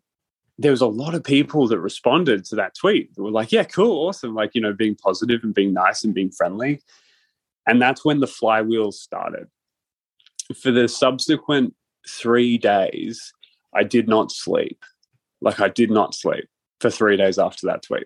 there 0.60 0.70
was 0.70 0.82
a 0.82 0.86
lot 0.86 1.14
of 1.14 1.24
people 1.24 1.66
that 1.68 1.80
responded 1.80 2.44
to 2.44 2.56
that 2.56 2.74
tweet 2.74 3.14
that 3.14 3.22
were 3.22 3.30
like, 3.30 3.50
yeah, 3.50 3.64
cool, 3.64 4.06
awesome. 4.06 4.34
Like, 4.34 4.54
you 4.54 4.60
know, 4.60 4.74
being 4.74 4.94
positive 4.94 5.40
and 5.42 5.54
being 5.54 5.72
nice 5.72 6.04
and 6.04 6.14
being 6.14 6.30
friendly. 6.30 6.82
And 7.66 7.80
that's 7.80 8.04
when 8.04 8.20
the 8.20 8.26
flywheel 8.26 8.92
started. 8.92 9.46
For 10.54 10.70
the 10.70 10.86
subsequent 10.86 11.74
three 12.06 12.58
days, 12.58 13.32
I 13.74 13.84
did 13.84 14.06
not 14.06 14.30
sleep. 14.30 14.84
Like, 15.40 15.60
I 15.60 15.68
did 15.68 15.90
not 15.90 16.14
sleep 16.14 16.46
for 16.78 16.90
three 16.90 17.16
days 17.16 17.38
after 17.38 17.66
that 17.68 17.82
tweet 17.82 18.04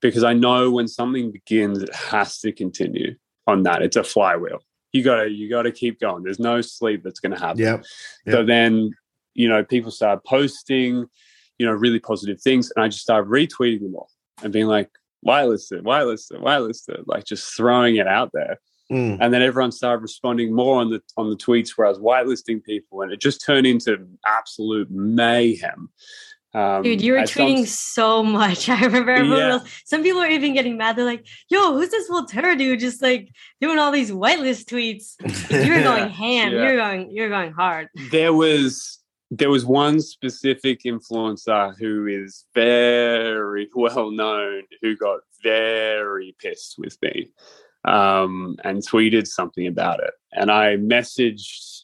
because 0.00 0.24
I 0.24 0.32
know 0.32 0.70
when 0.70 0.88
something 0.88 1.32
begins, 1.32 1.82
it 1.82 1.94
has 1.94 2.38
to 2.40 2.52
continue 2.52 3.14
on 3.46 3.64
that. 3.64 3.82
It's 3.82 3.96
a 3.96 4.04
flywheel. 4.04 4.60
You 4.92 5.02
gotta 5.02 5.28
you 5.28 5.50
gotta 5.50 5.70
keep 5.70 6.00
going. 6.00 6.22
There's 6.22 6.38
no 6.38 6.62
sleep 6.62 7.02
that's 7.02 7.20
gonna 7.20 7.38
happen. 7.38 7.60
Yeah. 7.60 7.76
Yep. 8.24 8.34
So 8.34 8.44
then, 8.44 8.92
you 9.34 9.48
know, 9.48 9.62
people 9.64 9.90
start 9.90 10.24
posting, 10.24 11.06
you 11.58 11.66
know, 11.66 11.72
really 11.72 11.98
positive 12.00 12.40
things, 12.40 12.70
and 12.74 12.84
I 12.84 12.88
just 12.88 13.02
started 13.02 13.28
retweeting 13.28 13.80
them 13.80 13.94
all 13.96 14.10
and 14.42 14.52
being 14.52 14.66
like, 14.66 14.90
whitelisted, 15.26 15.82
whitelisted, 15.82 16.40
whitelisted, 16.40 17.02
like 17.06 17.24
just 17.24 17.56
throwing 17.56 17.96
it 17.96 18.06
out 18.06 18.30
there. 18.32 18.60
Mm. 18.90 19.18
And 19.20 19.34
then 19.34 19.42
everyone 19.42 19.72
started 19.72 20.00
responding 20.00 20.54
more 20.54 20.80
on 20.80 20.90
the 20.90 21.02
on 21.16 21.28
the 21.28 21.36
tweets 21.36 21.70
where 21.76 21.86
I 21.86 21.90
was 21.90 21.98
whitelisting 21.98 22.62
people, 22.64 23.02
and 23.02 23.12
it 23.12 23.20
just 23.20 23.44
turned 23.44 23.66
into 23.66 23.98
absolute 24.24 24.88
mayhem 24.90 25.90
Um, 26.54 26.82
Dude, 26.82 27.02
you 27.02 27.12
were 27.12 27.18
at 27.18 27.28
some- 27.28 27.46
tweeting 27.46 27.66
so 27.66 28.22
much. 28.22 28.68
I 28.76 28.80
remember 28.80 29.10
everyone 29.10 29.38
Yeah. 29.38 29.48
else, 29.54 29.82
some 29.84 30.02
people 30.02 30.22
are 30.22 30.30
even 30.30 30.54
getting 30.54 30.78
mad. 30.78 30.96
They're 30.96 31.04
like, 31.04 31.26
yo, 31.50 31.74
who's 31.74 31.90
this 31.90 32.08
Volterra 32.08 32.56
dude 32.56 32.80
just 32.80 33.02
like 33.02 33.28
doing 33.60 33.78
all 33.78 33.92
these 33.92 34.10
whitelist 34.10 34.64
tweets? 34.72 35.16
You 35.50 35.74
were 35.74 35.82
going 35.82 36.08
ham. 36.08 36.52
Yeah. 36.52 36.62
You're 36.62 36.76
going, 36.76 37.10
you're 37.10 37.28
going 37.28 37.52
hard. 37.52 37.88
there 38.10 38.32
was 38.32 38.98
there 39.30 39.50
was 39.50 39.66
one 39.66 40.00
specific 40.00 40.82
influencer 40.84 41.76
who 41.78 42.06
is 42.06 42.44
very 42.54 43.68
well 43.74 44.10
known 44.10 44.62
who 44.80 44.96
got 44.96 45.20
very 45.42 46.34
pissed 46.38 46.76
with 46.78 46.96
me 47.02 47.30
um, 47.84 48.56
and 48.64 48.78
tweeted 48.78 49.26
something 49.26 49.66
about 49.66 50.00
it. 50.00 50.14
And 50.32 50.50
i 50.50 50.76
messaged 50.76 51.82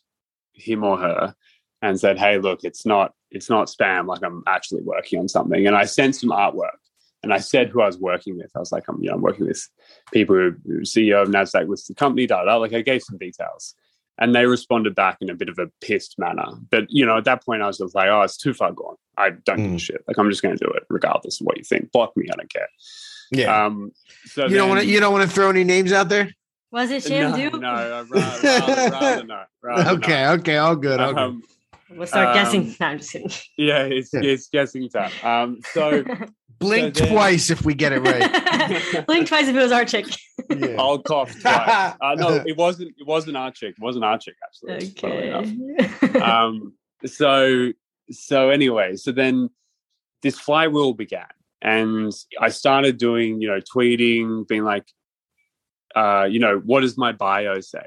him 0.54 0.84
or 0.84 0.96
her 0.98 1.34
and 1.82 1.98
said 1.98 2.16
hey 2.18 2.38
look 2.38 2.60
it's 2.62 2.86
not 2.86 3.12
it's 3.32 3.50
not 3.50 3.66
spam 3.66 4.06
like 4.06 4.22
i'm 4.22 4.44
actually 4.46 4.82
working 4.82 5.18
on 5.20 5.28
something. 5.28 5.66
And 5.66 5.76
i 5.76 5.84
sent 5.84 6.16
some 6.16 6.30
artwork 6.30 6.78
and 7.22 7.32
i 7.32 7.38
said 7.38 7.68
who 7.68 7.82
i 7.82 7.86
was 7.86 7.98
working 7.98 8.36
with. 8.36 8.50
I 8.54 8.60
was 8.60 8.72
like 8.72 8.84
i'm 8.88 9.02
you 9.02 9.08
know 9.08 9.16
i'm 9.16 9.22
working 9.22 9.46
with 9.46 9.68
people 10.12 10.36
who 10.36 10.52
ceo 10.82 11.22
of 11.22 11.28
nasdaq 11.28 11.68
listed 11.68 11.96
company 11.96 12.26
da, 12.26 12.44
da. 12.44 12.56
like 12.56 12.72
i 12.72 12.80
gave 12.80 13.02
some 13.02 13.18
details 13.18 13.74
and 14.18 14.34
they 14.34 14.46
responded 14.46 14.94
back 14.94 15.18
in 15.20 15.30
a 15.30 15.34
bit 15.34 15.48
of 15.48 15.58
a 15.58 15.68
pissed 15.80 16.18
manner. 16.18 16.46
But 16.70 16.84
you 16.88 17.04
know, 17.06 17.16
at 17.16 17.24
that 17.24 17.44
point, 17.44 17.62
I 17.62 17.66
was 17.66 17.78
just 17.78 17.94
like, 17.94 18.08
"Oh, 18.08 18.22
it's 18.22 18.36
too 18.36 18.54
far 18.54 18.72
gone. 18.72 18.96
I 19.16 19.30
don't 19.30 19.56
give 19.56 19.72
a 19.72 19.74
Mm. 19.74 19.80
shit. 19.80 20.02
Like, 20.08 20.18
I'm 20.18 20.30
just 20.30 20.42
going 20.42 20.56
to 20.56 20.64
do 20.64 20.70
it, 20.72 20.84
regardless 20.90 21.40
of 21.40 21.46
what 21.46 21.56
you 21.58 21.64
think. 21.64 21.90
Block 21.92 22.16
me. 22.16 22.28
I 22.32 22.36
don't 22.36 22.52
care." 22.52 22.68
Yeah. 23.30 23.64
Um. 23.66 23.92
So 24.26 24.46
you 24.46 24.56
don't 24.56 24.68
want 24.68 24.80
to. 24.82 24.86
You 24.86 25.00
don't 25.00 25.12
want 25.12 25.28
to 25.28 25.34
throw 25.34 25.50
any 25.50 25.64
names 25.64 25.92
out 25.92 26.08
there. 26.08 26.30
Was 26.70 26.90
it 26.90 27.08
no, 27.08 27.16
Shamdoo? 27.32 27.60
no, 27.60 27.68
I'd 27.70 28.10
rather, 28.10 28.40
rather, 28.42 28.90
rather 28.90 29.24
not. 29.24 29.48
Rather 29.62 29.90
Okay. 29.92 30.26
Okay. 30.28 30.56
All 30.56 30.74
good. 30.76 30.98
All 31.00 31.12
not. 31.12 31.30
good. 31.32 31.42
We'll 31.96 32.06
start 32.06 32.34
guessing. 32.34 32.62
Um, 32.68 32.76
No, 32.80 32.86
I'm 32.86 32.98
just 32.98 33.12
kidding. 33.12 33.30
yeah, 33.56 33.82
it's 33.84 34.10
it's 34.12 34.48
guessing 34.48 34.88
time. 34.88 35.10
Um. 35.22 35.60
So 35.72 36.04
Blink 36.58 36.96
so 36.96 37.04
then- 37.04 37.12
twice 37.12 37.50
if 37.50 37.64
we 37.64 37.74
get 37.74 37.92
it 37.92 38.00
right. 38.00 39.06
Blink 39.06 39.28
twice 39.28 39.48
if 39.48 39.56
it 39.56 39.58
was 39.58 39.72
our 39.72 39.84
chick. 39.84 40.06
Yeah. 40.50 40.76
I'll 40.78 40.98
cough 41.00 41.32
twice. 41.40 41.94
Uh, 42.00 42.14
no, 42.16 42.42
it 42.46 42.56
wasn't. 42.56 42.92
It 42.96 43.06
wasn't 43.06 43.36
our 43.36 43.50
chick. 43.50 43.74
It 43.78 43.82
wasn't 43.82 44.04
our 44.04 44.18
chick 44.18 44.34
actually. 44.44 44.92
Okay. 45.32 46.20
um 46.20 46.72
so 47.06 47.70
so 48.10 48.50
anyway 48.50 48.96
so 48.96 49.12
then 49.12 49.48
this 50.22 50.38
flywheel 50.38 50.94
began 50.94 51.26
and 51.60 52.12
i 52.40 52.48
started 52.48 52.96
doing 52.98 53.40
you 53.42 53.48
know 53.48 53.60
tweeting 53.60 54.46
being 54.48 54.64
like 54.64 54.84
uh 55.96 56.26
you 56.30 56.38
know 56.38 56.60
what 56.64 56.80
does 56.80 56.96
my 56.96 57.12
bio 57.12 57.60
say 57.60 57.84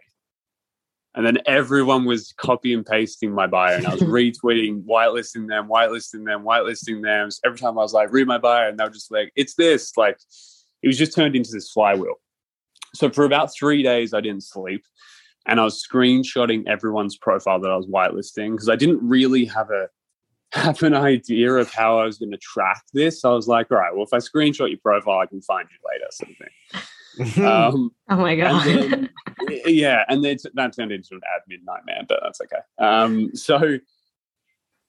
and 1.17 1.25
then 1.25 1.37
everyone 1.45 2.05
was 2.05 2.33
copy 2.37 2.73
and 2.73 2.85
pasting 2.85 3.33
my 3.33 3.45
bio 3.45 3.75
and 3.75 3.85
i 3.85 3.91
was 3.91 4.01
retweeting 4.03 4.83
whitelisting 4.85 5.47
them 5.47 5.67
whitelisting 5.67 6.25
them 6.25 6.43
whitelisting 6.43 7.03
them 7.03 7.29
so 7.29 7.39
every 7.45 7.59
time 7.59 7.77
i 7.77 7.81
was 7.81 7.93
like 7.93 8.11
read 8.13 8.27
my 8.27 8.37
bio 8.37 8.69
and 8.69 8.79
they 8.79 8.83
were 8.85 8.89
just 8.89 9.11
like 9.11 9.31
it's 9.35 9.55
this 9.55 9.97
like 9.97 10.17
it 10.81 10.87
was 10.87 10.97
just 10.97 11.13
turned 11.13 11.35
into 11.35 11.51
this 11.51 11.69
flywheel 11.69 12.15
so 12.95 13.09
for 13.09 13.25
about 13.25 13.53
three 13.53 13.83
days 13.83 14.13
i 14.13 14.21
didn't 14.21 14.43
sleep 14.43 14.85
and 15.47 15.59
I 15.59 15.63
was 15.63 15.83
screenshotting 15.83 16.67
everyone's 16.67 17.17
profile 17.17 17.59
that 17.61 17.71
I 17.71 17.77
was 17.77 17.87
whitelisting 17.87 18.51
because 18.51 18.69
I 18.69 18.75
didn't 18.75 18.99
really 19.01 19.45
have 19.45 19.71
a 19.71 19.87
have 20.53 20.81
an 20.83 20.93
idea 20.93 21.51
of 21.53 21.69
how 21.71 21.99
I 21.99 22.05
was 22.05 22.17
going 22.17 22.31
to 22.31 22.37
track 22.37 22.81
this. 22.93 23.25
I 23.25 23.31
was 23.31 23.49
like, 23.49 23.69
all 23.69 23.77
right, 23.77 23.93
well, 23.93 24.05
if 24.05 24.13
I 24.13 24.17
screenshot 24.17 24.69
your 24.69 24.79
profile, 24.81 25.19
I 25.19 25.25
can 25.25 25.41
find 25.41 25.67
you 25.69 25.77
later, 25.91 26.05
sort 26.11 26.31
of 26.31 26.37
thing. 26.37 26.81
Um, 27.19 27.91
oh 28.09 28.15
my 28.17 28.35
god. 28.35 28.67
and 28.67 28.91
then, 28.91 29.61
yeah, 29.65 30.03
and 30.07 30.23
then 30.23 30.37
that 30.53 30.75
turned 30.75 30.91
into 30.91 31.15
an 31.15 31.21
admin 31.21 31.63
nightmare, 31.65 32.01
but 32.07 32.19
that's 32.23 32.41
okay. 32.41 32.61
Um, 32.79 33.35
so, 33.35 33.77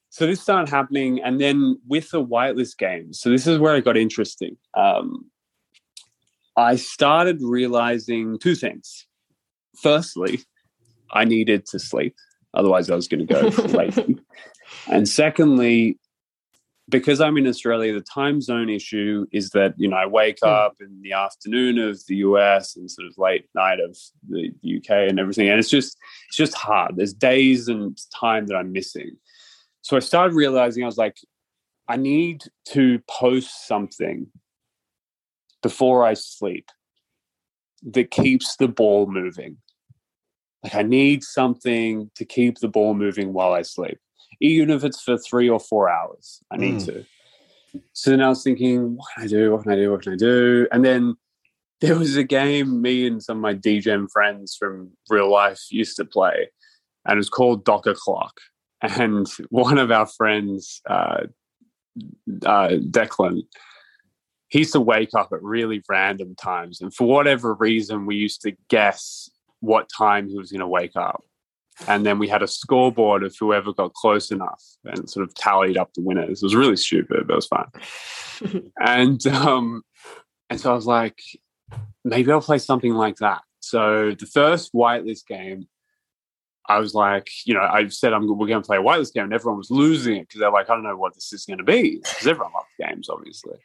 so 0.09 0.25
this 0.25 0.41
started 0.41 0.69
happening, 0.69 1.21
and 1.23 1.39
then 1.39 1.79
with 1.87 2.09
the 2.11 2.23
whitelist 2.23 2.77
games, 2.77 3.19
so 3.19 3.29
this 3.29 3.47
is 3.47 3.59
where 3.59 3.75
it 3.75 3.85
got 3.85 3.97
interesting. 3.97 4.57
Um, 4.75 5.29
I 6.57 6.75
started 6.75 7.41
realizing 7.41 8.37
two 8.39 8.55
things. 8.55 9.05
Firstly, 9.81 10.41
I 11.11 11.25
needed 11.25 11.65
to 11.67 11.79
sleep, 11.79 12.15
otherwise 12.53 12.89
I 12.89 12.95
was 12.95 13.07
going 13.07 13.25
to 13.25 13.33
go 13.33 13.47
lazy. 13.67 14.19
And 14.87 15.09
secondly, 15.09 15.97
because 16.89 17.21
I'm 17.21 17.37
in 17.37 17.47
Australia, 17.47 17.93
the 17.93 18.01
time 18.01 18.41
zone 18.41 18.69
issue 18.69 19.25
is 19.31 19.51
that 19.51 19.73
you 19.77 19.87
know 19.87 19.97
I 19.97 20.05
wake 20.05 20.39
hmm. 20.41 20.49
up 20.49 20.77
in 20.79 21.01
the 21.01 21.13
afternoon 21.13 21.77
of 21.77 21.99
the 22.07 22.17
US 22.17 22.75
and 22.75 22.89
sort 22.89 23.07
of 23.07 23.17
late 23.17 23.45
night 23.55 23.79
of 23.79 23.97
the 24.27 24.51
UK 24.63 25.09
and 25.09 25.19
everything, 25.19 25.49
and 25.49 25.59
it's 25.59 25.69
just 25.69 25.97
it's 26.27 26.37
just 26.37 26.55
hard. 26.55 26.95
There's 26.95 27.13
days 27.13 27.67
and 27.67 27.97
time 28.19 28.47
that 28.47 28.55
I'm 28.55 28.71
missing. 28.71 29.17
So 29.81 29.95
I 29.95 29.99
started 29.99 30.35
realizing 30.35 30.83
I 30.83 30.87
was 30.87 30.97
like, 30.97 31.17
I 31.87 31.95
need 31.95 32.43
to 32.69 32.99
post 33.09 33.67
something 33.67 34.27
before 35.63 36.05
I 36.05 36.13
sleep 36.13 36.69
that 37.83 38.11
keeps 38.11 38.55
the 38.57 38.67
ball 38.67 39.07
moving. 39.07 39.57
Like 40.63 40.75
I 40.75 40.83
need 40.83 41.23
something 41.23 42.11
to 42.15 42.25
keep 42.25 42.59
the 42.59 42.67
ball 42.67 42.93
moving 42.93 43.31
while 43.31 43.53
I 43.53 43.61
sleep 43.61 43.99
even 44.41 44.69
if 44.69 44.83
it's 44.83 45.01
for 45.01 45.17
three 45.17 45.49
or 45.49 45.59
four 45.59 45.89
hours, 45.89 46.41
I 46.51 46.57
need 46.57 46.79
Mm. 46.79 46.85
to. 46.85 47.05
So 47.93 48.11
then 48.11 48.21
I 48.21 48.29
was 48.29 48.43
thinking, 48.43 48.95
what 48.95 49.07
can 49.13 49.23
I 49.23 49.27
do? 49.27 49.51
What 49.51 49.63
can 49.63 49.71
I 49.71 49.75
do? 49.75 49.91
What 49.91 50.01
can 50.01 50.13
I 50.13 50.17
do? 50.17 50.67
And 50.71 50.83
then 50.83 51.15
there 51.81 51.97
was 51.97 52.15
a 52.15 52.23
game 52.23 52.81
me 52.81 53.07
and 53.07 53.23
some 53.23 53.37
of 53.37 53.41
my 53.41 53.53
DGM 53.53 54.11
friends 54.11 54.55
from 54.55 54.91
real 55.09 55.31
life 55.31 55.59
used 55.69 55.95
to 55.97 56.05
play, 56.05 56.49
and 57.05 57.13
it 57.13 57.17
was 57.17 57.29
called 57.29 57.65
Doc 57.65 57.87
o'clock. 57.87 58.39
And 58.81 59.27
one 59.49 59.77
of 59.77 59.91
our 59.91 60.05
friends, 60.05 60.81
uh, 60.89 61.23
uh, 62.45 62.69
Declan, 62.69 63.41
he 64.47 64.59
used 64.59 64.71
to 64.71 64.79
wake 64.79 65.13
up 65.13 65.33
at 65.33 65.43
really 65.43 65.83
random 65.89 66.33
times. 66.35 66.79
And 66.79 66.93
for 66.93 67.05
whatever 67.05 67.55
reason, 67.55 68.05
we 68.05 68.15
used 68.15 68.41
to 68.43 68.53
guess 68.69 69.29
what 69.59 69.89
time 69.89 70.29
he 70.29 70.37
was 70.37 70.49
going 70.49 70.61
to 70.61 70.67
wake 70.67 70.95
up 70.95 71.25
and 71.87 72.05
then 72.05 72.19
we 72.19 72.27
had 72.27 72.43
a 72.43 72.47
scoreboard 72.47 73.23
of 73.23 73.35
whoever 73.39 73.73
got 73.73 73.93
close 73.93 74.31
enough 74.31 74.63
and 74.85 75.09
sort 75.09 75.27
of 75.27 75.33
tallied 75.35 75.77
up 75.77 75.93
the 75.93 76.01
winners. 76.01 76.41
It 76.41 76.45
was 76.45 76.55
really 76.55 76.75
stupid, 76.75 77.27
but 77.27 77.33
it 77.33 77.35
was 77.35 77.47
fun. 77.47 78.71
and 78.79 79.25
um, 79.27 79.83
and 80.49 80.59
so 80.59 80.71
I 80.71 80.75
was 80.75 80.85
like, 80.85 81.19
maybe 82.03 82.31
I'll 82.31 82.41
play 82.41 82.57
something 82.57 82.93
like 82.93 83.17
that. 83.17 83.41
So 83.59 84.15
the 84.17 84.25
first 84.25 84.73
whitelist 84.73 85.27
game, 85.27 85.67
I 86.67 86.79
was 86.79 86.93
like, 86.93 87.29
you 87.45 87.53
know, 87.53 87.61
I 87.61 87.87
said 87.87 88.13
I'm 88.13 88.27
we're 88.27 88.47
going 88.47 88.61
to 88.61 88.65
play 88.65 88.77
a 88.77 88.81
whitelist 88.81 89.13
game, 89.13 89.25
and 89.25 89.33
everyone 89.33 89.57
was 89.57 89.71
losing 89.71 90.17
it 90.17 90.27
because 90.27 90.39
they're 90.39 90.51
like, 90.51 90.69
I 90.69 90.73
don't 90.73 90.83
know 90.83 90.97
what 90.97 91.13
this 91.15 91.33
is 91.33 91.45
going 91.45 91.59
to 91.59 91.63
be 91.63 91.97
because 91.97 92.27
everyone 92.27 92.53
loves 92.53 92.67
games, 92.79 93.09
obviously. 93.09 93.57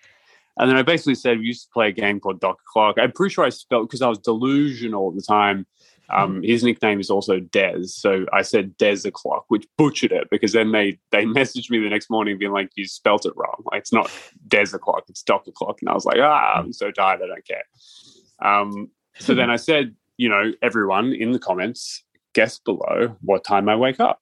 And 0.59 0.71
then 0.71 0.77
I 0.77 0.83
basically 0.83 1.17
said 1.17 1.39
we 1.39 1.47
used 1.47 1.65
to 1.65 1.73
play 1.73 1.89
a 1.89 1.93
game 1.93 2.21
called 2.21 2.41
Doc 2.41 2.59
o'clock. 2.61 2.97
I'm 2.99 3.13
pretty 3.13 3.35
sure 3.35 3.45
I 3.45 3.49
spelled 3.49 3.89
because 3.89 4.03
I 4.03 4.09
was 4.09 4.19
delusional 4.19 5.09
at 5.11 5.17
the 5.17 5.23
time. 5.23 5.67
Um, 6.11 6.43
his 6.43 6.63
nickname 6.63 7.01
is 7.01 7.11
also 7.11 7.41
Dez, 7.41 7.89
so 7.89 8.27
I 8.33 8.43
said 8.43 8.77
Dez 8.77 9.07
o'clock, 9.07 9.47
which 9.49 9.67
butchered 9.79 10.13
it 10.13 10.29
because 10.31 10.53
then 10.53 10.73
they 10.73 10.99
they 11.11 11.25
messaged 11.25 11.71
me 11.71 11.79
the 11.83 11.89
next 11.89 12.11
morning 12.11 12.39
being 12.39 12.53
like, 12.53 12.71
"You 12.77 12.87
spelt 12.87 13.27
it 13.27 13.33
wrong. 13.37 13.63
Like 13.73 13.81
it's 13.81 13.93
not 13.93 14.11
Dez 14.49 14.75
o'clock, 14.75 15.05
it's 15.09 15.23
Doc 15.23 15.47
o'clock." 15.47 15.79
And 15.81 15.89
I 15.89 15.95
was 15.95 16.05
like, 16.05 16.19
"Ah, 16.21 16.55
I'm 16.57 16.73
so 16.73 16.91
tired, 16.91 17.21
I 17.23 17.27
don't 17.27 17.47
care." 17.47 17.65
Um, 18.43 18.91
so 19.19 19.35
then 19.35 19.51
I 19.51 19.57
said, 19.57 19.95
you 20.17 20.29
know, 20.29 20.53
everyone 20.63 21.13
in 21.13 21.33
the 21.33 21.39
comments, 21.39 22.03
guess 22.35 22.59
below 22.59 23.17
what 23.21 23.45
time 23.45 23.69
I 23.69 23.77
wake 23.77 24.01
up. 24.01 24.21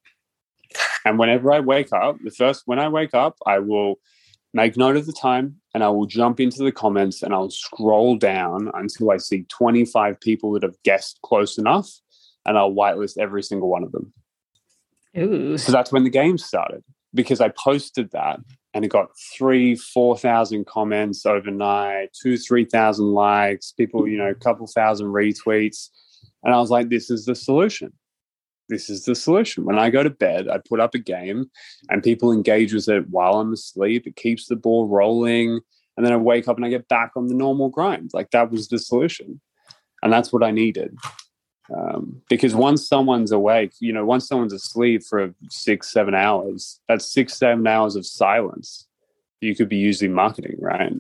And 1.05 1.19
whenever 1.19 1.53
I 1.53 1.61
wake 1.61 1.93
up, 1.93 2.17
the 2.23 2.31
first 2.31 2.63
when 2.67 2.79
I 2.79 2.89
wake 2.89 3.15
up, 3.15 3.37
I 3.47 3.59
will 3.59 3.97
make 4.55 4.77
note 4.77 4.97
of 4.97 5.07
the 5.07 5.13
time 5.13 5.62
and 5.75 5.83
I 5.83 5.89
will 5.89 6.07
jump 6.07 6.41
into 6.41 6.63
the 6.63 6.73
comments 6.73 7.23
and 7.23 7.33
I'll 7.33 7.51
scroll 7.51 8.17
down 8.17 8.71
until 8.75 9.11
I 9.11 9.17
see 9.17 9.45
25 9.49 10.21
people 10.21 10.53
that 10.53 10.63
have 10.63 10.81
guessed 10.83 11.21
close 11.23 11.59
enough 11.59 11.89
and 12.45 12.59
I'll 12.59 12.73
whitelist 12.73 13.19
every 13.19 13.43
single 13.43 13.69
one 13.69 13.83
of 13.83 13.93
them. 13.93 14.13
Ooh. 15.17 15.57
So 15.57 15.73
that's 15.73 15.93
when 15.93 16.05
the 16.05 16.11
game 16.11 16.39
started 16.39 16.83
because 17.15 17.41
I 17.41 17.49
posted 17.49 18.11
that 18.13 18.41
and 18.75 18.85
it 18.85 18.89
got 18.89 19.11
three, 19.37 19.75
4,000 19.77 20.67
comments 20.67 21.27
overnight, 21.27 22.11
two, 22.21 22.39
3,000 22.39 23.07
likes, 23.07 23.73
people, 23.73 24.09
you 24.09 24.17
know, 24.17 24.31
a 24.31 24.35
couple 24.35 24.67
thousand 24.67 25.09
retweets. 25.09 25.89
And 26.43 26.55
I 26.55 26.59
was 26.59 26.71
like, 26.71 26.89
this 26.89 27.11
is 27.11 27.27
the 27.27 27.35
solution. 27.35 27.93
This 28.73 28.91
is 28.91 29.05
the 29.05 29.15
solution. 29.15 29.65
When 29.65 29.79
I 29.79 29.91
go 29.91 30.03
to 30.03 30.11
bed, 30.11 30.49
I 30.49 30.59
put 30.59 30.81
up 30.81 30.95
a 30.95 30.99
game 30.99 31.51
and 31.91 32.03
people 32.03 32.33
engage 32.33 32.73
with 32.73 32.89
it 32.89 33.09
while 33.11 33.35
I'm 33.35 33.53
asleep. 33.53 34.07
It 34.07 34.17
keeps 34.17 34.47
the 34.47 34.57
ball 34.57 34.89
rolling. 34.89 35.61
And 35.97 36.07
then 36.07 36.13
I 36.13 36.17
wake 36.17 36.49
up 36.49 36.57
and 36.57 36.65
I 36.65 36.71
get 36.71 36.89
back 36.89 37.13
on 37.17 37.29
the 37.29 37.35
normal 37.35 37.69
grind. 37.69 38.11
Like 38.15 38.31
that 38.31 38.51
was 38.51 38.69
the 38.69 38.79
solution. 38.79 39.41
And 40.03 40.13
that's 40.13 40.33
what 40.33 40.43
I 40.43 40.51
needed. 40.51 40.97
Um, 41.73 42.23
because 42.29 42.55
once 42.55 42.89
someone's 42.89 43.31
awake, 43.31 43.75
you 43.79 43.93
know, 43.93 44.05
once 44.05 44.27
someone's 44.27 44.53
asleep 44.53 45.03
for 45.05 45.35
six, 45.51 45.93
seven 45.93 46.15
hours, 46.15 46.81
that's 46.89 47.13
six, 47.13 47.35
seven 47.35 47.67
hours 47.67 47.95
of 47.95 48.07
silence 48.07 48.89
you 49.43 49.55
could 49.55 49.69
be 49.69 49.77
using 49.77 50.13
marketing, 50.13 50.57
right? 50.61 50.93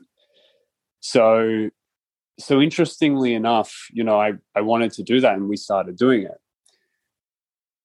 So, 1.00 1.70
so 2.38 2.60
interestingly 2.60 3.34
enough, 3.34 3.88
you 3.92 4.04
know, 4.04 4.20
I, 4.20 4.32
I 4.54 4.60
wanted 4.60 4.92
to 4.94 5.02
do 5.02 5.20
that 5.20 5.34
and 5.34 5.48
we 5.48 5.56
started 5.56 5.96
doing 5.96 6.22
it. 6.22 6.38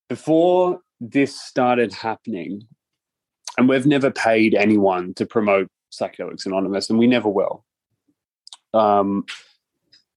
Before 0.10 0.80
this 0.99 1.39
started 1.39 1.93
happening, 1.93 2.68
and 3.58 3.68
we've 3.68 3.86
never 3.86 4.12
paid 4.12 4.53
anyone 4.53 5.14
to 5.16 5.26
promote 5.26 5.70
Psychedelics 5.91 6.45
Anonymous, 6.45 6.89
and 6.89 6.99
we 6.99 7.08
never 7.08 7.30
will. 7.30 7.66
Um, 8.74 9.26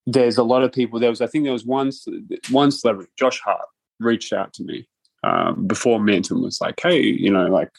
there's 0.07 0.39
a 0.39 0.43
lot 0.43 0.63
of 0.63 0.73
people. 0.73 0.99
There 0.99 1.11
was, 1.11 1.21
I 1.21 1.27
think, 1.27 1.45
there 1.45 1.53
was 1.53 1.65
one 1.65 1.91
one 2.51 2.71
celebrity, 2.71 3.11
Josh 3.19 3.41
Hart, 3.41 3.67
reached 3.99 4.33
out 4.33 4.53
to 4.55 4.65
me 4.65 4.87
um, 5.25 5.67
before 5.67 6.01
Mint 6.01 6.31
and 6.31 6.43
was 6.43 6.61
like, 6.61 6.81
"Hey, 6.81 7.01
you 7.01 7.31
know, 7.31 7.47
like, 7.47 7.71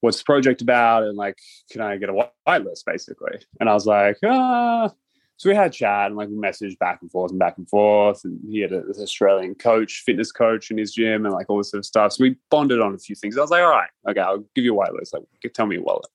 what's 0.00 0.18
the 0.18 0.24
project 0.24 0.62
about? 0.62 1.02
And 1.02 1.16
like, 1.16 1.36
can 1.70 1.80
I 1.80 1.96
get 1.96 2.08
a 2.08 2.30
whitelist, 2.46 2.84
basically?" 2.86 3.38
And 3.60 3.68
I 3.68 3.74
was 3.74 3.86
like, 3.86 4.16
"Ah." 4.24 4.90
So 5.38 5.48
we 5.48 5.54
had 5.54 5.68
a 5.68 5.70
chat 5.70 6.08
and 6.08 6.16
like 6.16 6.28
we 6.28 6.34
messaged 6.34 6.78
back 6.78 6.98
and 7.00 7.10
forth 7.10 7.30
and 7.30 7.38
back 7.38 7.56
and 7.58 7.68
forth. 7.68 8.24
And 8.24 8.40
he 8.50 8.60
had 8.60 8.72
a, 8.72 8.82
this 8.82 8.98
Australian 8.98 9.54
coach, 9.54 10.02
fitness 10.04 10.32
coach 10.32 10.70
in 10.70 10.76
his 10.76 10.92
gym, 10.92 11.24
and 11.24 11.34
like 11.34 11.48
all 11.48 11.58
this 11.58 11.70
sort 11.70 11.78
of 11.78 11.86
stuff. 11.86 12.12
So 12.12 12.24
we 12.24 12.36
bonded 12.50 12.80
on 12.80 12.92
a 12.92 12.98
few 12.98 13.14
things. 13.14 13.38
I 13.38 13.40
was 13.40 13.50
like, 13.50 13.62
"All 13.62 13.70
right, 13.70 13.90
okay, 14.10 14.20
I'll 14.20 14.44
give 14.54 14.64
you 14.64 14.78
a 14.78 14.84
whitelist. 14.84 15.14
Like, 15.14 15.22
tell 15.54 15.66
me 15.66 15.76
your 15.76 15.84
wallet." 15.84 16.06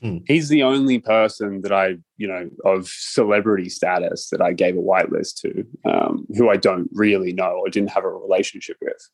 Hmm. 0.00 0.18
He's 0.26 0.48
the 0.48 0.62
only 0.62 0.98
person 0.98 1.62
that 1.62 1.72
I, 1.72 1.96
you 2.16 2.28
know, 2.28 2.50
of 2.64 2.88
celebrity 2.88 3.68
status 3.68 4.28
that 4.30 4.40
I 4.40 4.52
gave 4.52 4.76
a 4.76 4.80
whitelist 4.80 5.40
to, 5.40 5.66
um, 5.90 6.26
who 6.36 6.50
I 6.50 6.56
don't 6.56 6.88
really 6.92 7.32
know 7.32 7.60
or 7.60 7.68
didn't 7.68 7.90
have 7.90 8.04
a 8.04 8.10
relationship 8.10 8.76
with 8.80 9.08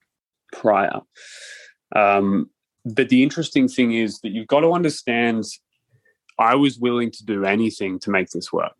prior. 0.52 1.00
Um, 1.94 2.50
but 2.84 3.08
the 3.08 3.22
interesting 3.22 3.68
thing 3.68 3.92
is 3.92 4.18
that 4.20 4.30
you've 4.30 4.48
got 4.48 4.60
to 4.60 4.72
understand 4.72 5.44
I 6.38 6.56
was 6.56 6.78
willing 6.78 7.10
to 7.12 7.24
do 7.24 7.44
anything 7.44 7.98
to 8.00 8.10
make 8.10 8.30
this 8.30 8.52
work, 8.52 8.74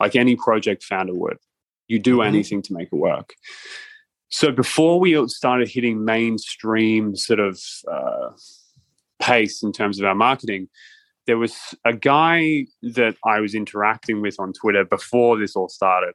like 0.00 0.16
any 0.16 0.36
project 0.36 0.82
founder 0.84 1.14
would. 1.14 1.38
You 1.88 1.98
do 1.98 2.18
Mhm. 2.18 2.26
anything 2.26 2.62
to 2.62 2.72
make 2.72 2.88
it 2.92 2.96
work. 2.96 3.34
So 4.28 4.50
before 4.50 4.98
we 4.98 5.28
started 5.28 5.68
hitting 5.68 6.04
mainstream 6.04 7.14
sort 7.14 7.40
of 7.40 7.60
uh, 7.90 8.30
pace 9.20 9.62
in 9.62 9.72
terms 9.72 9.98
of 9.98 10.04
our 10.04 10.14
marketing, 10.14 10.68
there 11.26 11.38
was 11.38 11.56
a 11.84 11.92
guy 11.92 12.66
that 12.82 13.16
I 13.24 13.40
was 13.40 13.54
interacting 13.54 14.20
with 14.20 14.38
on 14.38 14.52
Twitter 14.52 14.84
before 14.84 15.38
this 15.38 15.56
all 15.56 15.68
started, 15.68 16.14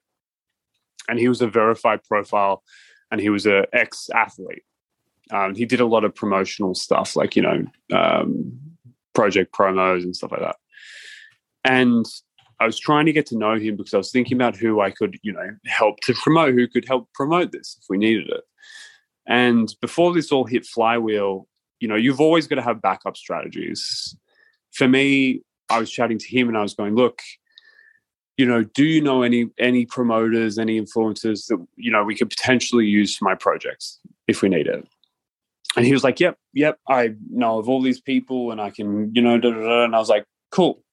and 1.10 1.20
he 1.20 1.28
was 1.28 1.42
a 1.42 1.48
verified 1.48 2.04
profile, 2.04 2.64
and 3.10 3.20
he 3.22 3.30
was 3.30 3.46
a 3.46 3.66
ex 3.74 4.10
athlete. 4.14 4.64
Um, 5.32 5.56
he 5.56 5.66
did 5.66 5.80
a 5.80 5.86
lot 5.86 6.04
of 6.04 6.14
promotional 6.14 6.76
stuff, 6.76 7.16
like 7.16 7.36
you 7.36 7.42
know, 7.42 7.66
um, 7.94 8.60
project 9.14 9.54
promos 9.54 10.04
and 10.04 10.16
stuff 10.16 10.32
like 10.32 10.42
that. 10.42 10.58
And 11.64 12.06
I 12.62 12.66
was 12.68 12.80
trying 12.80 13.08
to 13.08 13.12
get 13.12 13.26
to 13.28 13.38
know 13.38 13.56
him 13.56 13.76
because 13.76 13.96
I 13.96 13.98
was 13.98 14.12
thinking 14.12 14.38
about 14.38 14.56
who 14.56 14.82
I 14.82 14.92
could, 14.92 15.18
you 15.24 15.34
know, 15.34 15.50
help 15.66 16.00
to 16.02 16.14
promote, 16.14 16.54
who 16.54 16.68
could 16.68 16.88
help 16.88 17.12
promote 17.14 17.52
this 17.52 17.76
if 17.82 17.86
we 17.90 17.98
needed 17.98 18.30
it. 18.30 18.44
And 19.26 19.74
before 19.82 20.14
this 20.14 20.32
all 20.32 20.46
hit 20.46 20.68
flywheel, 20.68 21.48
you 21.80 21.88
know, 21.88 21.96
you've 21.96 22.22
always 22.22 22.46
got 22.46 22.58
to 22.58 22.62
have 22.62 22.80
backup 22.80 23.18
strategies. 23.18 24.16
For 24.74 24.88
me, 24.88 25.42
I 25.72 25.80
was 25.80 25.90
chatting 25.90 26.20
to 26.20 26.28
him 26.28 26.50
and 26.50 26.58
I 26.58 26.62
was 26.62 26.76
going, 26.76 26.94
look, 26.94 27.24
you 28.38 28.46
know, 28.46 28.64
do 28.64 28.84
you 28.84 29.02
know 29.02 29.24
any 29.24 29.50
any 29.58 29.88
promoters, 29.88 30.60
any 30.60 30.80
influencers 30.80 31.48
that 31.48 31.66
you 31.78 31.92
know 31.92 32.04
we 32.04 32.16
could 32.16 32.30
potentially 32.30 32.86
use 32.86 33.18
for 33.18 33.26
my 33.26 33.34
projects 33.34 34.00
if 34.28 34.44
we 34.44 34.50
need 34.50 34.68
it? 34.68 34.88
And 35.76 35.86
he 35.86 35.94
was 35.94 36.04
like, 36.04 36.20
Yep, 36.20 36.38
yep, 36.54 36.80
I 36.88 37.16
know 37.30 37.58
of 37.58 37.68
all 37.68 37.82
these 37.82 38.02
people 38.02 38.52
and 38.52 38.62
I 38.62 38.70
can, 38.70 39.12
you 39.16 39.22
know, 39.22 39.40
da, 39.40 39.50
da, 39.50 39.60
da. 39.60 39.84
and 39.84 39.96
I 39.96 40.00
was 40.00 40.10
like, 40.10 40.26
Cool. 40.52 40.84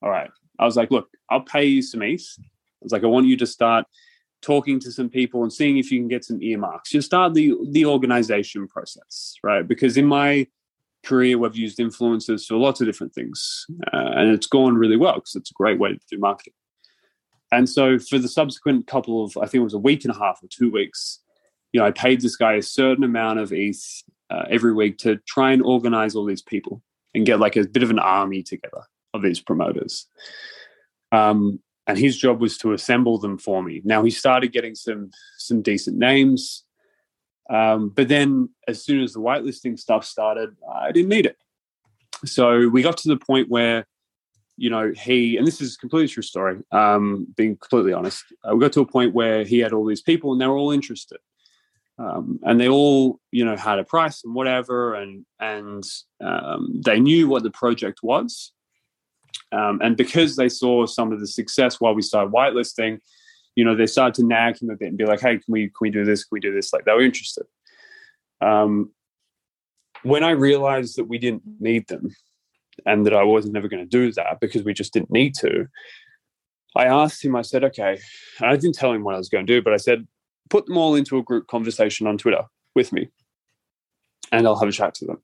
All 0.00 0.10
right. 0.10 0.30
I 0.58 0.64
was 0.64 0.76
like, 0.76 0.90
look, 0.90 1.08
I'll 1.30 1.40
pay 1.40 1.64
you 1.64 1.82
some 1.82 2.02
ETH. 2.02 2.26
I 2.38 2.44
was 2.82 2.92
like, 2.92 3.04
I 3.04 3.08
want 3.08 3.26
you 3.26 3.36
to 3.36 3.46
start 3.46 3.86
talking 4.40 4.78
to 4.80 4.92
some 4.92 5.08
people 5.08 5.42
and 5.42 5.52
seeing 5.52 5.78
if 5.78 5.90
you 5.90 5.98
can 5.98 6.08
get 6.08 6.24
some 6.24 6.42
earmarks. 6.42 6.90
Just 6.90 7.06
start 7.06 7.34
the 7.34 7.54
the 7.70 7.86
organization 7.86 8.68
process, 8.68 9.34
right? 9.42 9.66
Because 9.66 9.96
in 9.96 10.06
my 10.06 10.46
career, 11.04 11.38
we've 11.38 11.56
used 11.56 11.78
influencers 11.78 12.46
for 12.46 12.56
lots 12.56 12.80
of 12.80 12.86
different 12.86 13.14
things, 13.14 13.66
uh, 13.92 14.12
and 14.16 14.30
it's 14.30 14.46
gone 14.46 14.76
really 14.76 14.96
well 14.96 15.14
because 15.14 15.34
it's 15.34 15.50
a 15.50 15.54
great 15.54 15.78
way 15.78 15.92
to 15.92 16.00
do 16.10 16.18
marketing. 16.18 16.54
And 17.50 17.68
so, 17.68 17.98
for 17.98 18.18
the 18.18 18.28
subsequent 18.28 18.86
couple 18.86 19.24
of, 19.24 19.36
I 19.38 19.46
think 19.46 19.60
it 19.60 19.64
was 19.64 19.74
a 19.74 19.78
week 19.78 20.04
and 20.04 20.14
a 20.14 20.18
half 20.18 20.42
or 20.42 20.48
two 20.48 20.70
weeks, 20.70 21.20
you 21.72 21.80
know, 21.80 21.86
I 21.86 21.90
paid 21.90 22.20
this 22.20 22.36
guy 22.36 22.54
a 22.54 22.62
certain 22.62 23.04
amount 23.04 23.38
of 23.38 23.52
ETH 23.52 24.02
uh, 24.30 24.44
every 24.50 24.72
week 24.72 24.98
to 24.98 25.16
try 25.26 25.52
and 25.52 25.62
organize 25.62 26.14
all 26.14 26.26
these 26.26 26.42
people 26.42 26.82
and 27.14 27.24
get 27.24 27.40
like 27.40 27.56
a 27.56 27.66
bit 27.66 27.82
of 27.82 27.90
an 27.90 27.98
army 27.98 28.42
together 28.42 28.82
of 29.14 29.22
these 29.22 29.40
promoters. 29.40 30.06
Um, 31.12 31.60
and 31.86 31.96
his 31.96 32.18
job 32.18 32.40
was 32.40 32.58
to 32.58 32.74
assemble 32.74 33.18
them 33.18 33.38
for 33.38 33.62
me. 33.62 33.80
Now 33.84 34.04
he 34.04 34.10
started 34.10 34.52
getting 34.52 34.74
some 34.74 35.10
some 35.38 35.62
decent 35.62 35.96
names, 35.96 36.64
um, 37.48 37.88
but 37.88 38.08
then 38.08 38.50
as 38.66 38.84
soon 38.84 39.02
as 39.02 39.14
the 39.14 39.20
whitelisting 39.20 39.78
stuff 39.78 40.04
started, 40.04 40.54
I 40.70 40.92
didn't 40.92 41.08
need 41.08 41.26
it. 41.26 41.36
So 42.24 42.68
we 42.68 42.82
got 42.82 42.98
to 42.98 43.08
the 43.08 43.16
point 43.16 43.48
where, 43.48 43.86
you 44.56 44.68
know, 44.68 44.92
he 44.92 45.38
and 45.38 45.46
this 45.46 45.60
is 45.62 45.76
a 45.76 45.78
completely 45.78 46.08
true 46.08 46.22
story. 46.22 46.58
Um, 46.72 47.26
being 47.36 47.56
completely 47.56 47.94
honest, 47.94 48.22
uh, 48.44 48.54
we 48.54 48.60
got 48.60 48.72
to 48.74 48.80
a 48.80 48.86
point 48.86 49.14
where 49.14 49.44
he 49.44 49.58
had 49.60 49.72
all 49.72 49.86
these 49.86 50.02
people 50.02 50.32
and 50.32 50.40
they 50.40 50.46
were 50.46 50.58
all 50.58 50.72
interested. 50.72 51.18
Um, 51.98 52.38
and 52.44 52.60
they 52.60 52.68
all, 52.68 53.18
you 53.32 53.44
know, 53.44 53.56
had 53.56 53.80
a 53.80 53.84
price 53.84 54.22
and 54.24 54.34
whatever, 54.34 54.94
and 54.94 55.24
and 55.40 55.84
um, 56.20 56.80
they 56.84 57.00
knew 57.00 57.28
what 57.28 57.42
the 57.42 57.50
project 57.50 58.00
was, 58.02 58.52
um, 59.52 59.80
and 59.82 59.96
because 59.96 60.36
they 60.36 60.48
saw 60.48 60.86
some 60.86 61.12
of 61.12 61.20
the 61.20 61.26
success 61.26 61.80
while 61.80 61.94
we 61.94 62.02
started 62.02 62.32
whitelisting, 62.32 63.00
you 63.56 63.64
know, 63.64 63.74
they 63.74 63.86
started 63.86 64.14
to 64.14 64.26
nag 64.26 64.60
him 64.60 64.70
a 64.70 64.76
bit 64.76 64.88
and 64.88 64.98
be 64.98 65.06
like, 65.06 65.20
"Hey, 65.20 65.38
can 65.38 65.44
we 65.48 65.66
can 65.66 65.80
we 65.80 65.90
do 65.90 66.04
this? 66.04 66.24
Can 66.24 66.36
we 66.36 66.40
do 66.40 66.54
this?" 66.54 66.72
Like 66.72 66.84
they 66.84 66.92
were 66.92 67.02
interested. 67.02 67.44
Um, 68.40 68.92
when 70.02 70.22
I 70.22 70.30
realized 70.30 70.96
that 70.96 71.04
we 71.04 71.18
didn't 71.18 71.42
need 71.58 71.88
them, 71.88 72.14
and 72.86 73.04
that 73.06 73.14
I 73.14 73.24
wasn't 73.24 73.54
never 73.54 73.68
going 73.68 73.82
to 73.82 73.88
do 73.88 74.12
that 74.12 74.38
because 74.40 74.62
we 74.62 74.74
just 74.74 74.92
didn't 74.92 75.10
need 75.10 75.34
to, 75.36 75.66
I 76.76 76.84
asked 76.84 77.24
him. 77.24 77.34
I 77.34 77.42
said, 77.42 77.64
"Okay," 77.64 77.98
and 78.38 78.50
I 78.50 78.56
didn't 78.56 78.76
tell 78.76 78.92
him 78.92 79.02
what 79.02 79.14
I 79.14 79.18
was 79.18 79.28
going 79.28 79.46
to 79.46 79.52
do, 79.52 79.62
but 79.62 79.72
I 79.72 79.78
said, 79.78 80.06
"Put 80.50 80.66
them 80.66 80.76
all 80.76 80.94
into 80.94 81.18
a 81.18 81.22
group 81.22 81.46
conversation 81.46 82.06
on 82.06 82.18
Twitter 82.18 82.44
with 82.74 82.92
me, 82.92 83.08
and 84.30 84.46
I'll 84.46 84.58
have 84.58 84.68
a 84.68 84.72
chat 84.72 84.94
to 84.96 85.06
them." 85.06 85.22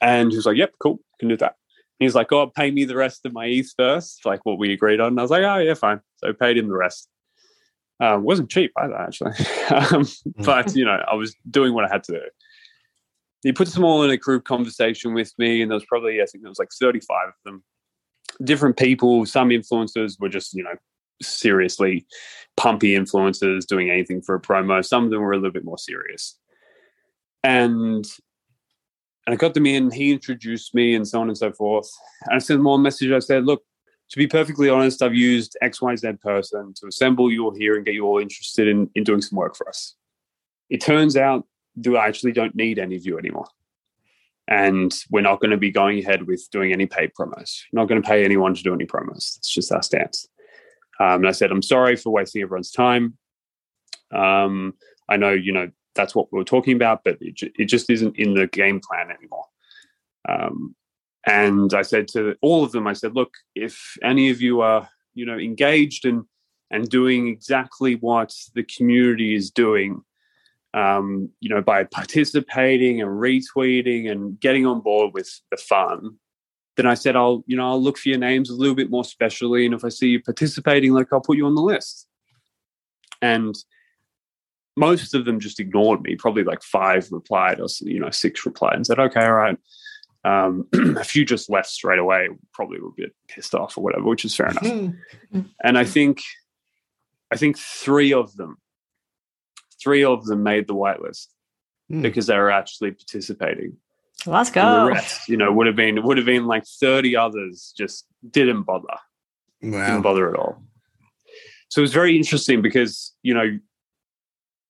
And 0.00 0.30
he 0.30 0.36
was 0.36 0.44
like, 0.44 0.56
"Yep, 0.56 0.74
cool, 0.80 1.00
can 1.18 1.28
do 1.28 1.36
that." 1.38 1.56
He's 2.04 2.14
like, 2.14 2.32
"Oh, 2.32 2.46
pay 2.46 2.70
me 2.70 2.84
the 2.84 2.96
rest 2.96 3.26
of 3.26 3.32
my 3.32 3.46
ETH 3.46 3.72
first, 3.76 4.24
like 4.24 4.44
what 4.44 4.58
we 4.58 4.72
agreed 4.72 5.00
on." 5.00 5.08
And 5.08 5.18
I 5.18 5.22
was 5.22 5.30
like, 5.30 5.42
"Oh, 5.42 5.58
yeah, 5.58 5.74
fine." 5.74 6.00
So 6.18 6.28
I 6.28 6.32
paid 6.32 6.56
him 6.56 6.68
the 6.68 6.76
rest. 6.76 7.08
Um, 8.00 8.24
wasn't 8.24 8.50
cheap 8.50 8.72
either, 8.76 8.96
actually, 8.96 9.32
um, 9.70 10.06
but 10.38 10.74
you 10.74 10.84
know, 10.84 11.00
I 11.10 11.14
was 11.14 11.34
doing 11.48 11.74
what 11.74 11.84
I 11.84 11.88
had 11.92 12.02
to 12.04 12.12
do. 12.12 12.20
He 13.42 13.52
puts 13.52 13.72
them 13.72 13.84
all 13.84 14.02
in 14.02 14.10
a 14.10 14.16
group 14.16 14.44
conversation 14.44 15.14
with 15.14 15.32
me, 15.38 15.62
and 15.62 15.70
there 15.70 15.76
was 15.76 15.86
probably, 15.86 16.20
I 16.20 16.26
think 16.26 16.42
there 16.42 16.50
was 16.50 16.58
like 16.58 16.70
thirty-five 16.78 17.28
of 17.28 17.34
them, 17.44 17.62
different 18.42 18.76
people. 18.76 19.24
Some 19.26 19.50
influencers 19.50 20.20
were 20.20 20.28
just, 20.28 20.54
you 20.54 20.64
know, 20.64 20.74
seriously 21.22 22.06
pumpy 22.56 22.98
influencers 22.98 23.66
doing 23.66 23.90
anything 23.90 24.22
for 24.22 24.34
a 24.34 24.40
promo. 24.40 24.84
Some 24.84 25.04
of 25.04 25.10
them 25.10 25.20
were 25.20 25.32
a 25.32 25.36
little 25.36 25.52
bit 25.52 25.64
more 25.64 25.78
serious, 25.78 26.36
and 27.44 28.04
and 29.26 29.34
I 29.34 29.36
got 29.36 29.54
them 29.54 29.66
in. 29.66 29.90
He 29.90 30.12
introduced 30.12 30.74
me, 30.74 30.94
and 30.94 31.06
so 31.06 31.20
on 31.20 31.28
and 31.28 31.38
so 31.38 31.52
forth. 31.52 31.90
And 32.26 32.36
I 32.36 32.38
sent 32.38 32.58
them 32.58 32.66
all 32.66 32.76
a 32.76 32.78
message. 32.78 33.10
I 33.10 33.18
said, 33.18 33.44
"Look, 33.44 33.62
to 34.10 34.18
be 34.18 34.26
perfectly 34.26 34.68
honest, 34.68 35.02
I've 35.02 35.14
used 35.14 35.56
X, 35.62 35.80
Y, 35.80 35.96
Z 35.96 36.12
person 36.22 36.74
to 36.74 36.86
assemble 36.86 37.30
you 37.30 37.44
all 37.44 37.54
here 37.54 37.76
and 37.76 37.84
get 37.84 37.94
you 37.94 38.04
all 38.04 38.18
interested 38.18 38.68
in 38.68 38.90
in 38.94 39.04
doing 39.04 39.22
some 39.22 39.36
work 39.36 39.56
for 39.56 39.68
us. 39.68 39.94
It 40.70 40.80
turns 40.80 41.16
out 41.16 41.46
that 41.76 41.96
I 41.96 42.06
actually 42.06 42.32
don't 42.32 42.54
need 42.54 42.78
any 42.78 42.96
of 42.96 43.06
you 43.06 43.18
anymore." 43.18 43.48
And 44.46 44.94
we're 45.10 45.22
not 45.22 45.40
going 45.40 45.52
to 45.52 45.56
be 45.56 45.70
going 45.70 45.98
ahead 46.00 46.26
with 46.26 46.46
doing 46.50 46.70
any 46.72 46.84
paid 46.84 47.12
promos. 47.18 47.62
We're 47.72 47.80
not 47.80 47.88
going 47.88 48.02
to 48.02 48.06
pay 48.06 48.24
anyone 48.24 48.54
to 48.54 48.62
do 48.62 48.74
any 48.74 48.84
promos. 48.84 49.38
It's 49.38 49.48
just 49.48 49.72
our 49.72 49.82
stance. 49.82 50.28
Um, 51.00 51.20
and 51.20 51.28
I 51.28 51.32
said, 51.32 51.50
I'm 51.50 51.62
sorry 51.62 51.96
for 51.96 52.10
wasting 52.10 52.42
everyone's 52.42 52.70
time. 52.70 53.16
Um, 54.14 54.74
I 55.08 55.16
know, 55.16 55.30
you 55.30 55.52
know, 55.52 55.70
that's 55.94 56.14
what 56.14 56.32
we 56.32 56.38
were 56.38 56.44
talking 56.44 56.76
about, 56.76 57.04
but 57.04 57.18
it, 57.20 57.40
it 57.58 57.66
just 57.66 57.90
isn't 57.90 58.16
in 58.16 58.34
the 58.34 58.46
game 58.46 58.80
plan 58.80 59.10
anymore. 59.10 59.44
Um, 60.28 60.74
and 61.26 61.72
I 61.72 61.82
said 61.82 62.08
to 62.08 62.36
all 62.42 62.64
of 62.64 62.72
them, 62.72 62.86
I 62.86 62.92
said, 62.92 63.14
look, 63.14 63.32
if 63.54 63.96
any 64.02 64.30
of 64.30 64.40
you 64.40 64.60
are, 64.60 64.88
you 65.14 65.26
know, 65.26 65.38
engaged 65.38 66.04
and 66.04 66.24
and 66.70 66.88
doing 66.88 67.28
exactly 67.28 67.94
what 67.96 68.34
the 68.54 68.64
community 68.64 69.34
is 69.34 69.50
doing, 69.50 70.02
um, 70.72 71.30
you 71.40 71.48
know, 71.48 71.62
by 71.62 71.84
participating 71.84 73.00
and 73.00 73.10
retweeting 73.10 74.10
and 74.10 74.40
getting 74.40 74.66
on 74.66 74.80
board 74.80 75.14
with 75.14 75.40
the 75.50 75.56
fun, 75.56 76.16
then 76.76 76.86
I 76.86 76.94
said, 76.94 77.14
I'll, 77.14 77.44
you 77.46 77.56
know, 77.56 77.68
I'll 77.68 77.82
look 77.82 77.96
for 77.96 78.08
your 78.08 78.18
names 78.18 78.50
a 78.50 78.54
little 78.54 78.74
bit 78.74 78.90
more 78.90 79.04
specially. 79.04 79.64
And 79.64 79.74
if 79.74 79.84
I 79.84 79.88
see 79.88 80.08
you 80.08 80.22
participating, 80.22 80.92
like 80.92 81.12
I'll 81.12 81.20
put 81.20 81.36
you 81.36 81.46
on 81.46 81.54
the 81.54 81.62
list. 81.62 82.08
And 83.22 83.54
most 84.76 85.14
of 85.14 85.24
them 85.24 85.40
just 85.40 85.60
ignored 85.60 86.02
me. 86.02 86.16
Probably 86.16 86.44
like 86.44 86.62
five 86.62 87.08
replied 87.10 87.60
or, 87.60 87.66
you 87.80 88.00
know, 88.00 88.10
six 88.10 88.44
replied 88.44 88.74
and 88.74 88.86
said, 88.86 88.98
okay, 88.98 89.24
all 89.24 89.32
right. 89.32 89.56
Um, 90.24 90.66
a 90.72 91.04
few 91.04 91.24
just 91.24 91.50
left 91.50 91.68
straight 91.68 91.98
away, 91.98 92.28
probably 92.52 92.80
were 92.80 92.88
a 92.88 92.92
bit 92.96 93.14
pissed 93.28 93.54
off 93.54 93.76
or 93.76 93.84
whatever, 93.84 94.04
which 94.04 94.24
is 94.24 94.34
fair 94.34 94.48
enough. 94.48 94.94
and 95.62 95.78
I 95.78 95.84
think, 95.84 96.22
I 97.30 97.36
think 97.36 97.58
three 97.58 98.12
of 98.12 98.34
them, 98.36 98.56
three 99.82 100.02
of 100.04 100.24
them 100.26 100.42
made 100.42 100.66
the 100.66 100.74
whitelist 100.74 101.26
Hmm. 101.90 102.00
because 102.00 102.26
they 102.26 102.38
were 102.38 102.50
actually 102.50 102.92
participating. 102.92 103.76
Let's 104.24 104.48
And 104.48 104.54
go. 104.54 104.84
the 104.86 104.92
rest, 104.92 105.28
you 105.28 105.36
know, 105.36 105.52
would 105.52 105.66
have 105.66 105.76
been 105.76 106.02
would 106.02 106.16
have 106.16 106.24
been 106.24 106.46
like 106.46 106.64
30 106.64 107.14
others 107.14 107.74
just 107.76 108.06
didn't 108.30 108.62
bother. 108.62 108.96
Didn't 109.60 110.00
bother 110.00 110.30
at 110.30 110.36
all. 110.38 110.62
So 111.68 111.80
it 111.80 111.82
was 111.82 111.92
very 111.92 112.16
interesting 112.16 112.62
because, 112.62 113.12
you 113.22 113.34
know, 113.34 113.58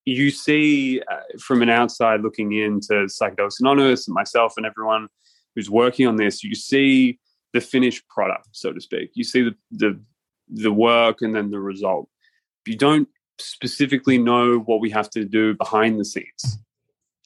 you 0.05 0.31
see 0.31 1.01
uh, 1.11 1.21
from 1.41 1.63
an 1.63 1.71
outside 1.71 2.21
looking 2.21 2.53
into 2.53 2.93
Psychedelics 3.07 3.61
Anonymous 3.61 4.07
and 4.07 4.15
myself 4.15 4.55
and 4.57 4.67
everyone 4.67 5.09
who's 5.55 5.71
working 5.71 6.07
on 6.07 6.17
this, 6.17 6.45
you 6.45 6.55
see 6.55 7.19
the 7.53 7.61
finished 7.61 8.07
product, 8.09 8.49
so 8.53 8.73
to 8.73 8.81
speak. 8.81 9.11
You 9.15 9.25
see 9.25 9.43
the 9.43 9.55
the 9.71 10.01
the 10.49 10.73
work 10.73 11.23
and 11.23 11.35
then 11.35 11.51
the 11.51 11.61
result. 11.61 12.09
You 12.67 12.77
don't 12.77 13.09
specifically 13.39 14.19
know 14.19 14.59
what 14.59 14.81
we 14.81 14.91
have 14.91 15.11
to 15.11 15.25
do 15.25 15.55
behind 15.55 15.99
the 15.99 16.05
scenes. 16.05 16.59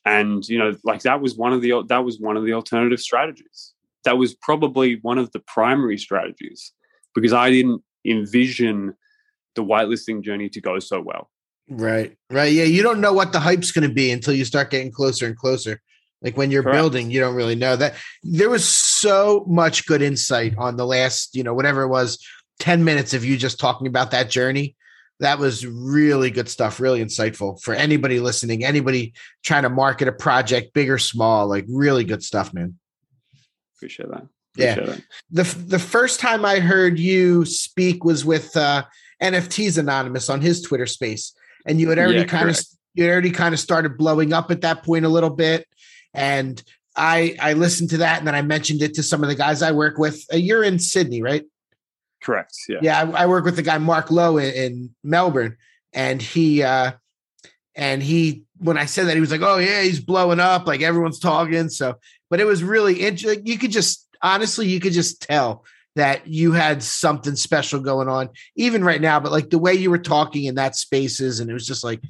And 0.05 0.47
you 0.49 0.59
know, 0.59 0.77
like 0.85 1.03
that 1.03 1.21
was 1.21 1.37
one 1.37 1.53
of 1.53 1.63
the 1.63 1.83
that 1.89 2.05
was 2.05 2.21
one 2.21 2.37
of 2.37 2.45
the 2.45 2.53
alternative 2.53 3.01
strategies. 3.01 3.75
That 4.05 4.19
was 4.19 4.35
probably 4.35 5.01
one 5.03 5.19
of 5.19 5.33
the 5.33 5.41
primary 5.41 5.99
strategies 5.99 6.73
because 7.15 7.33
I 7.33 7.51
didn't 7.51 7.83
envision 8.07 8.95
the 9.55 9.65
whitelisting 9.65 10.23
journey 10.23 10.49
to 10.51 10.61
go 10.61 10.79
so 10.79 11.01
well. 11.01 11.31
Right. 11.69 12.17
Right. 12.31 12.53
Yeah. 12.53 12.65
You 12.65 12.83
don't 12.83 13.01
know 13.01 13.13
what 13.13 13.33
the 13.33 13.41
hype's 13.41 13.73
going 13.73 13.87
to 13.89 13.95
be 13.95 14.11
until 14.11 14.35
you 14.35 14.45
start 14.45 14.71
getting 14.71 14.91
closer 14.91 15.27
and 15.27 15.37
closer. 15.37 15.81
Like 16.23 16.37
when 16.37 16.51
you're 16.51 16.63
Correct. 16.63 16.77
building, 16.77 17.11
you 17.11 17.21
don't 17.21 17.35
really 17.35 17.55
know 17.55 17.77
that 17.77 17.95
there 18.23 18.51
was 18.51 18.69
so 18.69 19.45
much 19.47 19.87
good 19.87 20.03
insight 20.03 20.55
on 20.59 20.77
the 20.77 20.87
last, 20.87 21.37
you 21.37 21.45
know, 21.45 21.55
whatever 21.55 21.83
it 21.83 21.89
was, 21.89 22.19
10 22.59 22.83
minutes 22.83 23.15
of 23.15 23.25
you 23.25 23.37
just 23.37 23.61
talking 23.61 23.87
about 23.87 24.11
that 24.11 24.31
journey. 24.31 24.75
That 25.21 25.39
was 25.39 25.67
really 25.67 26.31
good 26.31 26.49
stuff, 26.49 26.81
really 26.81 27.05
insightful 27.05 27.61
for 27.63 27.75
anybody 27.75 28.21
listening, 28.21 28.65
anybody 28.65 29.15
trying 29.45 29.65
to 29.65 29.69
market 29.69 30.09
a 30.09 30.13
project, 30.13 30.75
big 30.75 30.91
or 30.91 30.99
small, 30.99 31.49
like 31.49 31.65
really 31.69 32.05
good 32.05 32.23
stuff, 32.23 32.55
man. 32.55 32.79
Appreciate 33.77 34.11
that. 34.11 34.27
Yeah. 34.57 34.75
That. 34.75 35.03
The 35.31 35.43
the 35.67 35.79
first 35.79 36.19
time 36.19 36.45
I 36.45 36.59
heard 36.59 36.99
you 36.99 37.45
speak 37.45 38.05
was 38.05 38.25
with 38.25 38.57
uh 38.57 38.85
NFTs 39.23 39.79
Anonymous 39.79 40.29
on 40.29 40.41
his 40.41 40.63
Twitter 40.63 40.87
space. 40.87 41.33
And 41.69 41.81
you 41.81 41.89
had 41.89 41.99
already 41.99 42.21
Yeah, 42.21 42.25
kind 42.25 42.51
of 42.51 42.59
you 42.95 43.05
had 43.05 43.13
already 43.13 43.31
kind 43.31 43.55
of 43.55 43.61
started 43.61 43.97
blowing 43.97 44.33
up 44.33 44.51
at 44.51 44.63
that 44.63 44.83
point 44.83 45.05
a 45.05 45.09
little 45.09 45.31
bit. 45.31 45.67
And 46.15 46.63
I 46.97 47.37
I 47.41 47.53
listened 47.53 47.91
to 47.91 47.99
that 47.99 48.19
and 48.19 48.27
then 48.27 48.35
I 48.35 48.43
mentioned 48.43 48.83
it 48.83 48.95
to 48.95 49.03
some 49.03 49.23
of 49.23 49.29
the 49.29 49.35
guys 49.35 49.63
I 49.63 49.73
work 49.73 49.99
with. 49.99 50.25
Uh, 50.33 50.37
you're 50.37 50.65
in 50.65 50.79
Sydney, 50.79 51.23
right? 51.23 51.45
Correct. 52.23 52.55
Yeah. 52.69 52.79
Yeah, 52.83 53.01
I, 53.01 53.23
I 53.23 53.27
work 53.27 53.45
with 53.45 53.57
the 53.57 53.63
guy 53.63 53.79
Mark 53.79 54.11
Lowe 54.11 54.39
in, 54.39 54.53
in 54.53 54.95
Melbourne, 55.05 55.57
and 55.93 56.21
he 56.21 56.63
uh 56.63 56.93
and 57.77 58.03
he 58.03 58.43
when 58.59 58.77
I 58.77 58.87
said 58.87 59.07
that 59.07 59.15
he 59.15 59.21
was 59.21 59.31
like, 59.31 59.43
"Oh 59.43 59.59
yeah, 59.59 59.83
he's 59.83 60.01
blowing 60.01 60.41
up, 60.41 60.67
like 60.67 60.83
everyone's 60.83 61.21
talking." 61.21 61.69
So, 61.69 61.99
but 62.29 62.41
it 62.41 62.45
was 62.45 62.65
really 62.65 63.01
interesting. 63.01 63.47
You 63.47 63.59
could 63.59 63.71
just 63.71 64.09
honestly, 64.21 64.67
you 64.67 64.81
could 64.81 64.93
just 64.93 65.23
tell 65.23 65.65
that 65.99 66.27
you 66.29 66.53
had 66.53 66.81
something 66.81 67.35
special 67.35 67.81
going 67.81 68.09
on, 68.09 68.29
even 68.55 68.85
right 68.85 69.01
now. 69.01 69.19
But 69.19 69.33
like 69.33 69.51
the 69.51 69.59
way 69.59 69.75
you 69.75 69.91
were 69.91 69.99
talking 69.99 70.45
in 70.45 70.55
that 70.55 70.77
spaces, 70.77 71.41
and 71.41 71.51
it 71.51 71.55
was 71.55 71.67
just 71.67 71.83
like, 71.83 72.01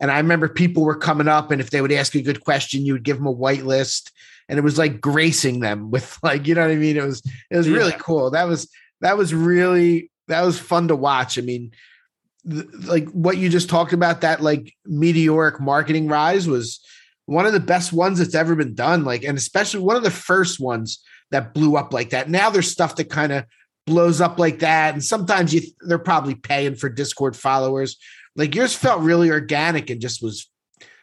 and 0.00 0.10
I 0.10 0.18
remember 0.18 0.48
people 0.48 0.84
were 0.84 0.96
coming 0.96 1.28
up, 1.28 1.52
and 1.52 1.60
if 1.60 1.70
they 1.70 1.80
would 1.80 1.92
ask 1.92 2.14
a 2.16 2.22
good 2.22 2.42
question, 2.42 2.84
you 2.84 2.94
would 2.94 3.04
give 3.04 3.16
them 3.18 3.26
a 3.26 3.30
white 3.30 3.64
list, 3.64 4.10
and 4.48 4.58
it 4.58 4.62
was 4.62 4.78
like 4.78 5.00
gracing 5.00 5.60
them 5.60 5.90
with 5.92 6.18
like, 6.22 6.46
you 6.46 6.54
know 6.56 6.62
what 6.62 6.72
I 6.72 6.76
mean? 6.76 6.96
It 6.96 7.04
was 7.04 7.22
it 7.50 7.56
was 7.56 7.68
really 7.68 7.92
Yeah. 7.92 7.98
cool. 7.98 8.30
That 8.32 8.48
was 8.48 8.68
that 9.00 9.16
was 9.16 9.32
really 9.32 10.10
that 10.28 10.42
was 10.42 10.58
fun 10.58 10.88
to 10.88 10.96
watch. 10.96 11.38
I 11.38 11.42
mean, 11.42 11.70
th- 12.50 12.66
like 12.84 13.08
what 13.10 13.36
you 13.38 13.48
just 13.48 13.68
talked 13.70 13.92
about, 13.92 14.22
that 14.22 14.42
like 14.42 14.74
meteoric 14.84 15.60
marketing 15.60 16.08
rise 16.08 16.48
was 16.48 16.80
one 17.26 17.46
of 17.46 17.52
the 17.52 17.60
best 17.60 17.92
ones 17.92 18.18
that's 18.18 18.34
ever 18.34 18.56
been 18.56 18.74
done. 18.74 19.04
Like, 19.04 19.22
and 19.22 19.38
especially 19.38 19.80
one 19.80 19.96
of 19.96 20.02
the 20.02 20.10
first 20.10 20.58
ones 20.58 21.00
that 21.30 21.54
blew 21.54 21.76
up 21.76 21.92
like 21.92 22.10
that. 22.10 22.28
Now 22.28 22.50
there's 22.50 22.70
stuff 22.70 22.96
that 22.96 23.10
kind 23.10 23.32
of 23.32 23.44
blows 23.86 24.20
up 24.20 24.38
like 24.38 24.60
that, 24.60 24.94
and 24.94 25.04
sometimes 25.04 25.54
you 25.54 25.62
they're 25.80 25.98
probably 25.98 26.34
paying 26.34 26.74
for 26.74 26.88
Discord 26.88 27.36
followers. 27.36 27.96
Like 28.34 28.54
yours 28.54 28.74
felt 28.74 29.00
really 29.00 29.30
organic 29.30 29.90
and 29.90 30.00
just 30.00 30.22
was 30.22 30.50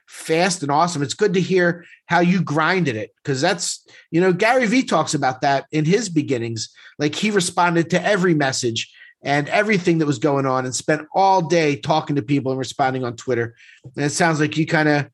fast 0.08 0.62
and 0.62 0.72
awesome. 0.72 1.02
It's 1.02 1.14
good 1.14 1.34
to 1.34 1.42
hear 1.42 1.86
how 2.06 2.20
you 2.20 2.44
grinded 2.44 2.96
it 2.96 3.12
because 3.24 3.42
that's 3.42 3.86
you 4.12 4.22
know 4.22 4.34
Gary 4.34 4.68
Vee 4.68 4.84
talks 4.84 5.14
about 5.14 5.42
that 5.42 5.66
in 5.72 5.86
his 5.86 6.10
beginnings. 6.10 6.70
Like 7.00 7.16
he 7.16 7.32
responded 7.32 7.90
to 7.92 8.04
every 8.04 8.34
message 8.34 8.94
and 9.24 9.48
everything 9.50 10.00
that 10.00 10.06
was 10.06 10.20
going 10.20 10.46
on 10.46 10.66
and 10.66 10.76
spent 10.76 11.08
all 11.16 11.42
day 11.42 11.78
talking 11.78 12.18
to 12.18 12.22
people 12.22 12.52
and 12.52 12.60
responding 12.60 13.04
on 13.04 13.16
Twitter. 13.16 13.56
And 13.96 14.06
it 14.06 14.10
sounds 14.10 14.40
like 14.40 14.58
you 14.58 14.66
kind 14.66 14.90
of 14.90 15.10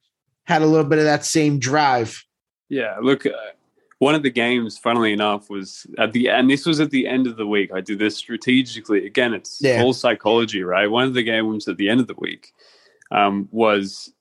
had 0.46 0.64
a 0.64 0.66
little 0.66 0.86
bit 0.86 0.98
of 0.98 1.06
that 1.06 1.24
same 1.24 1.60
drive. 1.60 2.24
Yeah, 2.70 2.98
look, 3.02 3.26
uh, 3.26 3.32
one 4.00 4.16
of 4.16 4.24
the 4.24 4.30
games, 4.32 4.78
funnily 4.78 5.14
enough, 5.14 5.50
was 5.50 5.86
at 5.98 6.12
the 6.14 6.30
and 6.30 6.50
this 6.50 6.66
was 6.66 6.80
at 6.80 6.90
the 6.90 7.06
end 7.08 7.28
of 7.28 7.38
the 7.38 7.46
week. 7.48 7.72
I 7.74 7.82
did 7.82 8.00
this 8.00 8.18
strategically. 8.18 9.06
Again, 9.06 9.34
it's 9.34 9.60
Yeah. 9.62 9.84
all 9.84 9.94
psychology, 9.94 10.64
right? 10.64 10.90
One 10.90 11.04
of 11.06 11.14
the 11.14 11.24
games 11.24 11.68
at 11.68 11.78
the 11.78 11.90
end 11.90 12.00
of 12.00 12.08
the 12.08 12.16
week 12.18 12.54
um, 13.12 13.48
was, 13.52 14.12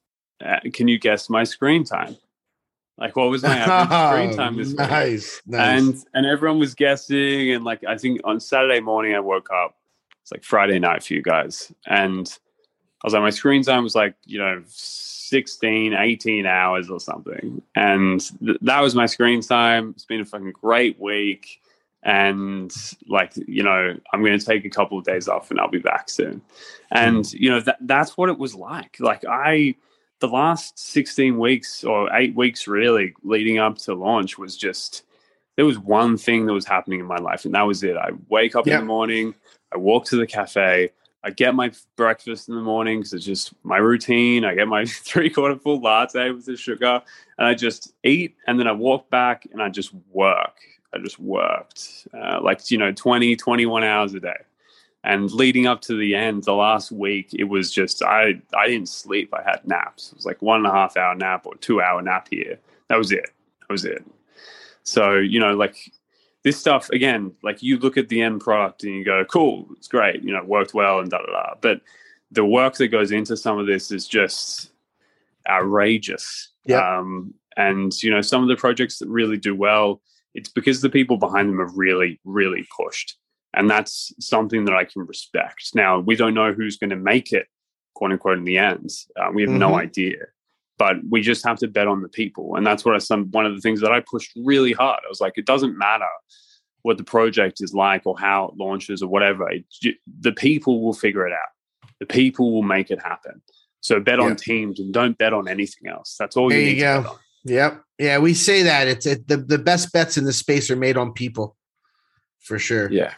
uh, 0.45 0.61
can 0.73 0.89
you 0.89 0.99
guess 0.99 1.31
my 1.31 1.45
screen 1.45 1.85
time? 1.85 2.17
Like, 2.97 3.15
what 3.15 3.31
was 3.31 3.43
my 3.45 3.57
average 3.57 3.99
screen 4.27 4.37
time 4.37 4.57
this 4.57 4.69
week? 4.69 4.79
nice, 4.79 5.41
nice. 5.47 5.81
And 5.83 6.05
and 6.15 6.27
everyone 6.27 6.59
was 6.59 6.75
guessing, 6.75 7.53
and 7.53 7.65
like 7.65 7.85
I 7.85 7.97
think 7.97 8.21
on 8.25 8.41
Saturday 8.41 8.81
morning 8.81 9.15
I 9.15 9.21
woke 9.21 9.49
up. 9.53 9.77
It's 10.23 10.33
like 10.33 10.43
Friday 10.45 10.79
night 10.81 11.05
for 11.05 11.15
you 11.15 11.23
guys, 11.23 11.73
and 11.87 12.27
I 13.03 13.07
was 13.07 13.15
like, 13.15 13.23
my 13.23 13.31
screen 13.31 13.63
time 13.63 13.85
was 13.85 13.95
like 13.95 14.15
you 14.27 14.39
know 14.41 14.63
16, 15.29 15.95
18 15.95 16.47
hours 16.47 16.91
or 16.91 17.01
something, 17.01 17.63
and 17.75 18.21
th- 18.41 18.59
that 18.63 18.81
was 18.81 18.95
my 18.95 19.07
screen 19.07 19.41
time. 19.41 19.91
It's 19.91 20.05
been 20.05 20.21
a 20.21 20.25
fucking 20.25 20.53
great 20.53 21.01
week, 21.01 21.61
and 22.03 22.73
like 23.09 23.33
you 23.37 23.63
know 23.63 23.95
I'm 24.13 24.25
going 24.25 24.39
to 24.39 24.45
take 24.45 24.65
a 24.65 24.71
couple 24.71 24.99
of 24.99 25.05
days 25.05 25.29
off, 25.29 25.51
and 25.51 25.61
I'll 25.61 25.71
be 25.71 25.79
back 25.79 26.09
soon. 26.09 26.43
And 26.91 27.25
mm. 27.25 27.35
you 27.35 27.51
know 27.51 27.61
that 27.61 27.79
that's 27.81 28.17
what 28.17 28.29
it 28.29 28.39
was 28.39 28.55
like. 28.55 28.97
Like 29.01 29.25
I 29.29 29.75
the 30.21 30.29
last 30.29 30.79
16 30.79 31.39
weeks 31.39 31.85
or 31.85 32.15
eight 32.15 32.35
weeks 32.35 32.67
really 32.67 33.15
leading 33.23 33.59
up 33.59 33.79
to 33.79 33.95
launch 33.95 34.39
was 34.39 34.57
just 34.57 35.05
there 35.57 35.65
was 35.65 35.79
one 35.79 36.17
thing 36.17 36.47
that 36.47 36.53
was 36.53 36.67
happening 36.67 37.01
in 37.01 37.07
my 37.07 37.17
life 37.17 37.45
and 37.45 37.55
that 37.55 37.67
was 37.67 37.83
it 37.83 37.97
i 37.97 38.11
wake 38.29 38.57
up 38.57 38.67
Yeah. 38.67 38.75
in 38.75 38.81
the 38.81 38.87
morning 38.87 39.35
i 39.73 39.77
walk 39.79 40.07
to 40.07 40.17
the 40.17 40.27
cafe 40.27 40.91
i 41.29 41.31
get 41.31 41.55
my 41.55 41.71
breakfast 41.95 42.49
in 42.49 42.55
the 42.55 42.63
morning 42.63 42.99
because 42.99 43.13
it's 43.13 43.25
just 43.25 43.53
my 43.63 43.77
routine. 43.77 44.47
I 44.47 44.55
get 44.55 44.67
my 44.67 44.85
three 44.87 45.29
quarter 45.29 45.57
full 45.57 45.81
latte 45.81 46.31
with 46.31 46.47
the 46.47 46.57
sugar 46.57 47.03
and 47.37 47.47
i 47.47 47.55
just 47.55 47.93
eat 48.03 48.35
and 48.47 48.59
then 48.59 48.67
i 48.67 48.73
walk 48.73 49.11
back 49.11 49.47
and 49.53 49.63
i 49.63 49.69
just 49.69 49.93
work. 50.11 50.57
I 50.95 50.99
just 50.99 51.21
worked 51.21 52.09
uh, 52.15 52.41
like 52.43 52.71
you 52.71 52.79
know 52.79 52.93
20 52.93 53.37
21 53.37 53.85
hours 53.85 54.15
a 54.15 54.21
day. 54.21 54.41
And 55.05 55.31
leading 55.31 55.67
up 55.67 55.83
to 55.83 55.97
the 55.97 56.15
end 56.15 56.45
the 56.45 56.55
last 56.55 56.91
week 56.91 57.35
it 57.35 57.45
was 57.45 57.71
just 57.71 58.03
i 58.03 58.41
i 58.57 58.67
didn't 58.67 58.89
sleep. 58.89 59.35
I 59.35 59.43
had 59.43 59.67
naps. 59.67 60.11
It 60.11 60.17
was 60.17 60.27
like 60.27 60.41
one 60.41 60.65
and 60.65 60.67
a 60.67 60.73
half 60.73 60.97
hour 60.97 61.15
nap 61.15 61.45
or 61.45 61.57
two 61.57 61.83
hour 61.83 62.01
nap 62.01 62.29
here. 62.31 62.59
That 62.89 62.97
was 62.97 63.13
it. 63.13 63.31
That 63.61 63.71
was 63.71 63.85
it. 63.85 64.03
So 64.83 65.17
you 65.17 65.41
know 65.41 65.55
like 65.55 65.93
this 66.45 66.57
stuff 66.59 66.89
again 66.91 67.33
like 67.43 67.63
you 67.63 67.79
look 67.79 67.97
at 67.97 68.09
the 68.09 68.23
end 68.23 68.41
product 68.41 68.85
and 68.85 68.95
you 68.95 69.05
go 69.05 69.25
cool 69.25 69.67
it's 69.77 69.89
great 69.89 70.23
you 70.23 70.33
know 70.33 70.39
it 70.39 70.47
worked 70.47 70.73
well 70.75 71.01
and 71.01 71.11
da 71.11 71.19
da 71.19 71.27
da 71.33 71.55
but 71.61 71.81
the 72.31 72.45
work 72.45 72.75
that 72.75 72.89
goes 72.89 73.11
into 73.13 73.37
some 73.37 73.59
of 73.59 73.67
this 73.67 73.91
is 73.91 74.07
just 74.07 74.71
outrageous 75.49 76.51
Yeah. 76.65 76.99
um 76.99 77.35
and 77.57 77.93
you 78.03 78.11
know 78.11 78.21
some 78.23 78.43
of 78.43 78.49
the 78.49 78.57
projects 78.57 78.99
that 78.99 79.09
really 79.09 79.37
do 79.37 79.55
well 79.55 80.01
it's 80.35 80.49
because 80.49 80.81
the 80.81 80.91
people 80.91 81.17
behind 81.17 81.49
them 81.49 81.59
have 81.59 81.77
really 81.77 82.21
really 82.25 82.67
pushed 82.77 83.17
and 83.55 83.69
that's 83.69 84.13
something 84.21 84.67
that 84.67 84.75
I 84.75 84.85
can 84.85 85.07
respect. 85.07 85.71
Now, 85.75 86.01
we 86.01 86.17
don't 86.17 86.35
know 86.35 86.53
who's 86.53 86.77
going 86.77 86.91
to 86.91 86.97
make 86.97 87.33
it, 87.33 87.47
quote 87.95 88.13
unquote, 88.13 88.37
in 88.37 88.45
the 88.45 88.59
end. 88.59 88.91
Uh, 89.17 89.31
we 89.33 89.41
have 89.41 89.51
no 89.51 89.71
Mhm. 89.71 89.81
idea, 89.81 90.27
but 90.79 90.97
we 91.11 91.21
just 91.21 91.45
have 91.47 91.59
to 91.59 91.69
bet 91.69 91.87
on 91.89 92.03
the 92.03 92.09
people, 92.09 92.55
and 92.57 92.67
that's 92.67 92.85
what 92.85 92.95
I 92.95 92.99
some 92.99 93.31
one 93.33 93.47
of 93.47 93.55
the 93.55 93.61
things 93.61 93.81
that 93.81 93.93
I 93.93 94.01
pushed 94.01 94.33
really 94.37 94.73
hard. 94.73 95.01
I 95.05 95.09
was 95.09 95.21
like, 95.21 95.35
it 95.37 95.47
doesn't 95.47 95.77
matter 95.77 96.07
what 96.83 96.97
the 96.97 97.05
project 97.05 97.61
is 97.61 97.75
like 97.75 98.03
or 98.07 98.17
how 98.19 98.47
it 98.47 98.55
launches 98.57 99.03
or 99.03 99.09
whatever. 99.09 99.51
It, 99.51 99.65
the 100.21 100.33
people 100.33 100.81
will 100.83 100.93
figure 100.95 101.27
it 101.27 101.33
out. 101.33 101.51
The 102.01 102.07
people 102.07 102.53
will 102.53 102.63
make 102.63 102.91
it 102.91 103.03
happen. 103.03 103.43
So 103.81 103.99
bet 104.01 104.19
Yeah. 104.21 104.27
on 104.27 104.37
teams 104.37 104.79
and 104.81 104.93
don't 104.93 105.19
bet 105.19 105.33
on 105.33 105.49
anything 105.49 105.89
else. 105.91 106.15
That's 106.19 106.37
all 106.37 106.49
There 106.49 106.61
you 106.61 106.71
you 106.71 106.81
go. 106.81 107.19
Yep. 107.45 107.83
Yeah, 107.99 108.19
we 108.19 108.35
say 108.35 108.63
that 108.63 108.87
it's 108.89 109.07
it, 109.07 109.27
the 109.27 109.37
the 109.39 109.59
best 109.59 109.93
bets 109.93 110.17
in 110.17 110.25
the 110.25 110.33
space 110.33 110.71
are 110.71 110.77
made 110.77 110.97
on 110.97 111.13
people, 111.13 111.57
for 112.41 112.59
sure. 112.59 112.91
Yeah. 112.93 113.15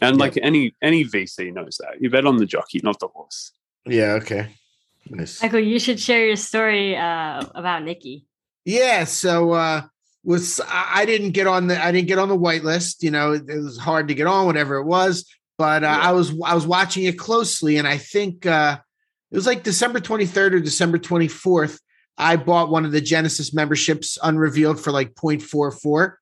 And 0.00 0.16
Yeah. 0.16 0.20
like 0.24 0.38
any 0.42 0.74
any 0.82 1.04
VC 1.04 1.52
knows 1.52 1.76
that. 1.80 2.00
You 2.00 2.08
bet 2.10 2.24
on 2.26 2.38
the 2.38 2.46
jockey, 2.46 2.80
not 2.82 2.98
the 2.98 3.08
horse. 3.08 3.52
Yeah. 3.86 4.12
Okay. 4.22 4.48
Nice. 5.12 5.42
Michael, 5.42 5.60
you 5.60 5.78
should 5.78 6.00
share 6.00 6.26
your 6.26 6.36
story 6.36 6.96
uh, 6.96 7.44
about 7.54 7.84
Nikki. 7.84 8.24
Yeah. 8.64 9.04
So 9.04 9.52
uh 9.52 9.82
was 10.24 10.60
I 10.60 11.02
I 11.02 11.04
didn't 11.06 11.32
get 11.32 11.46
on 11.46 11.66
the 11.66 11.82
I 11.82 11.92
didn't 11.92 12.08
get 12.08 12.18
on 12.18 12.28
the 12.28 12.36
white 12.36 12.64
list. 12.64 13.02
You 13.02 13.10
know, 13.10 13.32
it, 13.32 13.42
it 13.48 13.58
was 13.58 13.78
hard 13.78 14.08
to 14.08 14.14
get 14.14 14.26
on, 14.26 14.46
whatever 14.46 14.76
it 14.76 14.84
was. 14.84 15.26
But 15.58 15.84
uh, 15.84 15.88
Yeah. 15.88 16.08
I 16.08 16.12
was 16.12 16.30
I 16.44 16.54
was 16.54 16.66
watching 16.66 17.04
it 17.04 17.18
closely, 17.18 17.76
and 17.76 17.86
I 17.86 17.98
think 17.98 18.46
uh 18.46 18.78
it 19.30 19.36
was 19.36 19.46
like 19.46 19.62
December 19.62 19.98
23rd 20.00 20.52
or 20.52 20.60
December 20.60 20.98
24th. 20.98 21.78
I 22.18 22.36
bought 22.36 22.70
one 22.70 22.84
of 22.84 22.92
the 22.92 23.00
Genesis 23.00 23.54
memberships 23.54 24.18
unrevealed 24.22 24.78
for 24.78 24.92
like 24.92 25.14
0.44 25.14 26.16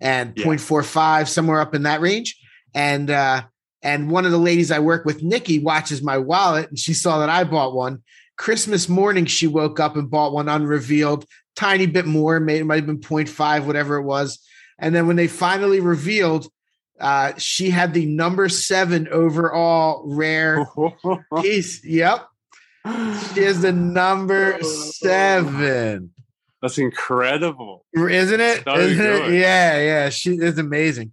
and 0.00 0.36
Yeah. 0.36 0.44
0.45, 0.44 1.28
somewhere 1.28 1.60
up 1.60 1.74
in 1.76 1.84
that 1.84 2.00
range. 2.00 2.36
And 2.74 3.10
uh, 3.10 3.42
and 3.82 4.10
one 4.10 4.26
of 4.26 4.32
the 4.32 4.38
ladies 4.38 4.70
I 4.72 4.80
work 4.80 5.04
with, 5.04 5.22
Nikki, 5.22 5.60
watches 5.60 6.02
my 6.02 6.18
wallet 6.18 6.68
and 6.68 6.78
she 6.78 6.94
saw 6.94 7.20
that 7.20 7.30
I 7.30 7.44
bought 7.44 7.74
one. 7.74 8.02
Christmas 8.38 8.88
morning, 8.88 9.26
she 9.26 9.46
woke 9.46 9.78
up 9.80 9.96
and 9.96 10.10
bought 10.10 10.32
one 10.32 10.48
unrevealed, 10.48 11.26
tiny 11.56 11.86
bit 11.86 12.06
more, 12.06 12.40
maybe 12.40 12.60
it 12.60 12.64
might 12.64 12.76
have 12.76 12.86
been 12.86 13.00
0.5, 13.00 13.66
whatever 13.66 13.96
it 13.96 14.04
was. 14.04 14.38
And 14.78 14.94
then 14.94 15.06
when 15.06 15.16
they 15.16 15.26
finally 15.26 15.80
revealed, 15.80 16.48
uh, 17.00 17.32
she 17.36 17.70
had 17.70 17.94
the 17.94 18.06
number 18.06 18.48
seven 18.48 19.08
overall 19.08 20.02
rare 20.06 20.66
piece. 21.42 21.84
Yep. 21.84 22.26
She 22.86 23.40
is 23.40 23.60
the 23.60 23.72
number 23.72 24.62
seven. 24.62 26.12
That's 26.62 26.78
incredible. 26.78 27.84
Isn't 27.94 28.40
it? 28.40 28.66
Isn't 28.66 29.06
it? 29.06 29.32
Yeah, 29.32 29.80
yeah. 29.80 30.08
She 30.08 30.36
is 30.36 30.58
amazing. 30.58 31.12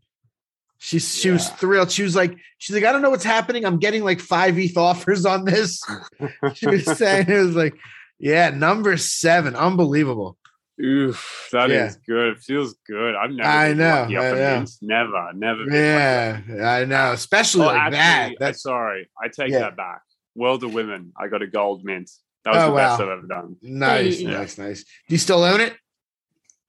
She 0.85 0.99
she 0.99 1.31
was 1.31 1.49
thrilled. 1.49 1.89
She 1.89 2.03
was 2.03 2.15
like, 2.15 2.37
she's 2.59 2.75
like, 2.75 2.85
I 2.85 2.91
don't 2.91 3.01
know 3.01 3.09
what's 3.09 3.23
happening. 3.23 3.65
I'm 3.65 3.79
getting 3.79 4.03
like 4.03 4.19
five 4.19 4.55
ETH 4.59 4.77
offers 4.77 5.25
on 5.25 5.43
this. 5.43 5.81
she 6.53 6.67
was 6.67 6.85
saying 6.85 7.25
it 7.27 7.39
was 7.39 7.55
like, 7.55 7.73
yeah, 8.19 8.51
number 8.51 8.95
seven. 8.95 9.55
Unbelievable. 9.55 10.37
Oof, 10.79 11.49
that 11.51 11.71
is 11.71 11.97
Yeah. 12.07 12.13
good. 12.13 12.27
It 12.33 12.43
feels 12.43 12.75
good. 12.85 13.15
I've 13.15 13.31
never. 13.31 13.49
I 13.49 13.73
know, 13.73 14.03
I 14.03 14.07
know. 14.09 14.65
Never, 14.83 15.33
never. 15.33 15.63
Yeah, 15.71 16.41
I 16.63 16.85
know. 16.85 17.13
Especially 17.13 17.63
Oh, 17.63 17.67
like 17.69 17.93
actually, 17.93 17.97
that. 17.97 18.45
That's 18.45 18.61
sorry. 18.61 19.09
I 19.19 19.27
take 19.29 19.49
Yeah. 19.49 19.61
that 19.61 19.75
back. 19.77 20.01
World 20.35 20.63
of 20.63 20.71
Women. 20.71 21.13
I 21.19 21.29
got 21.29 21.41
a 21.41 21.47
gold 21.47 21.83
mint. 21.83 22.11
That 22.43 22.53
was 22.53 22.63
Oh, 22.63 22.69
the 22.69 22.75
best. 22.75 23.01
I've 23.01 23.09
ever 23.09 23.25
done. 23.25 23.55
nice, 23.63 24.19
Hey. 24.19 24.25
nice, 24.25 24.57
nice. 24.59 24.83
Do 24.83 25.15
you 25.15 25.17
still 25.17 25.43
own 25.43 25.61
it? 25.61 25.75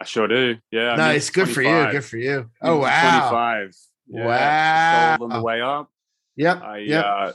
I 0.01 0.07
sure 0.07 0.27
do. 0.27 0.57
Yeah. 0.71 0.95
Nice. 0.95 1.29
Good 1.29 1.51
for 1.51 1.61
you. 1.61 1.91
Good 1.91 2.05
for 2.05 2.17
you. 2.17 2.49
Oh 2.62 2.79
wow. 2.79 3.29
25. 3.29 3.77
Yeah, 4.09 4.26
Wow. 4.26 5.16
Sold 5.18 5.32
on 5.32 5.38
the 5.38 5.44
way 5.44 5.61
up. 5.61 5.90
Yep. 6.36 6.62
I 6.62 6.78
yep. 6.78 7.04
uh, 7.04 7.32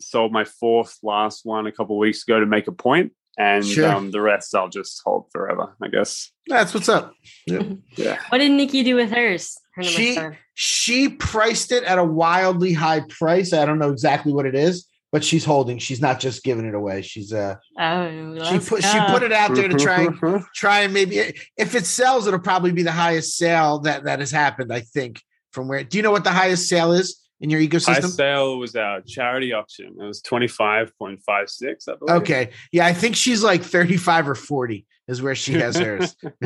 sold 0.00 0.32
my 0.32 0.44
fourth 0.44 0.98
last 1.02 1.44
one 1.44 1.66
a 1.66 1.72
couple 1.72 1.96
of 1.96 2.00
weeks 2.00 2.22
ago 2.26 2.40
to 2.40 2.46
make 2.46 2.66
a 2.66 2.72
point, 2.72 3.12
and 3.38 3.64
Sure. 3.66 3.88
um, 3.90 4.10
the 4.10 4.20
rest 4.20 4.54
I'll 4.54 4.68
just 4.68 5.00
hold 5.04 5.26
forever, 5.32 5.76
I 5.82 5.88
guess. 5.88 6.30
That's 6.46 6.74
what's 6.74 6.88
up. 6.88 7.14
Yep. 7.46 7.66
Yeah. 7.96 8.18
What 8.28 8.38
did 8.38 8.50
Nikki 8.52 8.82
do 8.82 8.96
with 8.96 9.10
hers? 9.12 9.56
Her 9.74 9.82
She 9.84 10.14
seven. 10.14 10.36
she 10.54 11.08
priced 11.10 11.70
it 11.72 11.84
at 11.84 11.98
a 11.98 12.04
wildly 12.04 12.72
high 12.72 13.00
price. 13.08 13.52
I 13.52 13.64
don't 13.64 13.78
know 13.78 13.90
exactly 13.90 14.32
what 14.32 14.46
it 14.46 14.56
is, 14.56 14.88
but 15.12 15.22
she's 15.22 15.44
holding. 15.44 15.78
She's 15.78 16.00
not 16.00 16.18
just 16.18 16.42
giving 16.42 16.66
it 16.66 16.74
away. 16.74 17.02
She's 17.02 17.32
uh 17.32 17.54
Oh, 17.78 18.10
she 18.10 18.40
let's 18.40 18.68
put 18.68 18.82
she 18.82 18.98
put 19.08 19.22
it 19.22 19.32
out 19.32 19.54
there 19.54 19.68
to 19.68 19.78
try 19.78 20.02
and 20.02 20.42
try 20.56 20.80
and 20.80 20.92
maybe 20.92 21.18
if 21.56 21.74
it 21.76 21.86
sells, 21.86 22.26
it'll 22.26 22.40
probably 22.40 22.72
be 22.72 22.82
the 22.82 22.90
highest 22.92 23.36
sale 23.36 23.78
that 23.80 24.04
that 24.04 24.18
has 24.18 24.32
happened. 24.32 24.72
I 24.72 24.80
think 24.80 25.22
from 25.52 25.68
where. 25.68 25.84
Do 25.84 25.96
you 25.98 26.02
know 26.02 26.10
what 26.10 26.24
the 26.24 26.30
highest 26.30 26.68
sale 26.68 26.92
is 26.92 27.20
in 27.40 27.50
your 27.50 27.60
ecosystem? 27.60 28.08
sale 28.08 28.58
was 28.58 28.74
our 28.76 29.00
charity 29.02 29.52
auction. 29.52 29.96
It 30.00 30.04
was 30.04 30.20
twenty 30.22 30.48
five 30.48 30.96
point 30.98 31.20
five 31.22 31.48
six. 31.50 31.88
I 31.88 31.94
believe. 31.96 32.16
Okay, 32.22 32.50
yeah, 32.72 32.86
I 32.86 32.92
think 32.92 33.16
she's 33.16 33.42
like 33.42 33.62
thirty 33.62 33.96
five 33.96 34.28
or 34.28 34.34
forty 34.34 34.86
is 35.08 35.20
where 35.22 35.34
she 35.34 35.54
has 35.54 35.76
hers. 35.76 36.14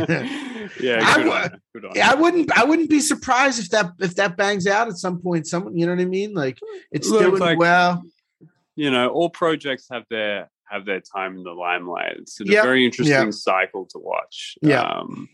yeah, 0.80 1.00
I 1.02 1.14
good 1.16 1.26
wa- 1.26 1.34
on 1.42 1.60
good 1.74 1.84
on 1.84 1.92
Yeah, 1.94 2.10
I 2.10 2.14
wouldn't. 2.14 2.56
I 2.58 2.64
wouldn't 2.64 2.90
be 2.90 3.00
surprised 3.00 3.60
if 3.62 3.70
that 3.70 3.92
if 4.00 4.14
that 4.16 4.36
bangs 4.36 4.66
out 4.66 4.88
at 4.88 4.96
some 4.96 5.20
point. 5.20 5.46
Someone, 5.46 5.76
you 5.76 5.86
know 5.86 5.92
what 5.94 6.00
I 6.02 6.06
mean? 6.06 6.34
Like 6.34 6.58
it's 6.90 7.08
Look, 7.08 7.22
doing 7.22 7.40
like- 7.40 7.58
well. 7.58 8.02
you 8.76 8.90
know, 8.90 9.08
all 9.08 9.30
projects 9.30 9.86
have 9.90 10.04
their 10.10 10.50
have 10.66 10.86
their 10.86 11.00
time 11.00 11.36
in 11.36 11.42
the 11.44 11.52
limelight. 11.52 12.16
It's 12.18 12.40
a 12.40 12.44
Yep, 12.46 12.64
very 12.64 12.84
interesting 12.86 13.14
yep. 13.26 13.32
cycle 13.34 13.84
to 13.90 13.98
watch. 13.98 14.56
Yeah. 14.62 14.80
Um, 14.80 15.28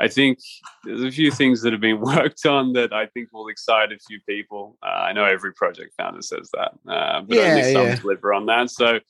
I 0.00 0.08
think 0.08 0.38
there's 0.84 1.02
a 1.04 1.10
few 1.10 1.30
things 1.30 1.60
that 1.62 1.72
have 1.72 1.80
been 1.80 2.00
worked 2.14 2.46
on 2.46 2.72
that 2.72 2.92
I 2.92 3.06
think 3.06 3.28
will 3.32 3.48
excite 3.48 3.92
a 3.92 3.98
few 3.98 4.18
people. 4.26 4.78
Uh, 4.82 4.86
I 4.86 5.12
know 5.12 5.24
every 5.24 5.52
project 5.52 5.92
founder 5.98 6.22
says 6.22 6.50
that, 6.54 6.72
uh, 6.90 7.20
but 7.20 7.36
Yeah, 7.36 7.42
only 7.42 7.72
some 7.74 7.86
yeah. 7.86 7.96
deliver 7.96 8.32
on 8.32 8.46
that. 8.46 8.70
So 8.70 9.00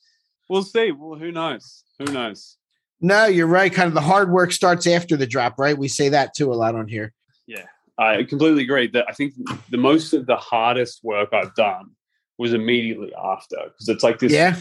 we'll 0.48 0.64
see. 0.64 0.90
Well, 0.90 1.18
who 1.18 1.30
knows? 1.30 1.84
Who 2.00 2.06
knows? 2.06 2.56
No, 3.00 3.26
you're 3.26 3.46
right. 3.46 3.72
Kind 3.72 3.88
of 3.88 3.94
the 3.94 4.00
hard 4.00 4.30
work 4.30 4.52
starts 4.52 4.86
after 4.86 5.16
the 5.16 5.26
drop, 5.26 5.58
right? 5.58 5.78
We 5.78 5.88
say 5.88 6.08
that 6.10 6.34
too 6.34 6.52
a 6.52 6.54
lot 6.54 6.74
on 6.74 6.88
here. 6.88 7.12
Yeah, 7.46 7.66
I 7.96 8.24
completely 8.24 8.64
agree. 8.64 8.88
That 8.88 9.06
I 9.08 9.12
think 9.12 9.34
the 9.70 9.78
most 9.78 10.12
of 10.12 10.26
the 10.26 10.36
hardest 10.36 11.04
work 11.04 11.32
I've 11.32 11.54
done 11.54 11.90
was 12.36 12.52
immediately 12.52 13.12
after 13.14 13.56
because 13.64 13.88
it's 13.88 14.02
like 14.02 14.18
this. 14.18 14.32
Yeah, 14.32 14.56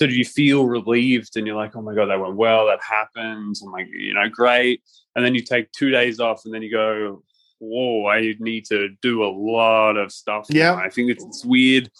So 0.00 0.06
you 0.06 0.24
feel 0.24 0.64
relieved 0.64 1.36
and 1.36 1.46
you're 1.46 1.56
like, 1.56 1.76
oh 1.76 1.82
my 1.82 1.94
god, 1.94 2.06
that 2.06 2.18
went 2.18 2.36
well, 2.36 2.68
that 2.68 2.80
happened. 2.82 3.54
I'm 3.62 3.70
like, 3.70 3.86
you 3.92 4.14
know, 4.14 4.30
great. 4.30 4.82
And 5.14 5.22
then 5.22 5.34
you 5.34 5.42
take 5.42 5.70
two 5.72 5.90
days 5.90 6.20
off, 6.20 6.46
and 6.46 6.54
then 6.54 6.62
you 6.62 6.70
go, 6.70 7.22
whoa, 7.58 8.06
I 8.06 8.34
need 8.38 8.64
to 8.66 8.88
do 9.02 9.22
a 9.22 9.28
lot 9.28 9.98
of 9.98 10.10
stuff. 10.10 10.46
Yeah. 10.48 10.74
I 10.74 10.88
think 10.88 11.10
it's 11.10 11.24
this 11.24 11.44
weird, 11.44 11.90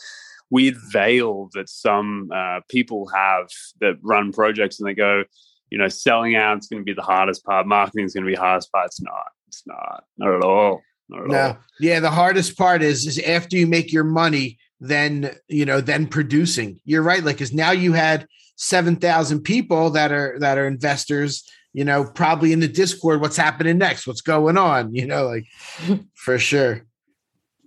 weird 0.48 0.76
veil 0.90 1.50
that 1.52 1.68
some 1.68 2.30
uh, 2.34 2.60
people 2.70 3.06
have 3.14 3.48
that 3.82 3.98
run 4.00 4.32
projects, 4.32 4.80
and 4.80 4.88
they 4.88 4.94
go, 4.94 5.24
you 5.68 5.76
know, 5.76 5.88
selling 5.88 6.36
out 6.36 6.58
is 6.58 6.68
going 6.68 6.80
to 6.80 6.84
be 6.84 6.94
the 6.94 7.02
hardest 7.02 7.44
part, 7.44 7.66
marketing 7.66 8.06
is 8.06 8.14
going 8.14 8.24
to 8.24 8.30
be 8.30 8.34
the 8.34 8.40
hardest 8.40 8.72
part. 8.72 8.86
It's 8.86 9.02
not. 9.02 9.26
It's 9.48 9.62
not. 9.66 10.04
Not 10.16 10.36
at 10.36 10.42
all. 10.42 10.80
Not 11.10 11.22
at 11.22 11.28
no, 11.28 11.40
all. 11.40 11.58
yeah. 11.80 12.00
The 12.00 12.10
hardest 12.10 12.56
part 12.56 12.82
is 12.82 13.06
is 13.06 13.18
after 13.18 13.56
you 13.58 13.66
make 13.66 13.92
your 13.92 14.04
money, 14.04 14.56
then 14.80 15.34
you 15.48 15.64
know, 15.64 15.80
then 15.80 16.06
producing. 16.06 16.80
You're 16.84 17.02
right. 17.02 17.22
Like, 17.22 17.36
because 17.36 17.52
now 17.52 17.70
you 17.70 17.92
had 17.92 18.26
seven 18.56 18.96
thousand 18.96 19.42
people 19.42 19.90
that 19.90 20.12
are 20.12 20.36
that 20.40 20.58
are 20.58 20.66
investors. 20.66 21.44
You 21.72 21.84
know, 21.84 22.04
probably 22.04 22.52
in 22.52 22.58
the 22.58 22.66
Discord, 22.66 23.20
what's 23.20 23.36
happening 23.36 23.78
next? 23.78 24.06
What's 24.06 24.22
going 24.22 24.58
on? 24.58 24.92
You 24.94 25.06
know, 25.06 25.26
like 25.26 25.46
for 26.14 26.38
sure. 26.38 26.84